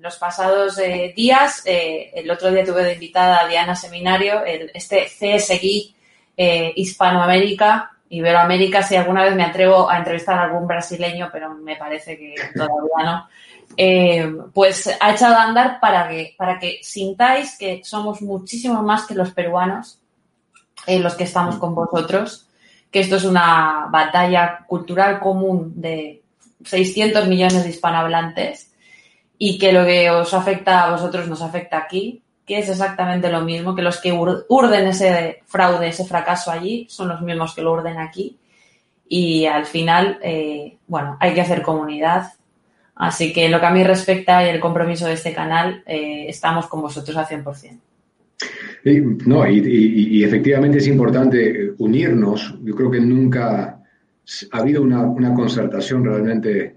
los 0.00 0.18
pasados 0.18 0.78
eh, 0.78 1.12
días, 1.16 1.62
eh, 1.64 2.12
el 2.14 2.30
otro 2.30 2.52
día 2.52 2.64
tuve 2.64 2.84
de 2.84 2.92
invitada 2.92 3.40
a 3.40 3.48
Diana 3.48 3.74
Seminario, 3.74 4.44
este 4.44 5.06
CSGI 5.06 5.96
eh, 6.36 6.72
Hispanoamérica, 6.76 7.90
Iberoamérica, 8.10 8.82
si 8.84 8.94
alguna 8.94 9.24
vez 9.24 9.34
me 9.34 9.42
atrevo 9.42 9.90
a 9.90 9.98
entrevistar 9.98 10.38
a 10.38 10.44
algún 10.44 10.68
brasileño, 10.68 11.28
pero 11.32 11.54
me 11.54 11.74
parece 11.74 12.16
que 12.16 12.36
todavía 12.54 13.04
no, 13.04 13.28
eh, 13.76 14.32
pues 14.54 14.88
ha 15.00 15.10
echado 15.10 15.34
a 15.34 15.42
andar 15.42 15.80
para 15.80 16.08
que, 16.08 16.36
para 16.38 16.60
que 16.60 16.78
sintáis 16.82 17.58
que 17.58 17.82
somos 17.82 18.22
muchísimo 18.22 18.82
más 18.82 19.06
que 19.06 19.16
los 19.16 19.32
peruanos, 19.32 19.98
los 20.86 21.16
que 21.16 21.24
estamos 21.24 21.56
con 21.56 21.74
vosotros, 21.74 22.45
que 22.90 23.00
esto 23.00 23.16
es 23.16 23.24
una 23.24 23.86
batalla 23.90 24.64
cultural 24.66 25.20
común 25.20 25.72
de 25.76 26.22
600 26.64 27.26
millones 27.28 27.64
de 27.64 27.70
hispanohablantes 27.70 28.72
y 29.38 29.58
que 29.58 29.72
lo 29.72 29.84
que 29.84 30.10
os 30.10 30.32
afecta 30.34 30.84
a 30.84 30.90
vosotros 30.90 31.28
nos 31.28 31.42
afecta 31.42 31.78
aquí, 31.78 32.22
que 32.46 32.58
es 32.58 32.68
exactamente 32.68 33.30
lo 33.30 33.42
mismo, 33.42 33.74
que 33.74 33.82
los 33.82 34.00
que 34.00 34.12
urden 34.12 34.86
ese 34.86 35.42
fraude, 35.46 35.88
ese 35.88 36.04
fracaso 36.04 36.50
allí, 36.50 36.86
son 36.88 37.08
los 37.08 37.20
mismos 37.20 37.54
que 37.54 37.62
lo 37.62 37.72
urden 37.72 37.98
aquí. 37.98 38.38
Y 39.08 39.46
al 39.46 39.66
final, 39.66 40.18
eh, 40.22 40.78
bueno, 40.86 41.16
hay 41.20 41.34
que 41.34 41.40
hacer 41.40 41.62
comunidad. 41.62 42.32
Así 42.94 43.32
que 43.32 43.48
lo 43.48 43.60
que 43.60 43.66
a 43.66 43.70
mí 43.70 43.84
respecta 43.84 44.44
y 44.44 44.48
el 44.48 44.60
compromiso 44.60 45.06
de 45.06 45.14
este 45.14 45.34
canal, 45.34 45.82
eh, 45.86 46.26
estamos 46.28 46.66
con 46.66 46.80
vosotros 46.80 47.16
al 47.16 47.26
100%. 47.26 47.80
No, 49.26 49.50
y, 49.50 50.22
efectivamente 50.22 50.78
es 50.78 50.86
importante 50.86 51.74
unirnos. 51.78 52.58
Yo 52.62 52.74
creo 52.74 52.90
que 52.90 53.00
nunca 53.00 53.82
ha 54.52 54.58
habido 54.58 54.82
una, 54.82 55.02
una 55.02 55.34
concertación 55.34 56.04
realmente 56.04 56.76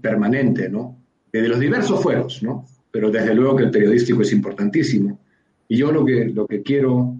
permanente, 0.00 0.68
¿no? 0.68 0.96
De 1.32 1.48
los 1.48 1.58
diversos 1.58 2.02
fueros, 2.02 2.42
¿no? 2.42 2.66
pero 2.90 3.10
desde 3.10 3.34
luego 3.34 3.56
que 3.56 3.64
el 3.64 3.70
periodístico 3.70 4.22
es 4.22 4.32
importantísimo. 4.32 5.20
Y 5.68 5.76
yo 5.76 5.92
lo 5.92 6.04
que, 6.04 6.26
lo 6.26 6.46
que 6.46 6.62
quiero 6.62 7.14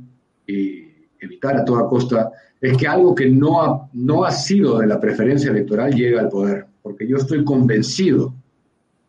evitar 0.47 1.57
a 1.57 1.65
toda 1.65 1.89
costa 1.89 2.31
es 2.61 2.77
que 2.77 2.89
algo 2.89 3.15
que 3.15 3.29
no 3.29 3.63
ha, 3.63 3.89
no 3.93 4.25
ha 4.25 4.31
sido 4.31 4.79
de 4.79 4.87
la 4.87 4.99
preferencia 4.99 5.51
electoral 5.51 5.95
llegue 5.95 6.19
al 6.19 6.29
poder, 6.29 6.67
porque 6.83 7.07
yo 7.07 7.19
estoy 7.19 7.45
convencido, 7.45 8.35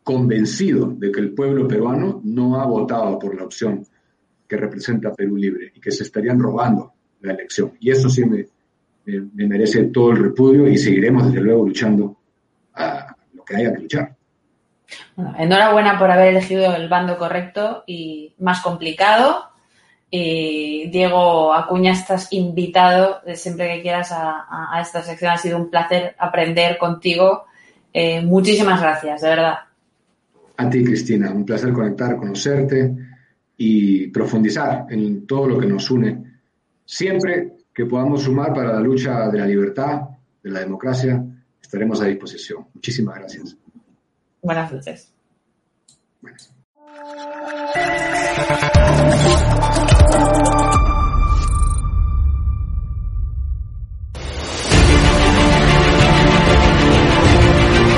convencido 0.04 0.94
de 0.98 1.12
que 1.12 1.22
el 1.22 1.34
pueblo 1.34 1.68
peruano 1.68 2.22
no 2.24 2.60
ha 2.60 2.66
votado 2.66 3.18
por 3.18 3.36
la 3.36 3.46
opción 3.46 3.86
que 4.50 4.58
representa 4.58 5.14
Perú 5.14 5.38
Libre 5.38 5.72
y 5.76 5.80
que 5.80 5.92
se 5.92 6.04
estarían 6.04 6.40
robando 6.40 6.94
la 7.22 7.34
elección. 7.34 7.74
Y 7.80 7.92
eso 7.92 8.10
sí 8.10 8.26
me, 8.26 8.46
me 9.06 9.48
merece 9.48 9.86
todo 9.86 10.12
el 10.12 10.18
repudio 10.18 10.68
y 10.68 10.78
seguiremos 10.78 11.28
desde 11.28 11.42
luego 11.42 11.68
luchando 11.68 12.18
a 12.74 13.16
lo 13.34 13.46
que 13.46 13.56
haya 13.56 13.74
que 13.74 13.82
luchar 13.82 14.20
enhorabuena 15.38 15.98
por 15.98 16.12
haber 16.12 16.30
elegido 16.30 16.76
el 16.76 16.88
bando 16.90 17.18
correcto 17.18 17.84
y 17.88 18.34
más 18.40 18.62
complicado. 18.62 19.46
Y 20.12 20.90
Diego 20.90 21.54
Acuña, 21.54 21.94
estás 21.94 22.34
invitado 22.34 23.22
siempre 23.36 23.76
que 23.76 23.82
quieras 23.84 24.12
a, 24.12 24.80
esta 24.82 25.04
sección. 25.04 25.32
Ha 25.32 25.38
sido 25.38 25.58
un 25.58 25.70
placer 25.70 26.16
aprender 26.18 26.78
contigo. 26.78 27.46
Eh, 27.94 28.22
muchísimas 28.22 28.82
gracias, 28.82 29.22
de 29.22 29.30
verdad. 29.30 29.56
A 30.58 30.70
ti, 30.70 30.84
Cristina, 30.84 31.32
un 31.32 31.46
placer 31.46 31.72
conectar, 31.72 32.16
conocerte 32.18 32.92
y 33.62 34.08
profundizar 34.08 34.86
en 34.90 35.28
todo 35.28 35.50
lo 35.50 35.60
que 35.60 35.68
nos 35.68 35.92
une. 35.92 36.40
Siempre 36.86 37.58
que 37.74 37.86
podamos 37.86 38.24
sumar 38.24 38.54
para 38.54 38.72
la 38.72 38.80
lucha 38.80 39.30
de 39.30 39.38
la 39.38 39.46
libertad, 39.46 40.00
de 40.42 40.50
la 40.50 40.62
democracia, 40.62 41.22
estaremos 41.62 42.02
a 42.02 42.06
disposición. 42.06 42.68
Muchísimas 42.74 43.16
gracias. 43.20 43.58
Buenas 44.42 44.72
noches. 44.72 45.14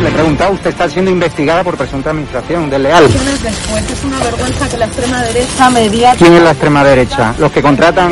Le 0.02 0.10
preguntaba, 0.10 0.52
usted 0.52 0.72
está 0.72 0.90
siendo 0.90 1.12
investigada 1.12 1.64
por 1.64 1.78
presunta 1.78 2.10
administración 2.10 2.70
desleal. 2.70 3.04
Después 3.08 3.92
es 3.92 4.04
una 4.04 4.20
vergüenza 4.20 4.68
que 4.70 4.78
la 4.78 4.86
extrema 4.86 5.22
derecha 5.22 5.70
media... 5.70 6.16
¿Quién 6.18 6.34
es 6.34 6.42
la 6.42 6.52
extrema 6.52 6.84
derecha? 6.84 7.36
Los 7.38 7.52
que 7.52 7.62
contratan... 7.62 8.12